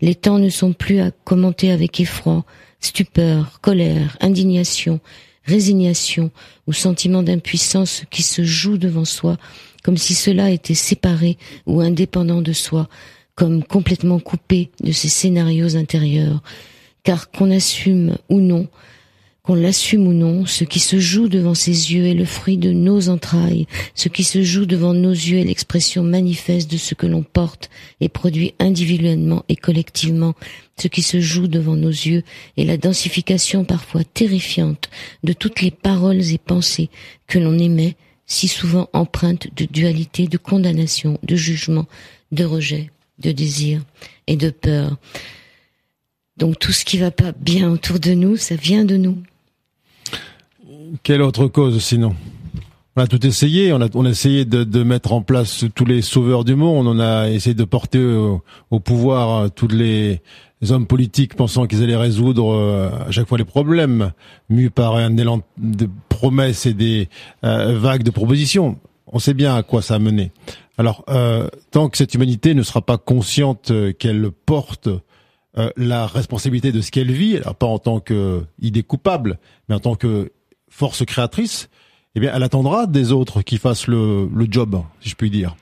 Les 0.00 0.14
temps 0.14 0.38
ne 0.38 0.48
sont 0.48 0.72
plus 0.72 1.00
à 1.00 1.10
commenter 1.10 1.70
avec 1.70 2.00
effroi, 2.00 2.44
stupeur, 2.80 3.60
colère, 3.60 4.16
indignation, 4.20 5.00
résignation 5.44 6.30
ou 6.66 6.72
sentiment 6.72 7.22
d'impuissance 7.22 8.04
qui 8.10 8.22
se 8.22 8.44
joue 8.44 8.78
devant 8.78 9.04
soi 9.04 9.38
comme 9.82 9.96
si 9.96 10.14
cela 10.14 10.50
était 10.50 10.74
séparé 10.74 11.36
ou 11.66 11.80
indépendant 11.80 12.42
de 12.42 12.52
soi, 12.52 12.88
comme 13.34 13.64
complètement 13.64 14.18
coupé 14.18 14.70
de 14.82 14.92
ses 14.92 15.08
scénarios 15.08 15.76
intérieurs, 15.76 16.42
car 17.02 17.30
qu'on 17.30 17.50
assume 17.50 18.16
ou 18.28 18.40
non, 18.40 18.68
qu'on 19.42 19.54
l'assume 19.56 20.06
ou 20.06 20.12
non, 20.12 20.46
ce 20.46 20.62
qui 20.62 20.78
se 20.78 21.00
joue 21.00 21.28
devant 21.28 21.54
ses 21.54 21.92
yeux 21.92 22.06
est 22.06 22.14
le 22.14 22.24
fruit 22.24 22.58
de 22.58 22.70
nos 22.70 23.08
entrailles, 23.08 23.66
ce 23.96 24.08
qui 24.08 24.22
se 24.22 24.42
joue 24.42 24.66
devant 24.66 24.94
nos 24.94 25.10
yeux 25.10 25.38
est 25.38 25.44
l'expression 25.44 26.04
manifeste 26.04 26.70
de 26.70 26.76
ce 26.76 26.94
que 26.94 27.08
l'on 27.08 27.24
porte 27.24 27.68
et 28.00 28.08
produit 28.08 28.54
individuellement 28.60 29.44
et 29.48 29.56
collectivement, 29.56 30.34
ce 30.80 30.86
qui 30.86 31.02
se 31.02 31.20
joue 31.20 31.48
devant 31.48 31.74
nos 31.74 31.90
yeux 31.90 32.22
est 32.56 32.64
la 32.64 32.76
densification 32.76 33.64
parfois 33.64 34.04
terrifiante 34.04 34.90
de 35.24 35.32
toutes 35.32 35.60
les 35.60 35.72
paroles 35.72 36.32
et 36.32 36.38
pensées 36.38 36.88
que 37.26 37.40
l'on 37.40 37.58
émet 37.58 37.96
si 38.26 38.48
souvent 38.48 38.88
empreinte 38.92 39.48
de 39.56 39.64
dualité, 39.64 40.26
de 40.26 40.38
condamnation, 40.38 41.18
de 41.22 41.36
jugement, 41.36 41.86
de 42.30 42.44
rejet, 42.44 42.90
de 43.18 43.32
désir 43.32 43.82
et 44.26 44.36
de 44.36 44.50
peur. 44.50 44.96
Donc 46.36 46.58
tout 46.58 46.72
ce 46.72 46.84
qui 46.84 46.98
va 46.98 47.10
pas 47.10 47.32
bien 47.32 47.70
autour 47.70 47.98
de 47.98 48.12
nous, 48.12 48.36
ça 48.36 48.56
vient 48.56 48.84
de 48.84 48.96
nous. 48.96 49.18
Quelle 51.02 51.22
autre 51.22 51.46
cause 51.46 51.82
sinon? 51.82 52.14
On 52.96 53.02
a 53.02 53.06
tout 53.06 53.26
essayé, 53.26 53.72
on 53.72 53.80
a, 53.80 54.08
essayé 54.10 54.44
de, 54.44 54.82
mettre 54.82 55.12
en 55.12 55.22
place 55.22 55.64
tous 55.74 55.86
les 55.86 56.02
sauveurs 56.02 56.44
du 56.44 56.54
monde, 56.54 56.86
on 56.86 57.00
a 57.00 57.30
essayé 57.30 57.54
de 57.54 57.64
porter 57.64 57.98
au, 57.98 58.42
au 58.70 58.80
pouvoir 58.80 59.50
tous 59.50 59.68
les, 59.68 60.20
les 60.62 60.70
hommes 60.70 60.86
politiques 60.86 61.34
pensant 61.34 61.66
qu'ils 61.66 61.82
allaient 61.82 61.96
résoudre 61.96 62.52
euh, 62.52 62.90
à 63.08 63.10
chaque 63.10 63.26
fois 63.26 63.36
les 63.36 63.44
problèmes, 63.44 64.12
mus 64.48 64.70
par 64.70 64.94
un 64.94 65.16
élan 65.16 65.42
de 65.58 65.88
promesses 66.08 66.66
et 66.66 66.72
des 66.72 67.08
euh, 67.44 67.76
vagues 67.76 68.04
de 68.04 68.10
propositions. 68.10 68.78
On 69.08 69.18
sait 69.18 69.34
bien 69.34 69.56
à 69.56 69.64
quoi 69.64 69.82
ça 69.82 69.96
a 69.96 69.98
mené. 69.98 70.30
Alors, 70.78 71.04
euh, 71.08 71.48
tant 71.72 71.88
que 71.88 71.98
cette 71.98 72.14
humanité 72.14 72.54
ne 72.54 72.62
sera 72.62 72.80
pas 72.80 72.96
consciente 72.96 73.72
qu'elle 73.98 74.30
porte 74.30 74.88
la 75.76 76.06
responsabilité 76.06 76.72
de 76.72 76.80
ce 76.80 76.90
qu'elle 76.90 77.12
vit, 77.12 77.36
alors 77.36 77.54
pas 77.54 77.66
en 77.66 77.78
tant 77.78 78.00
qu'idée 78.00 78.82
coupable, 78.82 79.38
mais 79.68 79.74
en 79.74 79.80
tant 79.80 79.96
que 79.96 80.32
force 80.70 81.04
créatrice, 81.04 81.68
eh 82.14 82.20
bien, 82.20 82.32
elle 82.34 82.42
attendra 82.42 82.86
des 82.86 83.12
autres 83.12 83.42
qui 83.42 83.58
fassent 83.58 83.86
le, 83.86 84.30
le 84.34 84.46
job, 84.50 84.82
si 85.00 85.10
je 85.10 85.14
puis 85.14 85.28
dire. 85.28 85.54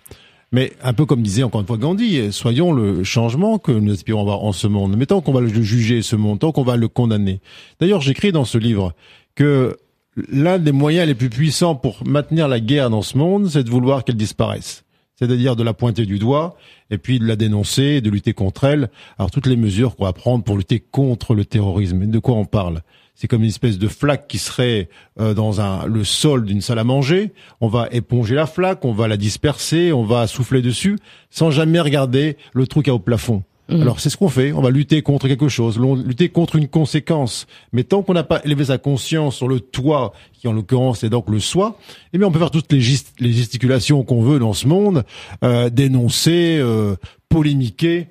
Mais 0.53 0.73
un 0.83 0.93
peu 0.93 1.07
comme 1.07 1.23
disait 1.23 1.45
encore 1.45 1.61
une 1.61 1.67
fois 1.67 1.77
Gandhi, 1.77 2.33
soyons 2.33 2.73
le 2.73 3.05
changement 3.05 3.59
que 3.59 3.71
nous 3.71 3.93
aspirons 3.93 4.21
à 4.21 4.23
avoir 4.23 4.43
en 4.43 4.53
ce 4.53 4.67
monde. 4.67 4.97
Mais 4.97 5.07
tant 5.07 5.21
qu'on 5.21 5.33
va 5.33 5.41
le 5.41 5.49
juger 5.49 6.03
ce 6.03 6.17
monde, 6.17 6.41
tant 6.41 6.51
qu'on 6.51 6.65
va 6.65 6.77
le 6.77 6.89
condamner. 6.89 7.41
D'ailleurs, 7.79 8.01
j'écris 8.01 8.33
dans 8.33 8.45
ce 8.45 8.59
livre 8.59 8.93
que 9.37 9.77
l'un 10.17 10.59
des 10.59 10.73
moyens 10.73 11.07
les 11.07 11.15
plus 11.15 11.31
puissants 11.31 11.77
pour 11.77 12.05
maintenir 12.05 12.49
la 12.49 12.59
guerre 12.59 12.91
dans 12.91 13.03
ce 13.03 13.17
monde, 13.17 13.49
c'est 13.49 13.63
de 13.63 13.71
vouloir 13.71 14.05
qu'elle 14.05 14.17
disparaisse. 14.17 14.85
C'est-à-dire 15.15 15.55
de 15.55 15.63
la 15.63 15.75
pointer 15.75 16.07
du 16.07 16.19
doigt 16.19 16.57
et 16.91 16.99
puis 16.99 17.19
de 17.19 17.27
la 17.27 17.37
dénoncer, 17.37 18.01
de 18.01 18.11
lutter 18.11 18.33
contre 18.33 18.65
elle. 18.65 18.91
Alors 19.19 19.31
toutes 19.31 19.47
les 19.47 19.57
mesures 19.57 19.95
qu'on 19.95 20.05
va 20.05 20.13
prendre 20.13 20.43
pour 20.43 20.57
lutter 20.57 20.81
contre 20.81 21.35
le 21.35 21.45
terrorisme. 21.45 22.07
De 22.07 22.19
quoi 22.19 22.35
on 22.35 22.47
parle? 22.47 22.81
C'est 23.21 23.29
comme 23.29 23.43
une 23.43 23.51
espèce 23.51 23.79
de 23.79 23.87
flaque 23.87 24.29
qui 24.29 24.39
serait 24.39 24.89
euh, 25.21 25.35
dans 25.35 25.61
un, 25.61 25.85
le 25.85 26.05
sol 26.05 26.47
d'une 26.47 26.63
salle 26.63 26.79
à 26.79 26.85
manger. 26.85 27.33
On 27.61 27.69
va 27.69 27.87
éponger 27.93 28.35
la 28.35 28.47
flaque, 28.47 28.83
on 28.87 28.95
va 28.95 29.09
la 29.09 29.19
disperser, 29.19 29.93
on 29.93 30.05
va 30.05 30.27
souffler 30.27 30.63
dessus, 30.63 30.99
sans 31.29 31.51
jamais 31.51 31.81
regarder 31.81 32.39
le 32.55 32.67
trou 32.67 32.81
qu'il 32.81 32.89
y 32.89 32.91
a 32.93 32.95
au 32.95 32.99
plafond. 32.99 33.43
Mmh. 33.69 33.83
Alors 33.83 34.01
c'est 34.01 34.09
ce 34.09 34.17
qu'on 34.17 34.31
fait, 34.31 34.53
on 34.53 34.63
va 34.63 34.71
lutter 34.71 35.03
contre 35.03 35.29
quelque 35.29 35.49
chose, 35.49 35.79
lutter 35.79 36.31
contre 36.31 36.57
une 36.57 36.67
conséquence. 36.67 37.47
Mais 37.75 37.85
tant 37.85 38.03
qu'on 38.03 38.15
n'a 38.15 38.25
pas 38.25 38.41
élevé 38.43 38.65
sa 38.65 38.79
conscience 38.79 39.37
sur 39.37 39.49
le 39.49 39.61
toit, 39.61 40.15
qui 40.33 40.49
en 40.49 40.55
l'occurrence 40.55 41.05
est 41.05 41.11
donc 41.11 41.29
le 41.29 41.41
soi, 41.41 41.79
eh 42.15 42.19
bien 42.19 42.27
on 42.27 42.31
peut 42.31 42.39
faire 42.39 42.51
toutes 42.51 42.73
les, 42.73 42.81
les 43.19 43.33
gesticulations 43.35 44.03
qu'on 44.03 44.23
veut 44.23 44.39
dans 44.39 44.55
ce 44.55 44.67
monde, 44.67 45.05
euh, 45.45 45.69
dénoncer, 45.69 46.57
euh, 46.59 46.97
polémiquer 47.29 48.07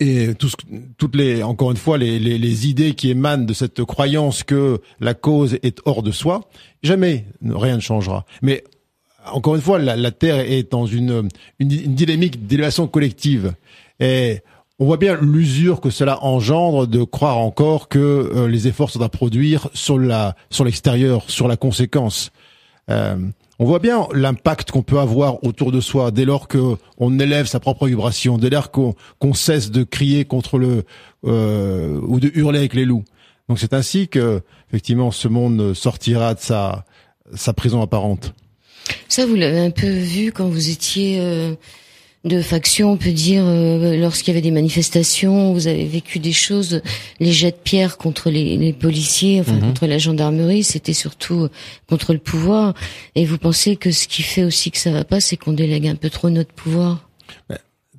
et 0.00 0.34
tout 0.34 0.50
toutes 0.96 1.16
les, 1.16 1.42
encore 1.42 1.70
une 1.70 1.76
fois, 1.76 1.98
les, 1.98 2.18
les, 2.18 2.38
les, 2.38 2.68
idées 2.68 2.94
qui 2.94 3.10
émanent 3.10 3.44
de 3.44 3.52
cette 3.52 3.82
croyance 3.84 4.44
que 4.44 4.80
la 5.00 5.14
cause 5.14 5.58
est 5.62 5.80
hors 5.84 6.02
de 6.02 6.12
soi, 6.12 6.48
jamais 6.82 7.26
rien 7.44 7.76
ne 7.76 7.80
changera. 7.80 8.24
Mais 8.42 8.64
encore 9.32 9.56
une 9.56 9.60
fois, 9.60 9.78
la, 9.78 9.96
la 9.96 10.10
Terre 10.10 10.38
est 10.38 10.70
dans 10.70 10.86
une, 10.86 11.28
une, 11.58 11.72
une 11.72 11.94
dynamique 11.94 12.46
d'élévation 12.46 12.86
collective. 12.86 13.54
Et 13.98 14.40
on 14.78 14.86
voit 14.86 14.96
bien 14.96 15.18
l'usure 15.20 15.80
que 15.80 15.90
cela 15.90 16.22
engendre 16.24 16.86
de 16.86 17.02
croire 17.02 17.38
encore 17.38 17.88
que 17.88 17.98
euh, 17.98 18.48
les 18.48 18.68
efforts 18.68 18.90
sont 18.90 19.02
à 19.02 19.08
produire 19.08 19.68
sur 19.74 19.98
la 19.98 20.36
sur 20.50 20.64
l'extérieur, 20.64 21.28
sur 21.28 21.48
la 21.48 21.56
conséquence. 21.56 22.30
Euh, 22.88 23.16
on 23.58 23.64
voit 23.64 23.78
bien 23.78 24.06
l'impact 24.12 24.70
qu'on 24.70 24.82
peut 24.82 24.98
avoir 24.98 25.42
autour 25.44 25.72
de 25.72 25.80
soi 25.80 26.10
dès 26.10 26.24
lors 26.24 26.48
que 26.48 26.76
on 26.98 27.18
élève 27.18 27.46
sa 27.46 27.60
propre 27.60 27.86
vibration, 27.86 28.38
dès 28.38 28.50
lors 28.50 28.70
qu'on 28.70 29.34
cesse 29.34 29.70
de 29.70 29.82
crier 29.82 30.24
contre 30.24 30.58
le 30.58 30.84
euh, 31.24 32.00
ou 32.06 32.20
de 32.20 32.30
hurler 32.34 32.58
avec 32.58 32.74
les 32.74 32.84
loups. 32.84 33.04
Donc 33.48 33.58
c'est 33.58 33.72
ainsi 33.72 34.08
que 34.08 34.42
effectivement 34.68 35.10
ce 35.10 35.26
monde 35.28 35.74
sortira 35.74 36.34
de 36.34 36.40
sa 36.40 36.84
sa 37.34 37.52
prison 37.52 37.82
apparente. 37.82 38.34
Ça 39.08 39.26
vous 39.26 39.34
l'avez 39.34 39.60
un 39.60 39.70
peu 39.70 39.88
vu 39.88 40.32
quand 40.32 40.48
vous 40.48 40.70
étiez 40.70 41.18
euh, 41.20 41.54
de 42.24 42.42
faction, 42.42 42.92
on 42.92 42.96
peut 42.96 43.12
dire, 43.12 43.44
euh, 43.46 43.96
lorsqu'il 43.96 44.32
y 44.32 44.36
avait 44.36 44.42
des 44.42 44.50
manifestations, 44.50 45.52
vous 45.52 45.68
avez 45.68 45.84
vécu 45.84 46.18
des 46.18 46.32
choses, 46.32 46.82
les 47.20 47.32
jets 47.32 47.52
de 47.52 47.56
pierre 47.56 47.96
contre 47.96 48.30
les, 48.30 48.56
les 48.56 48.72
policiers, 48.72 49.40
enfin 49.40 49.52
mhm. 49.52 49.60
contre 49.60 49.86
la 49.86 49.98
gendarmerie, 49.98 50.64
c'était 50.64 50.92
surtout 50.92 51.44
euh, 51.44 51.50
contre 51.88 52.12
le 52.12 52.18
pouvoir. 52.18 52.74
Et 53.14 53.24
vous 53.24 53.38
pensez 53.38 53.76
que 53.76 53.92
ce 53.92 54.08
qui 54.08 54.22
fait 54.22 54.44
aussi 54.44 54.70
que 54.70 54.78
ça 54.78 54.90
va 54.90 55.04
pas, 55.04 55.20
c'est 55.20 55.36
qu'on 55.36 55.52
délègue 55.52 55.86
un 55.86 55.94
peu 55.94 56.10
trop 56.10 56.28
notre 56.28 56.52
pouvoir? 56.52 57.08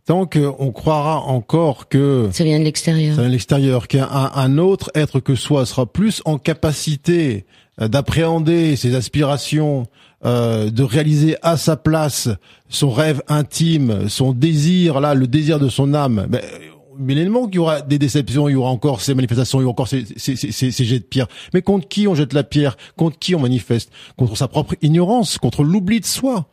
Tant 0.06 0.26
qu'on 0.26 0.72
croira 0.72 1.22
encore 1.22 1.88
que 1.88 2.30
ça 2.34 2.44
vient 2.44 2.60
de 2.60 2.64
l'extérieur, 2.64 3.16
ça 3.16 3.22
vient 3.22 3.30
de 3.30 3.34
l'extérieur, 3.34 3.88
qu'un 3.88 4.10
un 4.10 4.58
autre 4.58 4.90
être 4.96 5.20
que 5.20 5.36
soi 5.36 5.66
sera 5.66 5.86
plus 5.86 6.22
en 6.26 6.38
capacité 6.38 7.46
euh, 7.80 7.88
d'appréhender 7.88 8.76
ses 8.76 8.96
aspirations, 8.96 9.88
euh, 10.26 10.70
de 10.70 10.84
réaliser 10.84 11.38
à 11.42 11.58
sa 11.58 11.78
place 11.78 12.30
son 12.68 12.90
rêve 12.90 13.22
intime, 13.28 14.10
son 14.10 14.34
désir, 14.34 15.00
là, 15.00 15.14
le 15.14 15.28
désir 15.28 15.60
de 15.60 15.70
son 15.70 15.94
âme, 15.94 16.28
ben, 16.30 16.42
évidemment 17.08 17.46
qu'il 17.46 17.56
y 17.56 17.60
aura 17.60 17.82
des 17.82 17.98
déceptions, 17.98 18.50
il 18.50 18.54
y 18.54 18.56
aura 18.56 18.70
encore 18.70 19.02
ces 19.02 19.14
manifestations, 19.14 19.60
il 19.60 19.64
y 19.64 19.66
aura 19.66 19.72
encore 19.72 19.88
ces, 19.88 20.06
ces, 20.18 20.36
ces, 20.36 20.52
ces, 20.52 20.86
jets 20.86 21.00
de 21.00 21.06
pierre. 21.06 21.28
Mais 21.54 21.62
contre 21.62 21.88
qui 21.88 22.08
on 22.08 22.16
jette 22.16 22.34
la 22.34 22.44
pierre? 22.44 22.78
Contre 22.96 23.18
qui 23.18 23.36
on 23.36 23.40
manifeste? 23.40 23.92
Contre 24.18 24.36
sa 24.36 24.48
propre 24.48 24.76
ignorance, 24.82 25.38
contre 25.38 25.64
l'oubli 25.64 26.00
de 26.00 26.06
soi. 26.06 26.48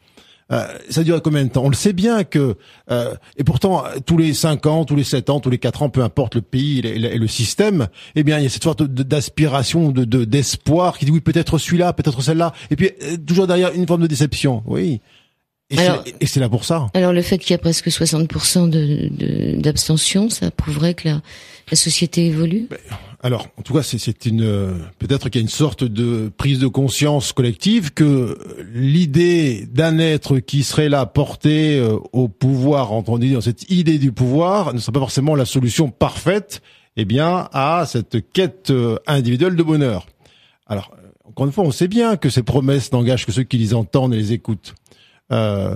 Euh, 0.53 0.65
ça 0.91 1.03
dure 1.03 1.21
combien 1.23 1.45
de 1.45 1.49
temps? 1.49 1.65
On 1.65 1.69
le 1.69 1.75
sait 1.75 1.93
bien 1.93 2.23
que 2.23 2.57
euh, 2.91 3.15
et 3.37 3.43
pourtant 3.43 3.85
tous 4.07 4.17
les 4.17 4.33
cinq 4.33 4.67
ans, 4.67 4.85
tous 4.85 4.95
les 4.95 5.05
sept 5.05 5.29
ans, 5.29 5.41
tous 5.41 5.51
les 5.51 5.59
quatre 5.59 5.83
ans, 5.83 5.89
peu 5.89 6.03
importe 6.03 6.37
le 6.37 6.43
pays 6.43 6.79
et, 6.81 7.19
le 7.19 7.27
système, 7.27 7.89
eh 8.15 8.23
bien 8.23 8.39
il 8.39 8.45
y 8.45 8.47
a 8.47 8.49
cette 8.49 8.63
sorte 8.63 8.83
d'aspiration, 8.83 9.91
de 9.91 10.25
d'espoir 10.25 10.99
qui 10.99 11.05
dit 11.05 11.11
oui 11.11 11.21
peut-être 11.21 11.59
celui-là, 11.59 11.93
peut-être 11.93 12.23
celle-là, 12.23 12.53
et 12.71 12.77
puis 12.77 12.91
euh, 13.03 13.17
toujours 13.17 13.49
derrière 13.49 13.73
une 13.73 13.87
forme 13.87 14.03
de 14.03 14.07
déception. 14.07 14.63
Oui. 14.67 15.01
Et 15.68 16.27
c'est 16.27 16.39
là 16.39 16.49
pour 16.49 16.64
ça. 16.64 16.87
Alors 16.95 17.12
le 17.12 17.23
fait 17.23 17.39
qu'il 17.39 17.51
y 17.51 17.55
a 17.55 17.59
presque 17.59 17.89
60% 17.89 18.70
de, 18.70 19.61
d'abstention, 19.61 20.31
ça 20.31 20.53
prouverait 20.53 20.95
que 20.95 21.09
la, 21.09 21.20
la 21.68 21.77
société 21.77 22.27
évolue? 22.27 22.68
Ben, 22.70 22.79
Alors, 23.23 23.49
en 23.59 23.62
tout 23.62 23.73
cas, 23.73 23.83
c'est 23.83 24.27
une 24.27 24.79
peut-être 24.99 25.31
qu'il 25.31 25.41
y 25.41 25.43
a 25.43 25.47
une 25.47 25.49
sorte 25.49 25.85
de 25.85 26.31
prise 26.37 26.59
de 26.59 26.67
conscience 26.67 27.33
collective 27.33 27.93
que 27.93 28.39
l'idée 28.73 29.67
d'un 29.73 29.99
être 29.99 30.39
qui 30.39 30.62
serait 30.62 30.89
là 30.89 31.07
porté 31.07 31.79
euh, 31.79 31.99
au 32.12 32.29
pouvoir, 32.29 32.93
entendu 32.93 33.33
dans 33.33 33.41
cette 33.41 33.71
idée 33.71 33.99
du 33.99 34.12
pouvoir, 34.12 34.75
ne 34.75 34.79
serait 34.79 34.93
pas 34.93 35.01
forcément 35.01 35.35
la 35.35 35.47
solution 35.47 35.91
parfaite, 35.91 36.62
eh 36.97 37.05
bien, 37.05 37.49
à 37.53 37.85
cette 37.87 38.33
quête 38.33 38.71
euh, 38.71 38.99
individuelle 39.07 39.57
de 39.57 39.62
bonheur. 39.62 40.07
Alors, 40.67 40.95
encore 41.25 41.47
une 41.47 41.53
fois, 41.53 41.64
on 41.64 41.71
sait 41.71 41.89
bien 41.89 42.17
que 42.17 42.29
ces 42.29 42.43
promesses 42.43 42.93
n'engagent 42.93 43.27
que 43.27 43.33
ceux 43.33 43.43
qui 43.43 43.59
les 43.59 43.75
entendent 43.75 44.14
et 44.14 44.19
les 44.19 44.33
écoutent. 44.33 44.75
Euh, 45.33 45.75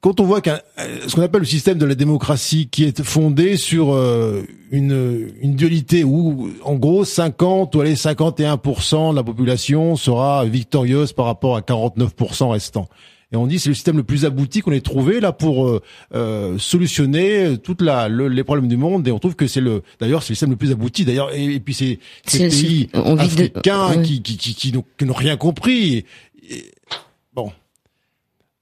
quand 0.00 0.20
on 0.20 0.24
voit 0.24 0.40
qu'un 0.40 0.60
ce 1.06 1.14
qu'on 1.14 1.22
appelle 1.22 1.40
le 1.40 1.46
système 1.46 1.78
de 1.78 1.84
la 1.84 1.94
démocratie 1.94 2.68
qui 2.68 2.84
est 2.84 3.02
fondé 3.02 3.56
sur 3.56 3.92
euh, 3.92 4.42
une, 4.70 5.30
une 5.42 5.54
dualité 5.54 6.04
où 6.04 6.50
en 6.64 6.74
gros 6.74 7.04
50 7.04 7.74
ou 7.74 7.80
allez 7.80 7.94
51% 7.94 9.10
de 9.10 9.16
la 9.16 9.22
population 9.22 9.96
sera 9.96 10.44
victorieuse 10.44 11.12
par 11.12 11.26
rapport 11.26 11.56
à 11.56 11.60
49% 11.60 12.50
restant. 12.50 12.88
Et 13.32 13.36
on 13.36 13.46
dit 13.46 13.60
c'est 13.60 13.68
le 13.68 13.74
système 13.74 13.96
le 13.96 14.02
plus 14.02 14.24
abouti 14.24 14.60
qu'on 14.60 14.72
ait 14.72 14.80
trouvé 14.80 15.20
là 15.20 15.32
pour 15.32 15.68
euh, 15.68 15.80
euh 16.14 16.58
solutionner 16.58 17.58
toute 17.62 17.80
la 17.80 18.08
les 18.08 18.42
problèmes 18.42 18.68
du 18.68 18.76
monde. 18.76 19.06
Et 19.06 19.12
on 19.12 19.18
trouve 19.18 19.36
que 19.36 19.46
c'est 19.46 19.60
le 19.60 19.82
d'ailleurs 20.00 20.22
c'est 20.22 20.30
le 20.30 20.34
système 20.34 20.50
le 20.50 20.56
plus 20.56 20.72
abouti. 20.72 21.04
D'ailleurs 21.04 21.30
et, 21.34 21.60
puis 21.60 21.74
c'est 21.74 21.98
ces 22.24 22.48
pays 22.48 22.88
africains 22.94 24.02
qui, 24.02 24.22
qui, 24.22 24.36
qui, 24.36 24.54
qui 24.54 24.72
n'ont 24.72 25.12
rien 25.12 25.36
compris. 25.36 26.06
bon, 26.48 26.56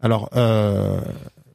alors, 0.01 0.29
euh, 0.37 1.01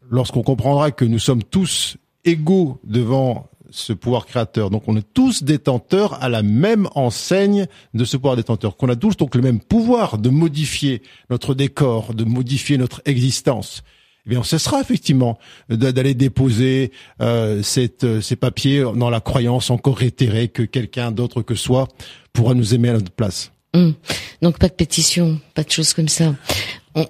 lorsqu'on 0.10 0.44
comprendra 0.44 0.92
que 0.92 1.06
nous 1.06 1.20
sommes 1.20 1.44
tous 1.44 1.98
égaux 2.26 2.80
devant 2.84 3.50
ce 3.72 3.94
pouvoir 3.94 4.26
créateur, 4.26 4.70
donc 4.70 4.84
on 4.88 4.96
est 4.98 5.14
tous 5.14 5.44
détenteurs 5.44 6.22
à 6.22 6.30
la 6.30 6.44
même 6.44 6.88
enseigne 6.94 7.68
de 7.94 8.06
ce 8.06 8.18
pouvoir 8.18 8.36
détenteur, 8.36 8.78
qu'on 8.78 8.90
a 8.90 8.96
tous 8.96 9.18
donc 9.18 9.34
le 9.36 9.42
même 9.42 9.60
pouvoir 9.60 10.18
de 10.18 10.30
modifier 10.30 11.02
notre 11.30 11.56
décor, 11.56 12.14
de 12.14 12.24
modifier 12.24 12.78
notre 12.78 13.02
existence. 13.06 13.84
Eh 14.26 14.30
bien, 14.30 14.40
on 14.40 14.44
cessera 14.44 14.80
effectivement 14.80 15.38
d'aller 15.70 16.14
déposer 16.14 16.92
euh, 17.20 17.62
cette, 17.62 18.22
ces 18.22 18.36
papiers 18.36 18.86
dans 18.96 19.10
la 19.10 19.20
croyance 19.20 19.70
encore 19.70 19.98
réitérée 19.98 20.48
que 20.48 20.64
quelqu'un 20.64 21.12
d'autre 21.12 21.42
que 21.42 21.56
soi 21.56 21.88
pourra 22.32 22.54
nous 22.54 22.74
aimer 22.74 22.90
à 22.90 22.94
notre 22.94 23.12
place. 23.12 23.52
Hum. 23.74 23.96
Donc 24.42 24.60
pas 24.60 24.70
de 24.70 24.74
pétition, 24.74 25.42
pas 25.56 25.64
de 25.64 25.72
choses 25.72 25.94
comme 25.94 26.08
ça 26.08 26.36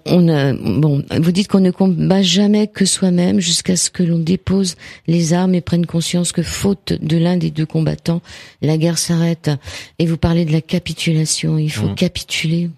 on, 0.05 0.27
a, 0.29 0.53
bon, 0.53 1.03
vous 1.19 1.31
dites 1.31 1.47
qu'on 1.47 1.59
ne 1.59 1.71
combat 1.71 2.21
jamais 2.21 2.67
que 2.67 2.85
soi-même 2.85 3.39
jusqu'à 3.39 3.75
ce 3.75 3.89
que 3.89 4.03
l'on 4.03 4.19
dépose 4.19 4.75
les 5.07 5.33
armes 5.33 5.55
et 5.55 5.61
prenne 5.61 5.85
conscience 5.85 6.31
que 6.31 6.43
faute 6.43 6.93
de 6.93 7.17
l'un 7.17 7.37
des 7.37 7.51
deux 7.51 7.65
combattants, 7.65 8.21
la 8.61 8.77
guerre 8.77 8.97
s'arrête. 8.97 9.51
Et 9.99 10.05
vous 10.05 10.17
parlez 10.17 10.45
de 10.45 10.51
la 10.51 10.61
capitulation. 10.61 11.57
Il 11.57 11.71
faut 11.71 11.89
mmh. 11.89 11.95
capituler. 11.95 12.69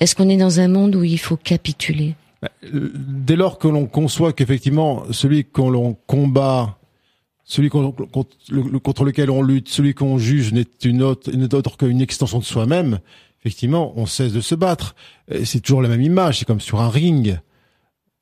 Est-ce 0.00 0.14
qu'on 0.14 0.28
est 0.28 0.36
dans 0.36 0.60
un 0.60 0.68
monde 0.68 0.96
où 0.96 1.04
il 1.04 1.18
faut 1.18 1.36
capituler? 1.36 2.14
Bah, 2.42 2.50
Dès 2.72 3.36
lors 3.36 3.58
que 3.58 3.68
l'on 3.68 3.86
conçoit 3.86 4.32
qu'effectivement 4.32 5.04
celui 5.10 5.44
qu'on 5.44 5.70
l'on 5.70 5.96
combat, 6.06 6.78
celui 7.44 7.70
contre 7.70 9.04
lequel 9.04 9.30
on 9.30 9.42
lutte, 9.42 9.68
celui 9.68 9.94
qu'on 9.94 10.18
juge 10.18 10.52
n'est 10.52 10.66
une 10.84 11.02
autre, 11.02 11.30
une 11.32 11.44
autre 11.44 11.76
qu'une 11.76 12.00
extension 12.00 12.38
de 12.38 12.44
soi-même, 12.44 12.98
effectivement, 13.42 13.92
on 13.96 14.06
cesse 14.06 14.32
de 14.32 14.40
se 14.40 14.54
battre. 14.54 14.94
C'est 15.44 15.60
toujours 15.60 15.82
la 15.82 15.88
même 15.88 16.02
image, 16.02 16.38
c'est 16.38 16.44
comme 16.44 16.60
sur 16.60 16.80
un 16.80 16.88
ring. 16.88 17.38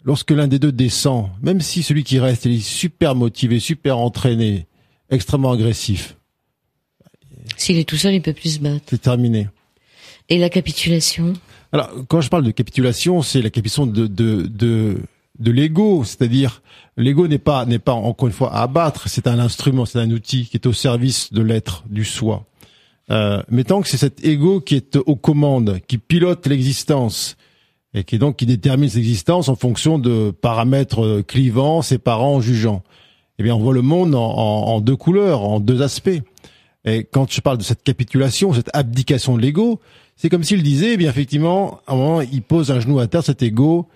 Lorsque 0.03 0.31
l'un 0.31 0.49
des 0.49 0.59
deux 0.59 0.73
descend, 0.73 1.29
même 1.43 1.61
si 1.61 1.83
celui 1.83 2.05
qui 2.05 2.19
reste 2.19 2.47
est 2.47 2.59
super 2.61 3.15
motivé, 3.15 3.61
super 3.61 3.99
entraîné, 3.99 4.67
extrêmement 5.11 5.53
agressif. 5.53 6.17
S'il 7.59 7.77
est 7.77 7.85
tout 7.85 7.97
seul, 7.97 8.15
il 8.15 8.23
peut 8.23 8.33
plus 8.33 8.55
se 8.55 8.61
battre. 8.61 8.85
C'est 8.89 9.03
terminé. 9.03 9.49
Et 10.31 10.39
la 10.39 10.49
capitulation? 10.49 11.35
Alors, 11.73 11.91
quand 12.09 12.23
je 12.23 12.31
parle 12.31 12.45
de 12.45 12.51
capitulation, 12.51 13.21
c'est 13.21 13.43
la 13.43 13.51
capitulation 13.51 13.87
de 13.87 14.07
de 14.07 14.47
de, 14.47 15.03
de 15.39 15.51
l'ego, 15.51 16.03
c'est-à-dire 16.05 16.63
l'ego 16.97 17.29
n'est 17.29 17.39
pas 17.39 17.67
n'est 17.67 17.79
pas 17.79 17.93
encore 17.93 18.29
une 18.29 18.35
fois 18.35 18.55
à 18.55 18.63
abattre, 18.63 19.09
c'est 19.09 19.27
un 19.27 19.39
instrument, 19.39 19.85
c'est 19.85 19.99
un 19.99 20.11
outil 20.11 20.47
qui 20.47 20.57
est 20.57 20.67
au 20.67 20.73
service 20.73 21.33
de 21.33 21.43
l'être, 21.43 21.85
du 21.91 22.05
soi. 22.05 22.47
Euh, 23.11 23.43
mais 23.51 23.65
tant 23.65 23.83
que 23.83 23.89
c'est 23.89 23.97
cet 23.97 24.25
ego 24.25 24.61
qui 24.61 24.77
est 24.77 24.97
aux 24.97 25.17
commandes, 25.17 25.81
qui 25.89 25.99
pilote 25.99 26.47
l'existence, 26.47 27.37
et 27.93 28.05
qui 28.05 28.19
donc 28.19 28.37
qui 28.37 28.47
détermine 28.47 28.89
l'existence 28.95 29.49
en 29.49 29.57
fonction 29.57 29.99
de 29.99 30.31
paramètres 30.31 31.05
euh, 31.05 31.23
clivants, 31.23 31.83
séparants, 31.83 32.41
jugeants. 32.41 32.83
Eh 33.39 33.43
bien, 33.43 33.55
on 33.55 33.59
voit 33.59 33.73
le 33.73 33.83
monde 33.83 34.15
en, 34.15 34.81
deux 34.83 34.97
couleurs, 34.97 35.43
en 35.43 35.61
deux 35.61 35.81
aspects. 35.81 36.21
Et 36.85 37.05
quand 37.05 37.33
je 37.33 37.41
parle 37.41 37.57
de 37.57 37.63
cette 37.63 37.83
capitulation, 37.83 38.53
cette 38.53 38.69
abdication 38.75 39.35
de 39.35 39.41
l'ego, 39.41 39.81
c'est 40.15 40.29
comme 40.29 40.45
s'il 40.45 40.63
disait, 40.63 40.93
eh 40.93 40.97
bien 40.99 41.09
effectivement, 41.09 41.81
à 41.87 41.95
un 41.95 41.97
moment, 41.97 42.21
il 42.21 42.43
pose 42.43 42.71
un 42.71 42.81
genou 42.81 42.99
à 42.99 43.07
terre, 43.07 43.25
cet 43.25 43.43
ego, 43.43 43.89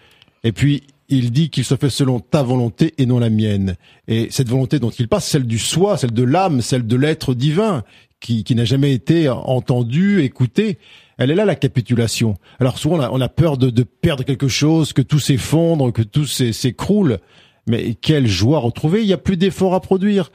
et 0.44 0.52
puis 0.52 0.84
il 1.10 1.30
dit 1.30 1.50
qu'il 1.50 1.64
se 1.64 1.76
fait 1.76 1.90
selon 1.90 2.20
ta 2.20 2.42
volonté 2.42 2.94
et 2.96 3.04
non 3.04 3.18
la 3.18 3.28
mienne. 3.28 3.76
Et 4.08 4.28
cette 4.30 4.48
volonté 4.48 4.78
dont 4.78 4.88
il 4.88 5.08
passe, 5.08 5.28
celle 5.28 5.46
du 5.46 5.58
soi, 5.58 5.98
celle 5.98 6.14
de 6.14 6.22
l'âme, 6.22 6.62
celle 6.62 6.86
de 6.86 6.96
l'être 6.96 7.34
divin, 7.34 7.84
qui, 8.24 8.54
n'a 8.54 8.64
jamais 8.64 8.92
été 8.94 9.28
entendu, 9.28 10.22
écouté. 10.22 10.78
Elle 11.18 11.30
est 11.30 11.34
là 11.34 11.44
la 11.44 11.54
capitulation. 11.54 12.36
Alors 12.58 12.78
souvent 12.78 12.98
on 13.12 13.20
a, 13.20 13.28
peur 13.28 13.58
de, 13.58 13.82
perdre 13.82 14.24
quelque 14.24 14.48
chose, 14.48 14.92
que 14.92 15.02
tout 15.02 15.18
s'effondre, 15.18 15.92
que 15.92 16.02
tout 16.02 16.24
s'écroule. 16.24 17.18
Mais 17.66 17.94
quelle 17.94 18.26
joie 18.26 18.58
retrouver 18.58 19.02
Il 19.02 19.06
n'y 19.06 19.12
a 19.12 19.18
plus 19.18 19.36
d'effort 19.36 19.74
à 19.74 19.80
produire. 19.80 20.32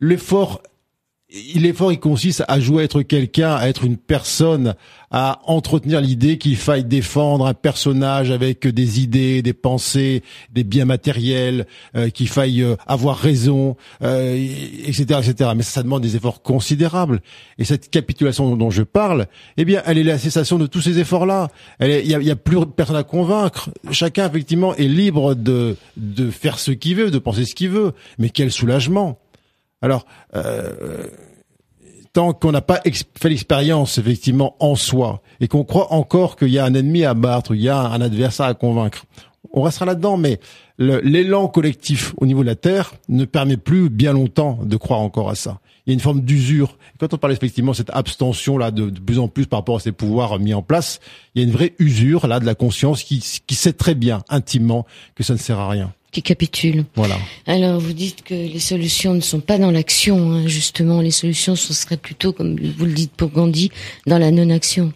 L'effort 0.00 0.62
l'effort 1.54 1.92
il 1.92 2.00
consiste 2.00 2.44
à 2.48 2.60
jouer 2.60 2.82
à 2.82 2.84
être 2.84 3.02
quelqu'un, 3.02 3.54
à 3.54 3.68
être 3.68 3.84
une 3.84 3.96
personne, 3.96 4.74
à 5.10 5.40
entretenir 5.46 6.00
l'idée 6.00 6.38
qu'il 6.38 6.56
faille 6.56 6.84
défendre 6.84 7.46
un 7.46 7.54
personnage 7.54 8.30
avec 8.30 8.66
des 8.66 9.00
idées, 9.00 9.42
des 9.42 9.52
pensées, 9.52 10.22
des 10.52 10.64
biens 10.64 10.84
matériels, 10.84 11.66
euh, 11.96 12.10
qu'il 12.10 12.28
faille 12.28 12.62
euh, 12.62 12.76
avoir 12.86 13.16
raison, 13.16 13.76
euh, 14.02 14.34
etc., 14.86 15.20
etc. 15.22 15.50
Mais 15.56 15.62
ça, 15.62 15.82
demande 15.82 16.02
des 16.02 16.16
efforts 16.16 16.42
considérables. 16.42 17.20
Et 17.58 17.64
cette 17.64 17.90
capitulation 17.90 18.56
dont 18.56 18.70
je 18.70 18.82
parle, 18.82 19.26
eh 19.56 19.64
bien, 19.64 19.82
elle 19.86 19.98
est 19.98 20.04
la 20.04 20.18
cessation 20.18 20.58
de 20.58 20.66
tous 20.66 20.80
ces 20.80 20.98
efforts-là. 20.98 21.48
Il 21.80 22.06
y 22.06 22.14
a, 22.14 22.20
y 22.20 22.30
a, 22.30 22.36
plus 22.36 22.66
personne 22.66 22.96
à 22.96 23.02
convaincre. 23.02 23.70
Chacun 23.90 24.28
effectivement 24.28 24.74
est 24.74 24.88
libre 24.88 25.34
de 25.34 25.76
de 25.96 26.30
faire 26.30 26.58
ce 26.58 26.70
qu'il 26.70 26.96
veut, 26.96 27.10
de 27.10 27.18
penser 27.18 27.44
ce 27.44 27.54
qu'il 27.54 27.70
veut. 27.70 27.92
Mais 28.18 28.30
quel 28.30 28.50
soulagement 28.50 29.18
alors, 29.82 30.04
euh, 30.34 31.06
tant 32.12 32.32
qu'on 32.32 32.52
n'a 32.52 32.60
pas 32.60 32.80
fait 33.20 33.28
l'expérience 33.28 33.98
effectivement 33.98 34.56
en 34.60 34.74
soi 34.74 35.22
et 35.40 35.48
qu'on 35.48 35.64
croit 35.64 35.92
encore 35.92 36.36
qu'il 36.36 36.48
y 36.48 36.58
a 36.58 36.64
un 36.64 36.74
ennemi 36.74 37.04
à 37.04 37.14
battre, 37.14 37.54
il 37.54 37.62
y 37.62 37.68
a 37.68 37.78
un 37.78 38.00
adversaire 38.00 38.46
à 38.46 38.54
convaincre, 38.54 39.04
on 39.52 39.62
restera 39.62 39.86
là-dedans. 39.86 40.16
Mais 40.16 40.40
l'élan 40.78 41.48
collectif 41.48 42.14
au 42.18 42.26
niveau 42.26 42.42
de 42.42 42.46
la 42.46 42.56
Terre 42.56 42.92
ne 43.08 43.24
permet 43.24 43.56
plus 43.56 43.88
bien 43.88 44.12
longtemps 44.12 44.58
de 44.62 44.76
croire 44.76 45.00
encore 45.00 45.30
à 45.30 45.34
ça. 45.34 45.60
Il 45.86 45.90
y 45.90 45.92
a 45.92 45.94
une 45.94 46.00
forme 46.00 46.20
d'usure. 46.20 46.76
Quand 46.98 47.14
on 47.14 47.16
parle 47.16 47.32
effectivement 47.32 47.72
de 47.72 47.76
cette 47.76 47.90
abstention 47.90 48.58
là 48.58 48.70
de, 48.70 48.90
plus 48.90 49.18
en 49.18 49.28
plus 49.28 49.46
par 49.46 49.60
rapport 49.60 49.76
à 49.76 49.80
ces 49.80 49.92
pouvoirs 49.92 50.38
mis 50.38 50.52
en 50.52 50.62
place, 50.62 51.00
il 51.34 51.42
y 51.42 51.44
a 51.44 51.48
une 51.48 51.54
vraie 51.54 51.74
usure 51.78 52.26
là 52.26 52.38
de 52.38 52.46
la 52.46 52.54
conscience 52.54 53.02
qui 53.02 53.20
sait 53.54 53.72
très 53.72 53.94
bien 53.94 54.22
intimement 54.28 54.86
que 55.14 55.22
ça 55.22 55.32
ne 55.32 55.38
sert 55.38 55.58
à 55.58 55.68
rien 55.68 55.92
qui 56.10 56.22
capitule. 56.22 56.84
Voilà. 56.94 57.16
Alors 57.46 57.80
vous 57.80 57.92
dites 57.92 58.22
que 58.22 58.34
les 58.34 58.60
solutions 58.60 59.14
ne 59.14 59.20
sont 59.20 59.40
pas 59.40 59.58
dans 59.58 59.70
l'action, 59.70 60.32
hein, 60.32 60.46
justement. 60.46 61.00
Les 61.00 61.10
solutions 61.10 61.56
ce 61.56 61.72
seraient 61.72 61.96
plutôt, 61.96 62.32
comme 62.32 62.58
vous 62.58 62.84
le 62.84 62.92
dites 62.92 63.12
pour 63.12 63.30
Gandhi, 63.30 63.70
dans 64.06 64.18
la 64.18 64.30
non-action. 64.30 64.92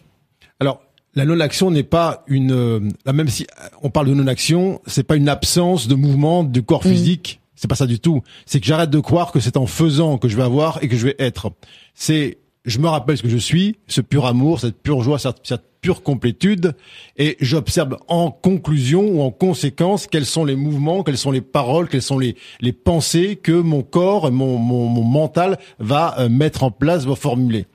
Alors 0.61 0.81
la 1.15 1.25
non-action 1.25 1.71
n'est 1.71 1.85
pas 1.85 2.25
une, 2.27 2.53
euh, 2.53 2.81
même 3.13 3.29
si 3.29 3.47
on 3.83 3.91
parle 3.91 4.09
de 4.09 4.15
non-action, 4.15 4.81
c'est 4.87 5.05
pas 5.05 5.17
une 5.17 5.29
absence 5.29 5.87
de 5.87 5.95
mouvement 5.95 6.43
du 6.45 6.63
corps 6.63 6.85
mm. 6.85 6.91
physique. 6.91 7.41
C'est 7.55 7.69
pas 7.69 7.77
ça 7.77 7.87
du 7.87 8.01
tout. 8.01 8.23
C'est 8.47 8.61
que 8.61 8.67
j'arrête 8.67 8.91
de 8.91 8.99
croire 8.99 9.31
que 9.33 9.41
c'est 9.41 9.57
en 9.57 9.67
faisant 9.67 10.19
que 10.19 10.29
je 10.29 10.37
vais 10.37 10.43
avoir 10.43 10.83
et 10.83 10.89
que 10.89 10.97
je 10.97 11.07
vais 11.07 11.15
être. 11.19 11.53
C'est 11.95 12.39
je 12.65 12.79
me 12.79 12.89
rappelle 12.89 13.17
ce 13.17 13.23
que 13.23 13.29
je 13.29 13.37
suis, 13.37 13.77
ce 13.87 14.01
pur 14.01 14.27
amour, 14.27 14.61
cette 14.61 14.81
pure 14.81 15.03
joie, 15.03 15.19
cette, 15.19 15.63
pure 15.81 16.03
complétude, 16.03 16.75
et 17.19 17.37
j'observe 17.41 17.99
en 18.09 18.31
conclusion 18.31 19.03
ou 19.03 19.21
en 19.21 19.31
conséquence 19.31 20.07
quels 20.07 20.25
sont 20.25 20.47
les 20.47 20.57
mouvements, 20.57 21.03
quelles 21.03 21.19
sont 21.19 21.31
les 21.31 21.43
paroles, 21.43 21.91
quelles 21.91 22.01
sont 22.01 22.19
les, 22.19 22.37
les 22.63 22.73
pensées 22.73 23.37
que 23.37 23.53
mon 23.53 23.83
corps, 23.83 24.33
mon, 24.33 24.57
mon, 24.57 24.87
mon 24.87 25.05
mental 25.05 25.59
va 25.79 26.15
euh, 26.19 26.31
mettre 26.31 26.63
en 26.63 26.71
place, 26.71 27.05
va 27.05 27.15
formuler. 27.17 27.67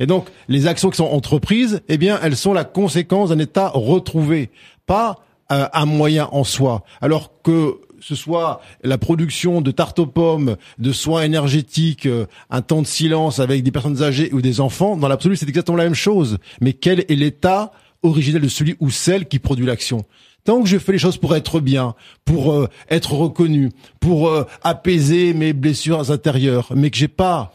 Et 0.00 0.06
donc, 0.06 0.26
les 0.48 0.66
actions 0.66 0.90
qui 0.90 0.96
sont 0.96 1.04
entreprises, 1.04 1.82
eh 1.88 1.98
bien, 1.98 2.18
elles 2.20 2.36
sont 2.36 2.52
la 2.52 2.64
conséquence 2.64 3.28
d'un 3.28 3.38
état 3.38 3.70
retrouvé, 3.72 4.50
pas 4.86 5.20
euh, 5.52 5.68
un 5.72 5.86
moyen 5.86 6.28
en 6.32 6.42
soi. 6.42 6.82
Alors 7.00 7.30
que 7.44 7.78
ce 8.02 8.16
soit 8.16 8.60
la 8.82 8.98
production 8.98 9.60
de 9.60 9.70
tartes 9.70 10.00
aux 10.00 10.06
pommes, 10.06 10.56
de 10.78 10.92
soins 10.92 11.22
énergétiques, 11.22 12.06
euh, 12.06 12.26
un 12.50 12.60
temps 12.60 12.82
de 12.82 12.86
silence 12.86 13.38
avec 13.38 13.62
des 13.62 13.70
personnes 13.70 14.02
âgées 14.02 14.32
ou 14.32 14.42
des 14.42 14.60
enfants, 14.60 14.96
dans 14.96 15.08
l'absolu, 15.08 15.36
c'est 15.36 15.48
exactement 15.48 15.76
la 15.76 15.84
même 15.84 15.94
chose. 15.94 16.38
Mais 16.60 16.72
quel 16.72 17.00
est 17.00 17.14
l'état 17.14 17.72
originel 18.02 18.42
de 18.42 18.48
celui 18.48 18.76
ou 18.80 18.90
celle 18.90 19.28
qui 19.28 19.38
produit 19.38 19.66
l'action? 19.66 20.04
Tant 20.44 20.60
que 20.60 20.68
je 20.68 20.78
fais 20.78 20.90
les 20.90 20.98
choses 20.98 21.16
pour 21.16 21.36
être 21.36 21.60
bien, 21.60 21.94
pour 22.24 22.52
euh, 22.52 22.68
être 22.90 23.12
reconnu, 23.12 23.70
pour 24.00 24.28
euh, 24.28 24.44
apaiser 24.64 25.32
mes 25.32 25.52
blessures 25.52 26.10
intérieures, 26.10 26.72
mais 26.74 26.90
que 26.90 26.96
j'ai 26.96 27.08
pas 27.08 27.54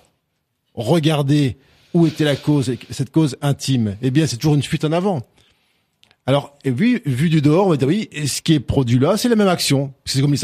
regardé 0.74 1.58
où 1.94 2.08
était 2.08 2.24
la 2.24 2.38
cause, 2.38 2.74
cette 2.90 3.12
cause 3.12 3.36
intime, 3.42 3.98
eh 4.02 4.12
bien 4.12 4.26
c'est 4.28 4.38
toujours 4.38 4.56
une 4.56 4.64
fuite 4.64 4.86
en 4.86 4.94
avant. 4.94 5.24
Alors, 6.28 6.58
et 6.66 6.72
vu, 6.72 7.02
vu 7.06 7.30
du 7.30 7.42
dehors, 7.42 7.68
on 7.68 7.70
va 7.70 7.78
dire 7.78 7.88
oui, 7.88 8.10
et 8.12 8.28
ce 8.28 8.42
qui 8.42 8.54
est 8.54 8.60
produit 8.60 9.00
là, 9.00 9.16
c'est 9.16 9.30
la 9.30 9.38
même 9.38 9.48
action. 9.48 9.94
C'est 10.04 10.22
comme 10.22 10.36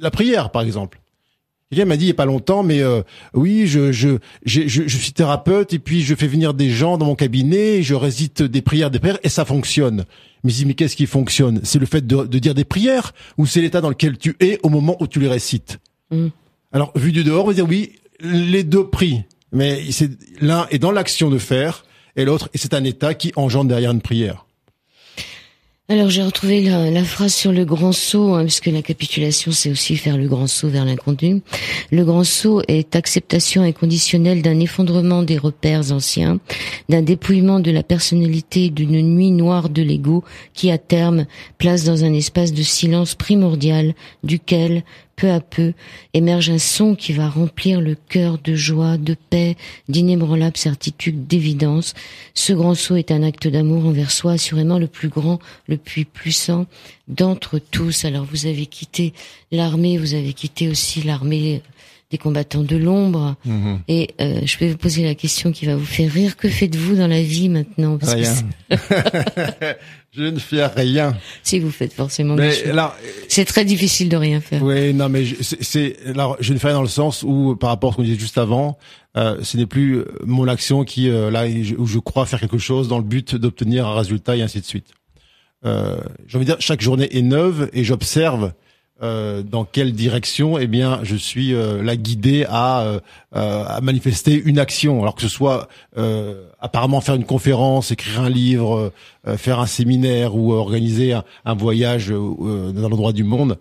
la 0.00 0.10
prière, 0.10 0.50
par 0.50 0.62
exemple. 0.62 1.00
Quelqu'un 1.70 1.84
m'a 1.84 1.96
dit 1.96 2.06
il 2.06 2.08
y 2.08 2.12
a 2.12 2.14
pas 2.14 2.24
longtemps, 2.24 2.62
mais 2.62 2.80
euh, 2.80 3.02
oui, 3.34 3.66
je, 3.66 3.92
je, 3.92 4.18
je, 4.44 4.66
je, 4.66 4.96
suis 4.96 5.12
thérapeute 5.12 5.74
et 5.74 5.78
puis 5.78 6.00
je 6.00 6.14
fais 6.14 6.26
venir 6.26 6.54
des 6.54 6.70
gens 6.70 6.96
dans 6.96 7.04
mon 7.04 7.14
cabinet, 7.14 7.82
je 7.82 7.94
récite 7.94 8.42
des 8.42 8.62
prières, 8.62 8.90
des 8.90 8.98
prières 8.98 9.18
et 9.22 9.28
ça 9.28 9.44
fonctionne. 9.44 10.06
Mais 10.44 10.52
dis 10.52 10.64
mais 10.64 10.72
qu'est-ce 10.72 10.96
qui 10.96 11.06
fonctionne? 11.06 11.60
C'est 11.64 11.78
le 11.78 11.84
fait 11.84 12.06
de, 12.06 12.24
de, 12.24 12.38
dire 12.38 12.54
des 12.54 12.64
prières 12.64 13.12
ou 13.36 13.44
c'est 13.44 13.60
l'état 13.60 13.82
dans 13.82 13.90
lequel 13.90 14.16
tu 14.16 14.34
es 14.40 14.58
au 14.62 14.70
moment 14.70 14.96
où 14.98 15.06
tu 15.06 15.20
les 15.20 15.28
récites? 15.28 15.78
Mm. 16.10 16.28
Alors 16.72 16.90
vu 16.96 17.12
du 17.12 17.22
dehors, 17.22 17.44
on 17.44 17.48
va 17.48 17.54
dire 17.54 17.68
oui, 17.68 17.92
les 18.20 18.64
deux 18.64 18.88
prient, 18.88 19.24
mais 19.52 19.82
c'est 19.90 20.10
l'un 20.40 20.66
est 20.70 20.78
dans 20.78 20.90
l'action 20.90 21.28
de 21.28 21.38
faire 21.38 21.84
et 22.16 22.24
l'autre 22.24 22.48
c'est 22.54 22.72
un 22.72 22.84
état 22.84 23.12
qui 23.12 23.30
engendre 23.36 23.68
derrière 23.68 23.90
une 23.90 24.00
prière. 24.00 24.46
Alors 25.90 26.10
j'ai 26.10 26.22
retrouvé 26.22 26.60
la, 26.60 27.02
phrase 27.02 27.32
sur 27.32 27.50
le 27.50 27.64
grand 27.64 27.92
saut, 27.92 28.34
hein, 28.34 28.42
puisque 28.42 28.66
la 28.66 28.82
capitulation 28.82 29.52
c'est 29.52 29.70
aussi 29.70 29.96
faire 29.96 30.18
le 30.18 30.28
grand 30.28 30.46
saut 30.46 30.68
vers 30.68 30.84
l'inconnu. 30.84 31.40
Le 31.90 32.04
grand 32.04 32.24
saut 32.24 32.60
est 32.68 32.94
acceptation 32.94 33.62
inconditionnelle 33.62 34.42
d'un 34.42 34.60
effondrement 34.60 35.22
des 35.22 35.38
repères 35.38 35.90
anciens, 35.90 36.40
d'un 36.90 37.00
dépouillement 37.00 37.58
de 37.58 37.70
la 37.70 37.82
personnalité, 37.82 38.68
d'une 38.68 39.00
nuit 39.00 39.30
noire 39.30 39.70
de 39.70 39.80
l'ego 39.80 40.24
qui 40.52 40.70
à 40.70 40.76
terme 40.76 41.24
place 41.56 41.84
dans 41.84 42.04
un 42.04 42.12
espace 42.12 42.52
de 42.52 42.62
silence 42.62 43.14
primordial 43.14 43.94
duquel 44.22 44.84
peu 45.18 45.30
à 45.30 45.40
peu 45.40 45.72
émerge 46.14 46.48
un 46.48 46.58
son 46.58 46.94
qui 46.94 47.12
va 47.12 47.28
remplir 47.28 47.80
le 47.80 47.96
cœur 47.96 48.38
de 48.38 48.54
joie, 48.54 48.96
de 48.96 49.16
paix, 49.30 49.56
d'inébranlable 49.88 50.56
certitude, 50.56 51.26
d'évidence. 51.26 51.94
Ce 52.34 52.52
grand 52.52 52.76
saut 52.76 52.94
est 52.94 53.10
un 53.10 53.24
acte 53.24 53.48
d'amour 53.48 53.86
envers 53.86 54.12
soi, 54.12 54.32
assurément 54.32 54.78
le 54.78 54.86
plus 54.86 55.08
grand, 55.08 55.40
le 55.66 55.76
plus 55.76 56.04
puissant 56.04 56.66
d'entre 57.08 57.58
tous. 57.58 58.04
Alors 58.04 58.24
vous 58.24 58.46
avez 58.46 58.66
quitté 58.66 59.12
l'armée, 59.50 59.98
vous 59.98 60.14
avez 60.14 60.32
quitté 60.34 60.68
aussi 60.68 61.02
l'armée 61.02 61.62
des 62.10 62.18
combattants 62.18 62.62
de 62.62 62.76
l'ombre. 62.76 63.36
Mhm. 63.44 63.80
Et 63.88 64.14
euh, 64.20 64.40
je 64.44 64.58
vais 64.58 64.70
vous 64.70 64.78
poser 64.78 65.04
la 65.04 65.14
question 65.14 65.52
qui 65.52 65.66
va 65.66 65.76
vous 65.76 65.84
faire 65.84 66.10
rire. 66.10 66.36
Que 66.36 66.48
faites-vous 66.48 66.96
dans 66.96 67.06
la 67.06 67.22
vie 67.22 67.48
maintenant? 67.48 67.98
Rien. 68.00 68.34
je 70.12 70.22
ne 70.22 70.38
fais 70.38 70.64
rien. 70.66 71.16
Si 71.42 71.58
vous 71.58 71.70
faites 71.70 71.92
forcément 71.92 72.34
mais 72.34 72.52
c'est 73.28 73.44
très 73.44 73.64
difficile 73.64 74.08
de 74.08 74.16
rien 74.16 74.40
faire. 74.40 74.62
Oui, 74.62 74.94
non, 74.94 75.08
mais 75.08 75.24
c'est 75.42 75.96
alors 76.06 76.36
je 76.40 76.52
ne 76.54 76.58
fais 76.58 76.68
rien 76.68 76.76
dans 76.76 76.82
le 76.82 76.88
sens 76.88 77.22
où 77.22 77.56
par 77.56 77.70
rapport 77.70 77.90
à 77.90 77.92
ce 77.92 77.96
qu'on 77.98 78.02
disait 78.04 78.18
juste 78.18 78.38
avant, 78.38 78.78
euh, 79.16 79.38
ce 79.42 79.56
n'est 79.58 79.66
plus 79.66 80.04
mon 80.24 80.48
action 80.48 80.84
qui 80.84 81.10
euh, 81.10 81.30
là 81.30 81.44
où 81.76 81.86
je 81.86 81.98
crois 81.98 82.24
faire 82.24 82.40
quelque 82.40 82.58
chose 82.58 82.88
dans 82.88 82.98
le 82.98 83.04
but 83.04 83.34
d'obtenir 83.34 83.86
un 83.86 83.94
résultat 83.94 84.36
et 84.36 84.42
ainsi 84.42 84.60
de 84.60 84.66
suite. 84.66 84.92
Euh, 85.66 85.98
J'ai 86.26 86.36
envie 86.36 86.46
de 86.46 86.52
dire 86.52 86.60
chaque 86.60 86.80
journée 86.80 87.08
est 87.16 87.22
neuve 87.22 87.68
et 87.72 87.84
j'observe 87.84 88.52
euh, 89.00 89.44
dans 89.44 89.64
quelle 89.64 89.92
direction, 89.92 90.58
eh 90.58 90.66
bien, 90.66 90.98
je 91.04 91.14
suis 91.14 91.54
euh, 91.54 91.84
la 91.84 91.96
guidée 91.96 92.44
à, 92.48 92.82
euh, 92.82 93.00
à 93.32 93.80
manifester 93.80 94.42
une 94.44 94.58
action. 94.58 95.00
Alors 95.02 95.14
que 95.14 95.22
ce 95.22 95.28
soit 95.28 95.68
apparemment 96.60 97.00
faire 97.00 97.14
une 97.14 97.24
conférence, 97.24 97.92
écrire 97.92 98.20
un 98.20 98.28
livre, 98.28 98.92
faire 99.36 99.60
un 99.60 99.66
séminaire 99.66 100.34
ou 100.34 100.52
organiser 100.52 101.12
un, 101.12 101.54
voyage 101.54 102.08
dans 102.08 102.88
l'endroit 102.88 103.12
du 103.12 103.24
monde. 103.24 103.58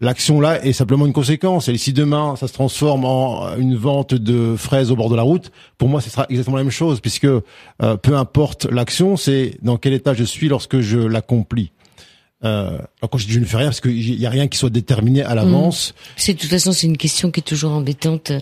L'action 0.00 0.40
là 0.40 0.64
est 0.64 0.72
simplement 0.72 1.06
une 1.06 1.12
conséquence. 1.12 1.68
Et 1.68 1.76
si 1.78 1.92
demain 1.92 2.36
ça 2.36 2.48
se 2.48 2.52
transforme 2.52 3.04
en 3.04 3.56
une 3.56 3.76
vente 3.76 4.14
de 4.14 4.56
fraises 4.56 4.90
au 4.90 4.96
bord 4.96 5.08
de 5.08 5.16
la 5.16 5.22
route, 5.22 5.50
pour 5.78 5.88
moi 5.88 6.00
ce 6.00 6.10
sera 6.10 6.26
exactement 6.28 6.56
la 6.56 6.64
même 6.64 6.72
chose, 6.72 7.00
puisque 7.00 7.28
peu 7.78 8.16
importe 8.16 8.66
l'action, 8.66 9.16
c'est 9.16 9.58
dans 9.62 9.76
quel 9.76 9.92
état 9.92 10.14
je 10.14 10.24
suis 10.24 10.48
lorsque 10.48 10.80
je 10.80 10.98
l'accomplis. 10.98 11.70
Euh, 12.44 12.78
quand 13.00 13.16
je 13.16 13.26
dis 13.26 13.32
je 13.32 13.40
ne 13.40 13.44
fais 13.46 13.56
rien, 13.56 13.68
parce 13.68 13.80
qu'il 13.80 14.18
n'y 14.18 14.26
a 14.26 14.30
rien 14.30 14.48
qui 14.48 14.58
soit 14.58 14.70
déterminé 14.70 15.22
à 15.22 15.34
l'avance. 15.34 15.90
Mmh. 15.90 16.12
C'est 16.16 16.34
de 16.34 16.38
toute 16.38 16.50
façon 16.50 16.72
c'est 16.72 16.86
une 16.86 16.98
question 16.98 17.30
qui 17.30 17.40
est 17.40 17.44
toujours 17.44 17.72
embêtante. 17.72 18.32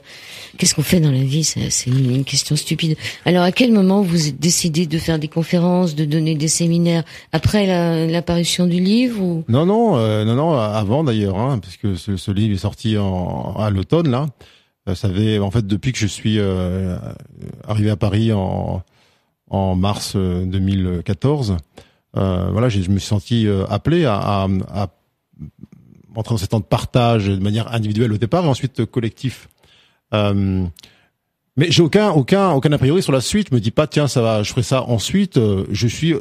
Qu'est-ce 0.59 0.75
qu'on 0.75 0.83
fait 0.83 0.99
dans 0.99 1.11
la 1.13 1.23
vie? 1.23 1.45
C'est 1.45 1.87
une, 1.87 2.25
question 2.25 2.57
stupide. 2.57 2.97
Alors 3.25 3.45
à 3.45 3.53
quel 3.53 3.73
moment 3.73 4.03
vous 4.03 4.33
décidez 4.39 4.87
de 4.87 4.99
faire 4.99 5.19
des 5.19 5.29
conférences, 5.29 5.95
de 5.95 6.05
donner 6.05 6.35
des 6.35 6.49
séminaires? 6.49 7.05
Après 7.33 7.67
l'apparition 8.09 8.67
du 8.67 8.81
livre 8.81 9.23
ou? 9.23 9.45
Non 9.49 9.67
non 9.67 9.97
euh, 9.97 10.25
non 10.25 10.35
non 10.35 10.53
avant 10.53 11.05
d'ailleurs, 11.05 11.39
hein, 11.39 11.61
parce 11.61 11.77
que 11.77 11.95
ce, 11.95 12.17
ce, 12.17 12.31
livre 12.33 12.55
est 12.55 12.59
sorti 12.59 12.99
en, 12.99 13.55
à 13.57 13.71
l'automne 13.71 14.11
là. 14.11 14.27
Euh, 14.89 14.97
ça 14.97 15.09
fait 15.09 15.39
en 15.39 15.53
fait 15.53 15.65
depuis 15.65 15.93
que 15.93 15.99
je 15.99 16.09
suis 16.09 16.41
euh, 16.41 16.99
arrivé 17.69 17.91
à 17.91 17.97
Paris 17.97 18.33
en 18.33 18.83
en 19.49 19.77
mars 19.77 20.17
2014. 20.17 21.57
Euh, 22.17 22.49
voilà, 22.51 22.69
je 22.69 22.79
me 22.91 22.99
suis 22.99 23.09
senti 23.09 23.47
euh, 23.47 23.65
appelé 23.67 24.05
à, 24.05 24.17
à, 24.17 24.49
à, 24.69 24.89
entrer 26.15 26.35
dans 26.35 26.39
ces 26.39 26.49
temps 26.49 26.61
de 26.61 26.65
partage 26.65 27.27
de 27.27 27.37
manière 27.37 27.73
individuelle 27.73 28.13
au 28.13 28.19
départ 28.19 28.45
et 28.45 28.49
ensuite 28.49 28.85
collectif. 28.85 29.49
Euh, 30.13 30.65
mais 31.57 31.71
j'ai 31.71 31.83
aucun 31.83 32.11
aucun 32.11 32.51
aucun 32.51 32.73
a 32.73 32.79
priori 32.79 33.03
sur 33.03 33.13
la 33.13 33.21
suite. 33.21 33.49
Je 33.51 33.55
me 33.55 33.61
dis 33.61 33.71
pas 33.71 33.87
tiens 33.87 34.09
ça 34.09 34.21
va, 34.21 34.43
je 34.43 34.51
ferai 34.51 34.63
ça 34.63 34.83
ensuite. 34.83 35.39
Je 35.71 35.87
suis 35.87 36.15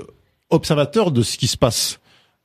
observateur 0.49 1.11
de 1.11 1.21
ce 1.21 1.37
qui 1.37 1.47
se 1.47 1.57
passe. 1.57 1.99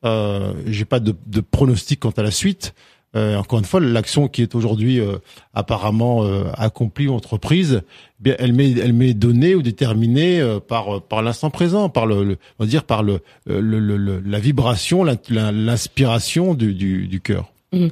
Euh, 0.05 0.53
j'ai 0.67 0.85
pas 0.85 1.01
de, 1.01 1.15
de 1.27 1.41
pronostic 1.41 2.01
quant 2.01 2.11
à 2.11 2.23
la 2.23 2.31
suite. 2.31 2.75
Euh, 3.15 3.37
encore 3.37 3.61
une 3.61 3.65
fois, 3.65 3.81
l'action 3.81 4.29
qui 4.29 4.43
est 4.43 4.55
aujourd'hui 4.55 5.01
euh, 5.01 5.19
apparemment 5.55 6.25
euh, 6.25 6.45
accomplie 6.55 7.07
ou 7.07 7.15
entreprise, 7.15 7.83
eh 7.85 8.23
bien, 8.23 8.35
elle 8.39 8.53
m'est 8.53 8.73
elle 8.73 8.93
m'est 8.93 9.15
donnée 9.15 9.55
ou 9.55 9.63
déterminée 9.63 10.43
par 10.69 11.01
par 11.03 11.23
l'instant 11.23 11.51
présent, 11.51 11.89
par 11.89 12.05
le, 12.05 12.37
on 12.59 12.65
va 12.65 12.69
dire 12.69 12.85
par 12.85 13.03
le, 13.03 13.21
le, 13.47 14.21
la 14.21 14.39
vibration, 14.39 15.05
l'inspiration 15.31 16.55
du, 16.55 16.75
du, 16.75 17.07
du 17.07 17.21
cœur. 17.21 17.53
Mmh. 17.73 17.89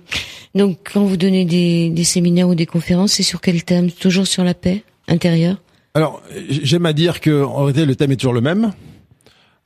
Donc, 0.55 0.79
quand 0.93 1.05
vous 1.05 1.17
donnez 1.17 1.45
des, 1.45 1.91
des 1.91 2.05
séminaires 2.05 2.49
ou 2.49 2.55
des 2.55 2.67
conférences, 2.67 3.13
c'est 3.13 3.23
sur 3.23 3.41
quel 3.41 3.65
thème? 3.65 3.91
Toujours 3.91 4.27
sur 4.27 4.45
la 4.45 4.55
paix 4.55 4.85
intérieure? 5.09 5.57
Alors, 5.95 6.23
j'aime 6.49 6.87
à 6.87 6.93
dire 6.93 7.21
que 7.21 7.45
en 7.45 7.65
réalité, 7.65 7.87
le 7.87 7.97
thème 7.97 8.13
est 8.13 8.17
toujours 8.17 8.35
le 8.35 8.41
même. 8.41 8.73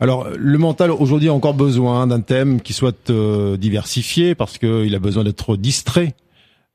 Alors, 0.01 0.28
le 0.36 0.59
mental 0.59 0.92
aujourd'hui 0.92 1.28
a 1.28 1.34
encore 1.34 1.55
besoin 1.55 2.07
d'un 2.07 2.20
thème 2.20 2.61
qui 2.61 2.72
soit 2.72 3.11
euh, 3.11 3.57
diversifié 3.57 4.36
parce 4.36 4.57
qu'il 4.59 4.94
a 4.94 4.99
besoin 5.01 5.24
d'être 5.24 5.57
distrait 5.57 6.14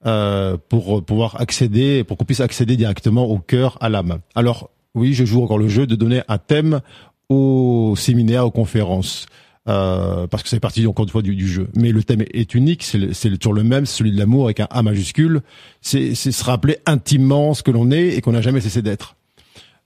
euh, 0.05 0.57
pour 0.67 1.03
pouvoir 1.03 1.39
accéder, 1.39 2.03
pour 2.03 2.17
qu'on 2.17 2.25
puisse 2.25 2.41
accéder 2.41 2.75
directement 2.75 3.25
au 3.25 3.39
cœur, 3.39 3.77
à 3.79 3.87
l'âme. 3.87 4.19
Alors, 4.35 4.69
oui, 4.93 5.13
je 5.13 5.23
joue 5.23 5.41
encore 5.41 5.57
le 5.57 5.69
jeu 5.69 5.87
de 5.87 5.95
donner 5.95 6.21
un 6.27 6.37
thème 6.37 6.81
aux 7.29 7.95
séminaires, 7.97 8.45
aux 8.45 8.51
conférences. 8.51 9.25
Euh, 9.69 10.27
parce 10.27 10.43
que 10.43 10.49
c'est 10.49 10.59
partie 10.59 10.85
encore 10.85 11.05
une 11.05 11.11
fois 11.11 11.21
du, 11.21 11.47
jeu. 11.47 11.69
Mais 11.75 11.93
le 11.93 12.03
thème 12.03 12.25
est 12.33 12.53
unique, 12.53 12.83
c'est 12.83 13.37
toujours 13.37 13.53
le 13.53 13.63
même, 13.63 13.85
celui 13.85 14.11
de 14.11 14.17
l'amour 14.17 14.45
avec 14.45 14.59
un 14.59 14.67
A 14.69 14.83
majuscule. 14.83 15.41
C'est 15.81 16.15
se 16.15 16.43
rappeler 16.43 16.79
intimement 16.85 17.53
ce 17.53 17.63
que 17.63 17.71
l'on 17.71 17.89
est 17.89 18.09
et 18.09 18.19
qu'on 18.21 18.33
n'a 18.33 18.41
jamais 18.41 18.59
cessé 18.59 18.81
d'être. 18.81 19.15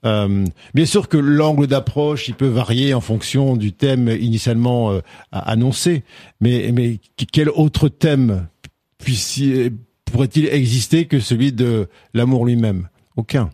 Euh, 0.04 0.44
bien 0.74 0.86
sûr 0.86 1.08
que 1.08 1.16
l'angle 1.16 1.66
d'approche, 1.66 2.28
il 2.28 2.34
peut 2.34 2.46
varier 2.46 2.94
en 2.94 3.00
fonction 3.00 3.56
du 3.56 3.72
thème 3.72 4.08
initialement 4.08 4.92
euh, 4.92 5.00
annoncé, 5.32 6.04
mais, 6.40 6.70
mais 6.72 6.98
quel 7.32 7.48
autre 7.50 7.88
thème 7.88 8.46
pourrait-il 10.04 10.46
exister 10.46 11.06
que 11.06 11.20
celui 11.20 11.52
de 11.52 11.88
l'amour 12.14 12.46
lui-même? 12.46 12.88
Aucun. 13.16 13.50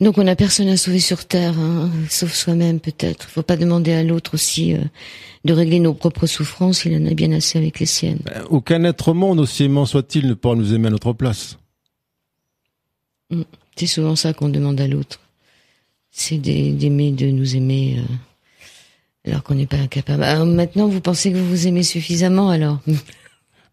Donc 0.00 0.16
on 0.16 0.24
n'a 0.24 0.36
personne 0.36 0.68
à 0.68 0.76
sauver 0.76 1.00
sur 1.00 1.26
Terre, 1.26 1.58
hein, 1.58 1.90
sauf 2.08 2.32
soi-même 2.32 2.80
peut-être. 2.80 3.26
Il 3.28 3.32
faut 3.32 3.42
pas 3.42 3.56
demander 3.56 3.92
à 3.92 4.02
l'autre 4.02 4.34
aussi 4.34 4.74
euh, 4.74 4.78
de 5.44 5.52
régler 5.52 5.78
nos 5.78 5.92
propres 5.92 6.26
souffrances, 6.26 6.84
il 6.84 6.96
en 6.96 7.06
a 7.06 7.14
bien 7.14 7.32
assez 7.32 7.58
avec 7.58 7.80
les 7.80 7.86
siennes. 7.86 8.20
Ben, 8.24 8.44
aucun 8.48 8.82
être 8.84 9.08
au 9.08 9.14
monde, 9.14 9.40
aussi 9.40 9.64
aimant 9.64 9.84
soit-il, 9.84 10.26
ne 10.26 10.34
pourra 10.34 10.54
nous 10.54 10.72
aimer 10.72 10.88
à 10.88 10.90
notre 10.90 11.12
place. 11.12 11.58
Mm. 13.30 13.42
C'est 13.76 13.86
souvent 13.86 14.16
ça 14.16 14.32
qu'on 14.32 14.48
demande 14.48 14.80
à 14.80 14.86
l'autre. 14.86 15.20
C'est 16.10 16.38
d'aimer, 16.38 17.12
de 17.12 17.26
nous 17.26 17.56
aimer, 17.56 17.98
euh, 17.98 19.30
alors 19.30 19.42
qu'on 19.42 19.54
n'est 19.54 19.66
pas 19.66 19.76
incapable. 19.76 20.24
Alors 20.24 20.46
maintenant, 20.46 20.88
vous 20.88 21.00
pensez 21.00 21.32
que 21.32 21.36
vous 21.38 21.48
vous 21.48 21.66
aimez 21.66 21.82
suffisamment 21.82 22.50
alors? 22.50 22.80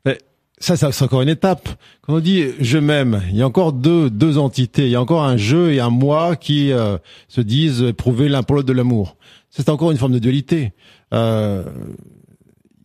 Mais 0.06 0.20
ça, 0.60 0.78
c'est 0.78 1.04
encore 1.04 1.22
une 1.22 1.30
étape. 1.30 1.68
Quand 2.02 2.16
on 2.16 2.20
dit 2.20 2.45
je 2.60 2.78
m'aime, 2.78 3.24
il 3.30 3.38
y 3.38 3.41
a 3.41 3.48
encore 3.48 3.74
deux, 3.74 4.10
deux 4.10 4.38
entités. 4.38 4.86
Il 4.86 4.91
y 4.91 4.95
a 4.95 5.02
encore 5.02 5.24
un 5.24 5.36
je 5.36 5.72
et 5.72 5.80
un 5.80 5.89
moi 5.89 6.36
qui 6.36 6.72
euh, 6.72 6.98
se 7.28 7.41
disent 7.41 7.82
éprouver 7.82 8.30
l'un 8.30 8.43
pour 8.43 8.56
l'autre 8.56 8.68
de 8.68 8.74
l'amour. 8.74 9.18
C'est 9.50 9.70
encore 9.70 9.91
une 9.91 9.98
forme 9.98 10.14
de 10.14 10.20
dualité. 10.20 10.74
Euh, 11.14 11.64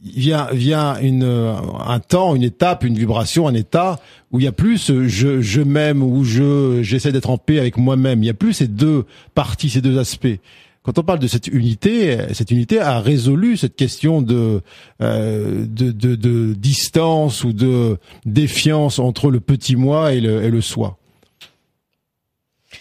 vient 0.03 0.49
vient 0.53 0.99
une 1.01 1.25
un 1.25 2.01
temps, 2.01 2.35
une 2.35 2.43
étape, 2.43 2.85
une 2.85 2.99
vibration, 2.99 3.47
un 3.47 3.55
état 3.55 4.01
où 4.31 4.41
il 4.41 4.45
y 4.45 4.49
a 4.49 4.53
plus 4.53 4.79
ce 4.79 5.09
je 5.09 5.41
je 5.41 5.61
m'aime 5.61 6.03
ou 6.03 6.25
je 6.25 6.83
j'essaie 6.83 7.13
d'être 7.13 7.31
en 7.31 7.39
paix 7.39 7.59
avec 7.59 7.77
moi-même. 7.77 8.23
Il 8.23 8.27
y 8.27 8.31
a 8.31 8.35
plus 8.35 8.55
ces 8.55 8.69
deux 8.69 9.05
parties, 9.35 9.71
ces 9.71 9.81
deux 9.81 9.99
aspects. 9.99 10.39
quand 10.83 10.99
on 10.99 11.03
parle 11.03 11.21
de 11.21 11.29
cette 11.29 11.47
unité, 11.47 12.19
cette 12.33 12.51
unité 12.51 12.81
a 12.81 12.99
résolu 13.01 13.57
cette 13.57 13.77
question 13.77 14.21
de, 14.21 14.63
euh, 15.01 15.65
de, 15.69 15.93
de, 15.93 16.17
de, 16.17 16.55
distance 16.55 17.45
ou 17.45 17.53
de 17.53 17.99
défiance 18.27 18.99
entre 18.99 19.31
le 19.31 19.39
petit 19.39 19.77
moi 19.77 20.13
et 20.13 20.21
le, 20.21 20.43
et 20.43 20.51
le 20.51 20.61
soi. 20.61 20.99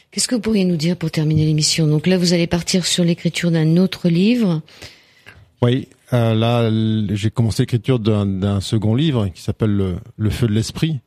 Qu'est-ce 0.10 0.28
que 0.28 0.36
vous 0.36 0.42
pourriez 0.42 0.66
nous 0.66 0.78
dire 0.78 0.98
pour 0.98 1.12
terminer 1.12 1.46
l'émission? 1.46 1.88
Donc 1.88 2.08
là, 2.08 2.18
vous 2.18 2.34
allez 2.34 2.48
partir 2.48 2.86
sur 2.86 3.04
l'écriture 3.04 3.52
d'un 3.52 3.78
autre 3.78 4.10
livre. 4.10 4.62
Oui, 5.62 5.88
euh, 6.14 6.34
là, 6.34 6.70
j'ai 7.16 7.32
commencé 7.32 7.64
l'écriture 7.64 8.00
d'un 8.00 8.60
second 8.62 8.96
livre 8.96 9.28
qui 9.30 9.42
s'appelle 9.42 10.00
le, 10.18 10.30
feu 10.30 10.48
de 10.48 10.54
l'esprit, 10.54 11.00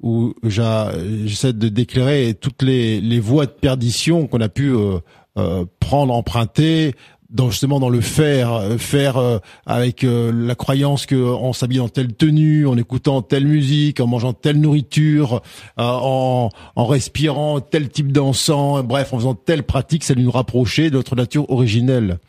où 0.00 0.34
j'essaie 0.42 1.52
de 1.52 1.68
d'éclairer 1.68 2.34
toutes 2.34 2.62
les, 2.62 3.00
les 3.00 3.20
voies 3.20 3.46
de 3.46 3.52
perdition 3.52 4.26
qu'on 4.26 4.40
a 4.40 4.48
pu 4.48 4.70
euh, 4.70 4.98
euh, 5.36 5.64
prendre, 5.80 6.14
emprunter, 6.14 6.94
dans 7.28 7.50
justement 7.50 7.80
dans 7.80 7.88
le 7.88 8.00
faire, 8.00 8.52
euh, 8.52 8.78
faire 8.78 9.16
euh, 9.16 9.38
avec 9.66 10.06
la 10.06 10.54
croyance 10.54 11.06
que 11.06 11.16
en 11.16 11.88
telle 11.88 12.14
tenue, 12.14 12.68
en 12.68 12.76
écoutant 12.76 13.20
telle 13.20 13.44
musique, 13.44 13.98
en 13.98 14.06
mangeant 14.06 14.32
telle 14.32 14.60
nourriture, 14.60 15.42
en, 15.76 16.50
en 16.76 16.86
respirant 16.86 17.60
tel 17.60 17.88
type 17.88 18.12
d'encens, 18.12 18.84
bref, 18.84 19.12
en 19.12 19.18
faisant 19.18 19.34
telle 19.34 19.64
pratique, 19.64 20.04
ça 20.04 20.14
nous 20.14 20.30
rapprocher 20.30 20.88
de 20.90 20.94
notre 20.98 21.16
nature 21.16 21.50
originelle. 21.50 22.20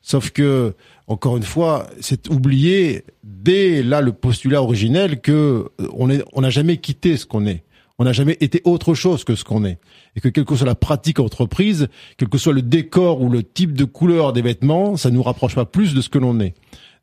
Sauf 0.00 0.30
que, 0.30 0.74
encore 1.06 1.36
une 1.36 1.42
fois, 1.42 1.86
c'est 2.00 2.28
oublier 2.28 3.04
dès 3.22 3.82
là 3.82 4.00
le 4.00 4.12
postulat 4.12 4.62
originel 4.62 5.20
que 5.20 5.68
on 5.92 6.10
est, 6.10 6.24
on 6.32 6.40
n'a 6.40 6.50
jamais 6.50 6.78
quitté 6.78 7.16
ce 7.16 7.26
qu'on 7.26 7.46
est. 7.46 7.62
On 7.98 8.04
n'a 8.04 8.12
jamais 8.12 8.36
été 8.40 8.60
autre 8.64 8.94
chose 8.94 9.22
que 9.22 9.36
ce 9.36 9.44
qu'on 9.44 9.64
est. 9.64 9.78
Et 10.16 10.20
que 10.20 10.28
quelle 10.28 10.44
que 10.44 10.56
soit 10.56 10.66
la 10.66 10.74
pratique 10.74 11.20
entreprise, 11.20 11.88
quel 12.16 12.28
que 12.28 12.38
soit 12.38 12.52
le 12.52 12.62
décor 12.62 13.20
ou 13.20 13.28
le 13.28 13.44
type 13.44 13.74
de 13.74 13.84
couleur 13.84 14.32
des 14.32 14.42
vêtements, 14.42 14.96
ça 14.96 15.10
nous 15.10 15.22
rapproche 15.22 15.54
pas 15.54 15.64
plus 15.64 15.94
de 15.94 16.00
ce 16.00 16.08
que 16.08 16.18
l'on 16.18 16.40
est. 16.40 16.54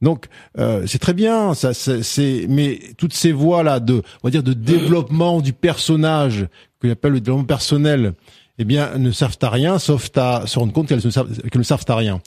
Donc 0.02 0.28
euh, 0.58 0.86
c'est 0.88 0.99
très 0.99 1.14
bien, 1.14 1.54
ça, 1.54 1.74
c'est, 1.74 2.45
mais 2.49 2.80
toutes 2.97 3.14
ces 3.14 3.32
voies 3.32 3.64
là 3.64 3.80
de, 3.80 4.02
on 4.24 4.28
va 4.28 4.32
dire, 4.32 4.43
de 4.43 4.54
développement 4.54 5.41
du 5.41 5.54
personnage 5.54 6.47
que 6.80 6.88
j'appelle 6.88 7.14
le 7.14 7.22
développement 7.22 7.45
personnel, 7.45 8.14
eh 8.58 8.64
bien, 8.64 8.97
ne 8.97 9.12
servent 9.12 9.38
à 9.41 9.49
rien, 9.49 9.80
sauf 9.80 10.10
à 10.16 10.45
se 10.45 10.60
rendre 10.60 10.74
compte 10.74 10.88
qu'elles 10.88 10.99
ne 10.99 11.58
ne 11.58 11.64
servent 11.64 11.86
à 11.88 11.95
rien. 11.95 12.22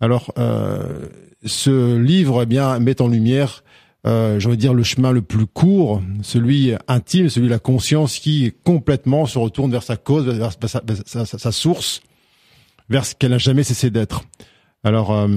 Alors, 0.00 0.32
euh, 0.38 1.08
ce 1.44 1.96
livre, 1.96 2.42
eh 2.42 2.46
bien, 2.46 2.78
met 2.78 3.00
en 3.00 3.08
lumière 3.08 3.62
euh, 4.06 4.40
envie 4.46 4.56
de 4.56 4.60
dire 4.60 4.72
le 4.72 4.82
chemin 4.82 5.12
le 5.12 5.20
plus 5.20 5.46
court, 5.46 6.02
celui 6.22 6.72
intime, 6.88 7.28
celui 7.28 7.48
de 7.48 7.52
la 7.52 7.58
conscience 7.58 8.18
qui 8.18 8.52
complètement 8.64 9.26
se 9.26 9.38
retourne 9.38 9.70
vers 9.70 9.82
sa 9.82 9.96
cause, 9.96 10.24
vers 10.26 10.52
sa, 11.06 11.52
source, 11.52 12.00
vers 12.88 13.04
ce 13.04 13.14
qu'elle 13.14 13.32
n'a 13.32 13.38
jamais 13.38 13.62
cessé 13.62 13.90
d'être. 13.90 14.22
Alors, 14.84 15.12
euh, 15.12 15.28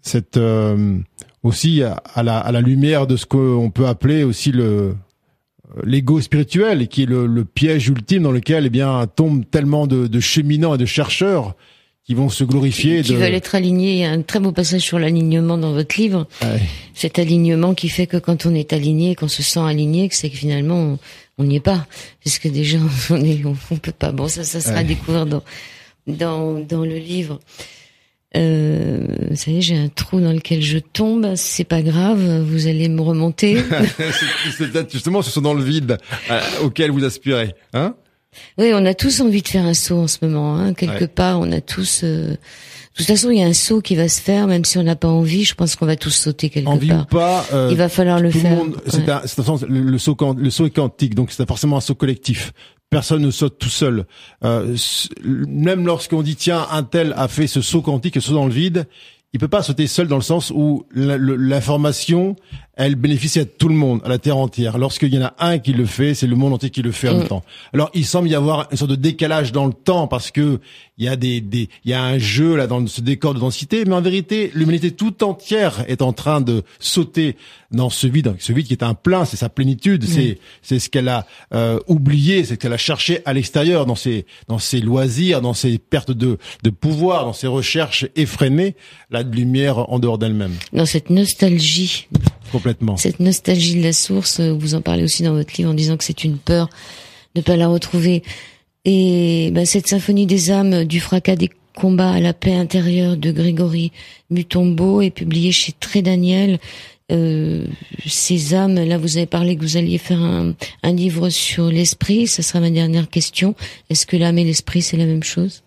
c'est 0.00 0.38
euh, 0.38 0.98
aussi 1.42 1.82
à 1.82 2.22
la, 2.22 2.60
lumière 2.62 3.06
de 3.06 3.16
ce 3.16 3.26
qu'on 3.26 3.70
peut 3.70 3.86
appeler 3.86 4.24
aussi 4.24 4.50
le 4.50 4.96
l'ego 5.84 6.20
spirituel, 6.20 6.86
qui 6.88 7.04
est 7.04 7.06
le, 7.06 7.44
piège 7.46 7.88
ultime 7.88 8.24
dans 8.24 8.32
lequel 8.32 8.66
eh 8.66 8.70
bien 8.70 9.06
tombent 9.06 9.44
tellement 9.50 9.86
de 9.86 10.20
cheminants 10.20 10.74
et 10.74 10.78
de 10.78 10.84
chercheurs 10.84 11.54
qui 12.04 12.14
vont 12.14 12.28
se 12.28 12.44
glorifier. 12.44 13.02
Qui, 13.02 13.14
veulent 13.14 13.34
être 13.34 13.54
alignés. 13.54 13.92
Il 13.92 13.98
y 13.98 14.04
a 14.04 14.10
un 14.10 14.22
très 14.22 14.40
beau 14.40 14.52
passage 14.52 14.80
sur 14.80 14.98
l'alignement 14.98 15.58
dans 15.58 15.72
votre 15.72 16.00
livre. 16.00 16.26
Cet 16.94 17.18
alignement 17.18 17.74
qui 17.74 17.88
fait 17.88 18.06
que 18.06 18.16
quand 18.16 18.46
on 18.46 18.54
est 18.54 18.72
aligné, 18.72 19.14
qu'on 19.14 19.28
se 19.28 19.42
sent 19.42 19.60
aligné, 19.60 20.08
que 20.08 20.14
c'est 20.14 20.30
que 20.30 20.36
finalement 20.36 20.98
on 21.38 21.44
n'y 21.44 21.56
est 21.56 21.60
pas, 21.60 21.86
parce 22.22 22.38
que 22.38 22.48
déjà 22.48 22.78
on 23.10 23.24
est, 23.24 23.44
on, 23.44 23.76
peut 23.76 23.92
pas. 23.92 24.12
Bon, 24.12 24.28
ça, 24.28 24.44
ça 24.44 24.60
sera 24.60 24.78
à 24.78 24.84
découvert 24.84 25.26
dans 25.26 25.42
dans 26.06 26.58
dans 26.58 26.84
le 26.84 26.96
livre. 26.96 27.40
Euh, 28.34 29.06
vous 29.30 29.36
savez, 29.36 29.60
j'ai 29.60 29.76
un 29.76 29.88
trou 29.88 30.20
dans 30.20 30.32
lequel 30.32 30.62
je 30.62 30.78
tombe. 30.78 31.34
C'est 31.36 31.64
pas 31.64 31.82
grave, 31.82 32.42
vous 32.42 32.66
allez 32.66 32.88
me 32.88 33.02
remonter. 33.02 33.62
c'est 34.56 34.90
justement 34.90 35.22
ce 35.22 35.30
sont 35.30 35.42
dans 35.42 35.54
le 35.54 35.62
vide 35.62 35.98
euh, 36.30 36.40
auquel 36.62 36.90
vous 36.90 37.04
aspirez, 37.04 37.54
hein? 37.74 37.94
Oui, 38.58 38.72
on 38.74 38.84
a 38.84 38.94
tous 38.94 39.20
envie 39.20 39.42
de 39.42 39.48
faire 39.48 39.64
un 39.64 39.74
saut 39.74 39.98
en 39.98 40.08
ce 40.08 40.18
moment. 40.22 40.56
Hein. 40.56 40.74
Quelque 40.74 41.04
part, 41.04 41.40
on 41.40 41.50
a 41.52 41.60
tous. 41.60 42.00
Euh, 42.04 42.30
de 42.30 42.96
toute 42.96 43.06
façon, 43.06 43.30
il 43.30 43.38
y 43.38 43.42
a 43.42 43.46
un 43.46 43.54
saut 43.54 43.80
qui 43.80 43.96
va 43.96 44.08
se 44.08 44.20
faire, 44.20 44.46
même 44.46 44.64
si 44.64 44.78
on 44.78 44.82
n'a 44.82 44.96
pas 44.96 45.08
envie. 45.08 45.44
Je 45.44 45.54
pense 45.54 45.76
qu'on 45.76 45.86
va 45.86 45.96
tous 45.96 46.10
sauter 46.10 46.50
quelque 46.50 46.68
envie 46.68 46.88
part. 46.88 47.02
Ou 47.02 47.06
pas, 47.06 47.46
euh, 47.52 47.68
il 47.70 47.76
va 47.76 47.88
falloir 47.88 48.20
le 48.20 48.30
faire. 48.30 48.58
c'est 48.86 49.08
un, 49.08 49.22
le, 49.68 49.98
saut, 49.98 50.16
le 50.36 50.50
saut 50.50 50.66
est 50.66 50.70
quantique, 50.70 51.14
donc 51.14 51.30
c'est 51.30 51.46
forcément 51.46 51.78
un 51.78 51.80
saut 51.80 51.94
collectif. 51.94 52.52
Personne 52.90 53.22
ne 53.22 53.30
saute 53.30 53.58
tout 53.58 53.70
seul. 53.70 54.04
Euh, 54.44 54.76
même 55.24 55.86
lorsqu'on 55.86 56.20
dit 56.20 56.36
tiens, 56.36 56.66
un 56.70 56.82
tel 56.82 57.14
a 57.16 57.28
fait 57.28 57.46
ce 57.46 57.62
saut 57.62 57.80
quantique, 57.80 58.14
ce 58.16 58.20
saut 58.20 58.34
dans 58.34 58.44
le 58.44 58.52
vide, 58.52 58.86
il 59.32 59.40
peut 59.40 59.48
pas 59.48 59.62
sauter 59.62 59.86
seul 59.86 60.08
dans 60.08 60.16
le 60.16 60.22
sens 60.22 60.50
où 60.54 60.84
l'information, 60.94 62.36
elle 62.74 62.94
bénéficie 62.94 63.40
à 63.40 63.44
tout 63.44 63.68
le 63.68 63.74
monde, 63.74 64.00
à 64.04 64.08
la 64.08 64.18
terre 64.18 64.38
entière. 64.38 64.78
Lorsqu'il 64.78 65.12
y 65.12 65.18
en 65.18 65.24
a 65.24 65.34
un 65.38 65.58
qui 65.58 65.72
le 65.72 65.84
fait, 65.84 66.14
c'est 66.14 66.26
le 66.26 66.36
monde 66.36 66.54
entier 66.54 66.70
qui 66.70 66.82
le 66.82 66.90
fait 66.90 67.08
en 67.08 67.14
même 67.14 67.24
mm. 67.24 67.28
temps. 67.28 67.44
Alors, 67.74 67.90
il 67.92 68.06
semble 68.06 68.28
y 68.28 68.34
avoir 68.34 68.68
une 68.70 68.78
sorte 68.78 68.90
de 68.90 68.96
décalage 68.96 69.52
dans 69.52 69.66
le 69.66 69.74
temps 69.74 70.06
parce 70.06 70.30
que 70.30 70.58
il 70.98 71.04
y 71.04 71.08
a 71.08 71.16
des, 71.16 71.40
des, 71.40 71.68
il 71.84 71.90
y 71.90 71.94
a 71.94 72.02
un 72.02 72.18
jeu 72.18 72.54
là 72.56 72.66
dans 72.66 72.86
ce 72.86 73.00
décor 73.00 73.34
de 73.34 73.40
densité, 73.40 73.84
mais 73.84 73.94
en 73.94 74.00
vérité, 74.00 74.50
l'humanité 74.54 74.90
tout 74.90 75.24
entière 75.24 75.84
est 75.88 76.00
en 76.00 76.12
train 76.12 76.40
de 76.40 76.62
sauter 76.78 77.36
dans 77.72 77.90
ce 77.90 78.06
vide, 78.06 78.34
ce 78.38 78.52
vide 78.52 78.66
qui 78.66 78.74
est 78.74 78.82
un 78.82 78.94
plein, 78.94 79.24
c'est 79.24 79.36
sa 79.36 79.48
plénitude, 79.48 80.04
c'est, 80.04 80.38
c'est 80.60 80.78
ce 80.78 80.90
qu'elle 80.90 81.08
a 81.08 81.26
euh, 81.54 81.80
oublié, 81.88 82.44
c'est 82.44 82.54
ce 82.54 82.58
qu'elle 82.58 82.72
a 82.72 82.78
cherché 82.78 83.20
à 83.24 83.32
l'extérieur 83.32 83.86
dans 83.86 83.94
ses, 83.94 84.26
dans 84.48 84.58
ses 84.58 84.80
loisirs, 84.80 85.40
dans 85.40 85.54
ses 85.54 85.78
pertes 85.78 86.12
de, 86.12 86.38
de 86.62 86.70
pouvoir, 86.70 87.24
dans 87.24 87.32
ses 87.32 87.46
recherches 87.46 88.06
effrénées, 88.14 88.76
la 89.10 89.22
lumière 89.22 89.90
en 89.90 89.98
dehors 89.98 90.18
d'elle-même. 90.18 90.52
Dans 90.72 90.86
cette 90.86 91.10
nostalgie 91.10 92.08
Complètement. 92.52 92.96
Cette 92.96 93.18
nostalgie 93.18 93.76
de 93.76 93.82
la 93.82 93.92
source, 93.92 94.38
euh, 94.38 94.52
vous 94.52 94.74
en 94.74 94.82
parlez 94.82 95.02
aussi 95.02 95.22
dans 95.22 95.32
votre 95.32 95.56
livre 95.56 95.70
en 95.70 95.74
disant 95.74 95.96
que 95.96 96.04
c'est 96.04 96.22
une 96.22 96.36
peur 96.36 96.68
de 97.34 97.40
ne 97.40 97.42
pas 97.42 97.56
la 97.56 97.66
retrouver. 97.66 98.22
Et 98.84 99.50
bah, 99.52 99.64
cette 99.64 99.88
symphonie 99.88 100.26
des 100.26 100.50
âmes 100.50 100.84
du 100.84 101.00
fracas 101.00 101.36
des 101.36 101.50
combats 101.74 102.12
à 102.12 102.20
la 102.20 102.34
paix 102.34 102.54
intérieure 102.54 103.16
de 103.16 103.32
Grégory 103.32 103.92
Mutombo 104.28 105.00
est 105.00 105.10
publiée 105.10 105.52
chez 105.52 105.72
Très 105.72 106.02
Daniel. 106.02 106.58
Euh, 107.10 107.66
ces 108.06 108.54
âmes, 108.54 108.74
là 108.74 108.98
vous 108.98 109.16
avez 109.16 109.26
parlé 109.26 109.56
que 109.56 109.62
vous 109.62 109.76
alliez 109.76 109.98
faire 109.98 110.20
un, 110.20 110.54
un 110.82 110.92
livre 110.92 111.30
sur 111.30 111.70
l'esprit, 111.70 112.26
ça 112.26 112.42
sera 112.42 112.60
ma 112.60 112.70
dernière 112.70 113.08
question. 113.08 113.54
Est-ce 113.90 114.06
que 114.06 114.16
l'âme 114.16 114.38
et 114.38 114.44
l'esprit 114.44 114.82
c'est 114.82 114.96
la 114.96 115.06
même 115.06 115.22
chose? 115.22 115.62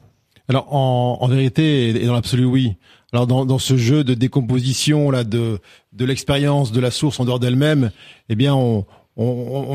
Alors 0.48 0.74
en, 0.74 1.18
en 1.22 1.28
vérité 1.28 1.90
et 1.90 2.06
dans 2.06 2.14
l'absolu 2.14 2.46
oui. 2.46 2.74
Alors 3.14 3.28
dans, 3.28 3.46
dans 3.46 3.60
ce 3.60 3.78
jeu 3.78 4.04
de 4.04 4.14
décomposition 4.14 5.10
là 5.10 5.24
de 5.24 5.60
de 5.96 6.06
l'expérience 6.06 6.72
de 6.72 6.80
la 6.80 6.92
source 6.92 7.20
en 7.20 7.26
dehors 7.26 7.40
d'elle-même, 7.40 7.92
eh 8.30 8.36
bien 8.36 8.54
on, 8.56 8.86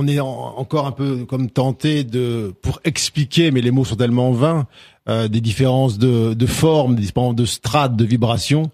est 0.07 0.21
encore 0.21 0.87
un 0.87 0.93
peu 0.93 1.25
comme 1.25 1.51
tenté 1.51 2.05
de 2.05 2.55
pour 2.61 2.81
expliquer, 2.85 3.51
mais 3.51 3.62
les 3.62 3.71
mots 3.71 3.87
sont 3.87 3.97
tellement 3.97 4.33
vains, 4.33 4.66
euh, 5.09 5.29
des 5.29 5.41
différences 5.41 5.99
de, 5.99 6.35
de 6.35 6.47
forme, 6.47 6.95
des 6.95 7.03
différences 7.03 7.37
de 7.37 7.47
strates, 7.47 7.97
de 7.97 8.05
vibrations, 8.05 8.71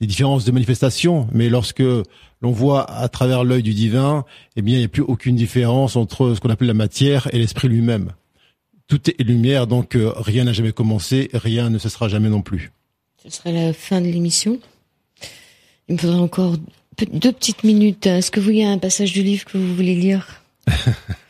des 0.00 0.06
différences 0.06 0.44
de 0.46 0.52
manifestations. 0.52 1.28
Mais 1.32 1.50
lorsque 1.50 1.82
l'on 2.40 2.50
voit 2.50 2.90
à 2.90 3.08
travers 3.08 3.44
l'œil 3.44 3.62
du 3.62 3.74
divin, 3.74 4.24
eh 4.56 4.62
bien 4.62 4.76
il 4.76 4.78
n'y 4.78 4.84
a 4.84 4.88
plus 4.88 5.02
aucune 5.02 5.36
différence 5.36 5.96
entre 5.96 6.34
ce 6.34 6.40
qu'on 6.40 6.50
appelle 6.50 6.68
la 6.68 6.74
matière 6.74 7.28
et 7.34 7.38
l'esprit 7.38 7.68
lui-même. 7.68 8.12
Tout 8.88 9.10
est 9.10 9.22
lumière, 9.22 9.66
donc 9.66 9.96
euh, 9.96 10.12
rien 10.16 10.44
n'a 10.44 10.52
jamais 10.52 10.72
commencé, 10.72 11.28
rien 11.34 11.68
ne 11.70 11.78
cessera 11.78 12.08
jamais 12.08 12.28
non 12.28 12.40
plus. 12.40 12.72
Ce 13.22 13.30
serait 13.30 13.52
la 13.52 13.72
fin 13.72 14.00
de 14.00 14.06
l'émission. 14.06 14.60
Il 15.88 15.94
me 15.94 15.98
faudrait 15.98 16.20
encore 16.20 16.56
deux 17.04 17.32
petites 17.32 17.64
minutes. 17.64 18.06
Est-ce 18.06 18.30
que 18.30 18.40
vous 18.40 18.50
y 18.50 18.62
a 18.62 18.70
un 18.70 18.78
passage 18.78 19.12
du 19.12 19.22
livre 19.22 19.44
que 19.44 19.58
vous 19.58 19.74
voulez 19.74 19.94
lire 19.94 20.42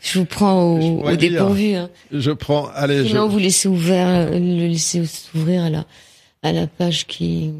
Je 0.01 0.19
vous 0.19 0.25
prends 0.25 0.79
au, 0.79 1.17
dépourvu. 1.17 1.75
Hein. 1.75 1.91
Je 2.12 2.31
prends. 2.31 2.69
Allez. 2.75 3.07
Sinon, 3.07 3.29
vous 3.29 3.39
laissez 3.39 3.69
ouvert, 3.69 4.31
le 4.31 4.69
laissez 4.69 5.03
ouvrir 5.35 5.64
à 5.64 5.71
la 5.71 5.85
à 6.43 6.53
la 6.53 6.67
page 6.67 7.07
qui. 7.07 7.51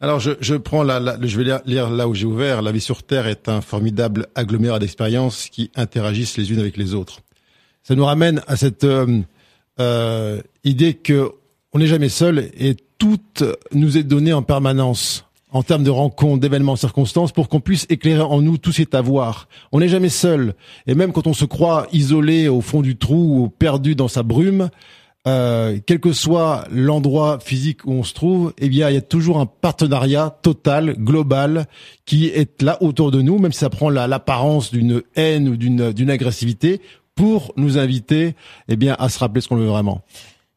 Alors, 0.00 0.18
je, 0.18 0.32
je 0.40 0.54
prends 0.54 0.82
la, 0.82 1.18
je 1.20 1.36
vais 1.36 1.44
lire, 1.44 1.60
lire 1.66 1.90
là 1.90 2.08
où 2.08 2.14
j'ai 2.14 2.24
ouvert. 2.24 2.62
La 2.62 2.72
vie 2.72 2.80
sur 2.80 3.02
Terre 3.02 3.26
est 3.26 3.48
un 3.48 3.60
formidable 3.60 4.28
agglomérat 4.34 4.78
d'expériences 4.78 5.48
qui 5.50 5.70
interagissent 5.76 6.38
les 6.38 6.50
unes 6.52 6.58
avec 6.58 6.78
les 6.78 6.94
autres. 6.94 7.20
Ça 7.82 7.94
nous 7.94 8.04
ramène 8.04 8.40
à 8.46 8.56
cette 8.56 8.84
euh, 8.84 9.20
euh, 9.78 10.40
idée 10.64 10.94
que 10.94 11.32
on 11.72 11.78
n'est 11.78 11.86
jamais 11.86 12.08
seul 12.08 12.50
et 12.58 12.76
tout 12.98 13.20
nous 13.72 13.96
est 13.96 14.02
donné 14.02 14.32
en 14.32 14.42
permanence 14.42 15.24
en 15.52 15.62
termes 15.62 15.84
de 15.84 15.90
rencontres, 15.90 16.40
d'événements, 16.40 16.76
circonstances, 16.76 17.32
pour 17.32 17.48
qu'on 17.48 17.60
puisse 17.60 17.86
éclairer 17.88 18.22
en 18.22 18.40
nous 18.40 18.58
tout 18.58 18.72
cet 18.72 18.94
avoir. 18.94 19.48
On 19.72 19.80
n'est 19.80 19.88
jamais 19.88 20.08
seul. 20.08 20.54
Et 20.86 20.94
même 20.94 21.12
quand 21.12 21.26
on 21.26 21.34
se 21.34 21.44
croit 21.44 21.86
isolé 21.92 22.48
au 22.48 22.60
fond 22.60 22.82
du 22.82 22.96
trou 22.96 23.42
ou 23.42 23.48
perdu 23.48 23.94
dans 23.94 24.08
sa 24.08 24.22
brume, 24.22 24.70
euh, 25.26 25.78
quel 25.84 26.00
que 26.00 26.12
soit 26.12 26.64
l'endroit 26.70 27.38
physique 27.40 27.84
où 27.84 27.92
on 27.92 28.04
se 28.04 28.14
trouve, 28.14 28.54
eh 28.58 28.68
bien, 28.70 28.88
il 28.88 28.94
y 28.94 28.98
a 28.98 29.02
toujours 29.02 29.38
un 29.38 29.46
partenariat 29.46 30.34
total, 30.42 30.94
global, 30.96 31.66
qui 32.06 32.26
est 32.26 32.62
là 32.62 32.78
autour 32.82 33.10
de 33.10 33.20
nous, 33.20 33.38
même 33.38 33.52
si 33.52 33.58
ça 33.58 33.68
prend 33.68 33.90
l'apparence 33.90 34.70
d'une 34.70 35.02
haine 35.16 35.48
ou 35.48 35.56
d'une 35.56 36.10
agressivité, 36.10 36.80
pour 37.14 37.52
nous 37.56 37.76
inviter, 37.76 38.34
eh 38.68 38.76
bien, 38.76 38.96
à 38.98 39.10
se 39.10 39.18
rappeler 39.18 39.42
ce 39.42 39.48
qu'on 39.48 39.56
veut 39.56 39.66
vraiment. 39.66 40.02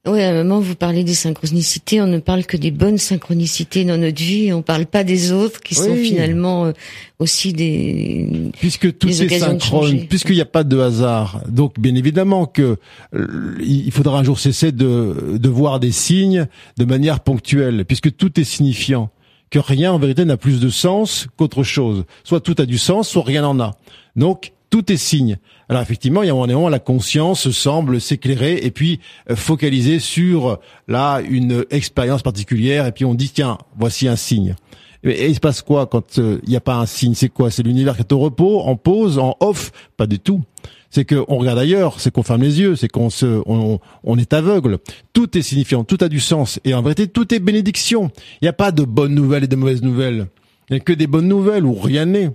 Oui, 0.06 0.22
à 0.22 0.32
un 0.32 0.34
moment, 0.34 0.60
vous 0.60 0.76
parlez 0.76 1.06
des 1.06 1.14
synchronicités. 1.14 2.02
On 2.02 2.08
ne 2.08 2.20
parle 2.20 2.46
que 2.46 2.58
des 2.58 2.72
bonnes 2.72 2.98
synchronicités 2.98 3.86
dans 3.86 3.98
notre 3.98 4.22
vie. 4.22 4.52
On 4.52 4.58
ne 4.58 4.62
parle 4.62 4.86
pas 4.86 5.06
des 5.06 5.32
autres 5.32 5.62
qui 5.62 5.76
sont 5.76 5.96
finalement 5.96 6.66
euh, 6.66 6.72
aussi 7.20 7.54
des. 7.54 8.52
Puisque 8.60 8.98
tout 8.98 9.08
est 9.08 9.40
synchrone, 9.40 10.06
puisqu'il 10.08 10.36
n'y 10.36 10.42
a 10.42 10.46
pas 10.46 10.66
de 10.66 10.78
hasard. 10.78 11.42
Donc, 11.48 11.80
bien 11.80 11.96
évidemment 11.96 12.48
que 12.48 12.76
euh, 13.16 13.58
il 13.62 13.92
faudra 13.94 14.20
un 14.20 14.26
jour 14.26 14.40
cesser 14.40 14.74
de, 14.74 15.38
de 15.38 15.50
voir 15.50 15.80
des 15.80 15.94
signes 15.94 16.48
de 16.78 16.84
manière 16.84 17.22
ponctuelle, 17.22 17.86
puisque 17.86 18.14
tout 18.14 18.38
est 18.38 18.44
signifiant. 18.44 19.10
Que 19.52 19.60
rien, 19.60 19.94
en 19.94 20.00
vérité, 20.00 20.26
n'a 20.26 20.36
plus 20.36 20.60
de 20.60 20.70
sens 20.70 21.28
qu'autre 21.38 21.64
chose. 21.64 22.04
Soit 22.26 22.42
tout 22.42 22.56
a 22.58 22.66
du 22.66 22.78
sens, 22.78 23.08
soit 23.08 23.24
rien 23.24 23.44
n'en 23.44 23.58
a. 23.62 23.78
Donc, 24.18 24.52
tout 24.74 24.92
est 24.92 24.98
signe. 24.98 25.38
Alors 25.70 25.84
effectivement, 25.84 26.24
il 26.24 26.26
y 26.26 26.30
a 26.32 26.34
un 26.34 26.48
moment, 26.48 26.68
la 26.68 26.80
conscience 26.80 27.52
semble 27.52 28.02
s'éclairer 28.02 28.58
et 28.64 28.72
puis 28.72 29.00
euh, 29.30 29.36
focaliser 29.36 30.00
sur 30.00 30.60
là 30.88 31.22
une 31.22 31.64
expérience 31.70 32.24
particulière 32.24 32.88
et 32.88 32.92
puis 32.92 33.06
on 33.06 33.14
dit 33.14 33.30
tiens, 33.30 33.60
voici 33.78 34.08
un 34.08 34.16
signe. 34.16 34.56
Et, 35.04 35.28
il 35.28 35.36
se 35.36 35.40
passe 35.40 35.62
quoi 35.62 35.86
quand 35.86 36.18
euh, 36.18 36.40
il 36.42 36.50
n'y 36.50 36.56
a 36.56 36.60
pas 36.60 36.74
un 36.74 36.88
signe? 36.88 37.14
C'est 37.14 37.30
quoi? 37.30 37.52
C'est 37.52 37.62
l'univers 37.62 37.94
qui 37.96 38.02
est 38.02 38.12
au 38.14 38.18
repos, 38.18 38.62
en 38.62 38.76
pause, 38.76 39.20
en 39.20 39.38
off? 39.42 39.72
Pas 39.96 40.08
du 40.08 40.18
tout. 40.18 40.42
C'est 40.90 41.06
qu'on 41.06 41.38
regarde 41.38 41.60
ailleurs, 41.60 42.00
c'est 42.00 42.12
qu'on 42.12 42.24
ferme 42.24 42.42
les 42.42 42.60
yeux, 42.60 42.76
c'est 42.76 42.88
qu'on 42.88 43.12
se, 43.12 43.44
on, 43.46 43.80
on, 44.04 44.18
est 44.18 44.34
aveugle. 44.34 44.80
Tout 45.14 45.38
est 45.38 45.44
signifiant, 45.44 45.84
tout 45.84 46.00
a 46.02 46.10
du 46.10 46.20
sens. 46.20 46.60
Et 46.64 46.74
en 46.74 46.82
vérité, 46.82 47.08
tout 47.08 47.32
est 47.32 47.40
bénédiction. 47.40 48.10
Il 48.42 48.46
n'y 48.46 48.50
a 48.50 48.54
pas 48.54 48.72
de 48.72 48.86
bonnes 48.86 49.14
nouvelles 49.14 49.44
et 49.44 49.48
de 49.48 49.56
mauvaises 49.56 49.84
nouvelles. 49.84 50.30
Il 50.72 50.74
n'y 50.74 50.78
a 50.78 50.84
que 50.84 50.94
des 50.94 51.06
bonnes 51.06 51.28
nouvelles 51.28 51.64
où 51.64 51.76
rien 51.76 52.08
n'est. 52.08 52.32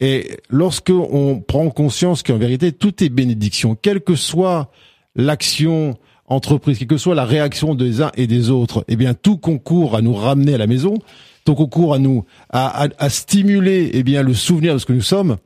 Et 0.00 0.38
lorsque 0.48 0.90
on 0.90 1.40
prend 1.40 1.70
conscience 1.70 2.22
qu'en 2.22 2.38
vérité 2.38 2.72
tout 2.72 3.02
est 3.02 3.08
bénédiction, 3.08 3.74
quelle 3.74 4.00
que 4.00 4.14
soit 4.14 4.70
l'action 5.16 5.96
entreprise, 6.26 6.78
quelle 6.78 6.88
que 6.88 6.96
soit 6.96 7.14
la 7.14 7.24
réaction 7.24 7.74
des 7.74 8.00
uns 8.00 8.12
et 8.16 8.26
des 8.26 8.50
autres, 8.50 8.84
eh 8.86 8.96
bien 8.96 9.14
tout 9.14 9.38
concourt 9.38 9.96
à 9.96 10.02
nous 10.02 10.14
ramener 10.14 10.54
à 10.54 10.58
la 10.58 10.66
maison, 10.66 10.98
tout 11.44 11.54
concourt 11.54 11.94
à 11.94 11.98
nous 11.98 12.24
à, 12.50 12.86
à, 12.98 13.10
stimuler 13.10 13.90
eh 13.92 14.02
bien 14.02 14.22
le 14.22 14.34
souvenir 14.34 14.74
de 14.74 14.78
ce 14.78 14.86
que 14.86 14.92
nous 14.92 15.02
sommes. 15.02 15.36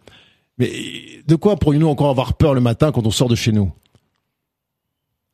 Mais 0.59 0.71
de 1.27 1.35
quoi 1.35 1.57
pourrions-nous 1.57 1.89
encore 1.89 2.11
avoir 2.11 2.35
peur 2.35 2.53
le 2.53 2.61
matin 2.61 2.93
quand 2.93 3.07
on 3.07 3.11
sort 3.11 3.29
de 3.29 3.35
chez 3.35 3.53
nous? 3.53 3.73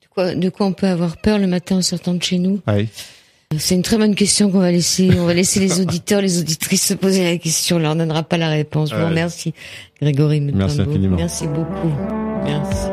De 0.03 0.07
quoi, 0.09 0.35
de 0.35 0.49
quoi 0.49 0.67
on 0.67 0.73
peut 0.73 0.87
avoir 0.87 1.17
peur 1.17 1.39
le 1.39 1.49
matin 1.49 1.79
en 1.79 1.83
sortant 1.83 2.15
de 2.15 2.23
chez 2.23 2.39
nous? 2.39 2.61
C'est 3.57 3.75
une 3.75 3.83
très 3.83 3.97
bonne 3.97 4.15
question 4.15 4.51
qu'on 4.51 4.59
va 4.59 4.71
laisser. 4.71 5.09
On 5.19 5.25
va 5.25 5.33
laisser 5.33 5.59
les 5.59 5.81
auditeurs, 5.81 6.21
les 6.21 6.39
auditrices 6.39 6.85
se 6.85 6.95
poser 6.95 7.25
la 7.25 7.39
question. 7.39 7.77
On 7.77 7.79
leur 7.79 7.97
donnera 7.97 8.23
pas 8.23 8.37
la 8.37 8.51
réponse. 8.51 8.91
Je 8.91 8.97
vous 8.97 9.07
remercie, 9.07 9.55
Grégory. 10.03 10.41
Merci 10.41 10.83
infiniment. 10.83 11.17
Merci 11.17 11.47
beaucoup. 11.47 11.91
Merci. 12.45 12.89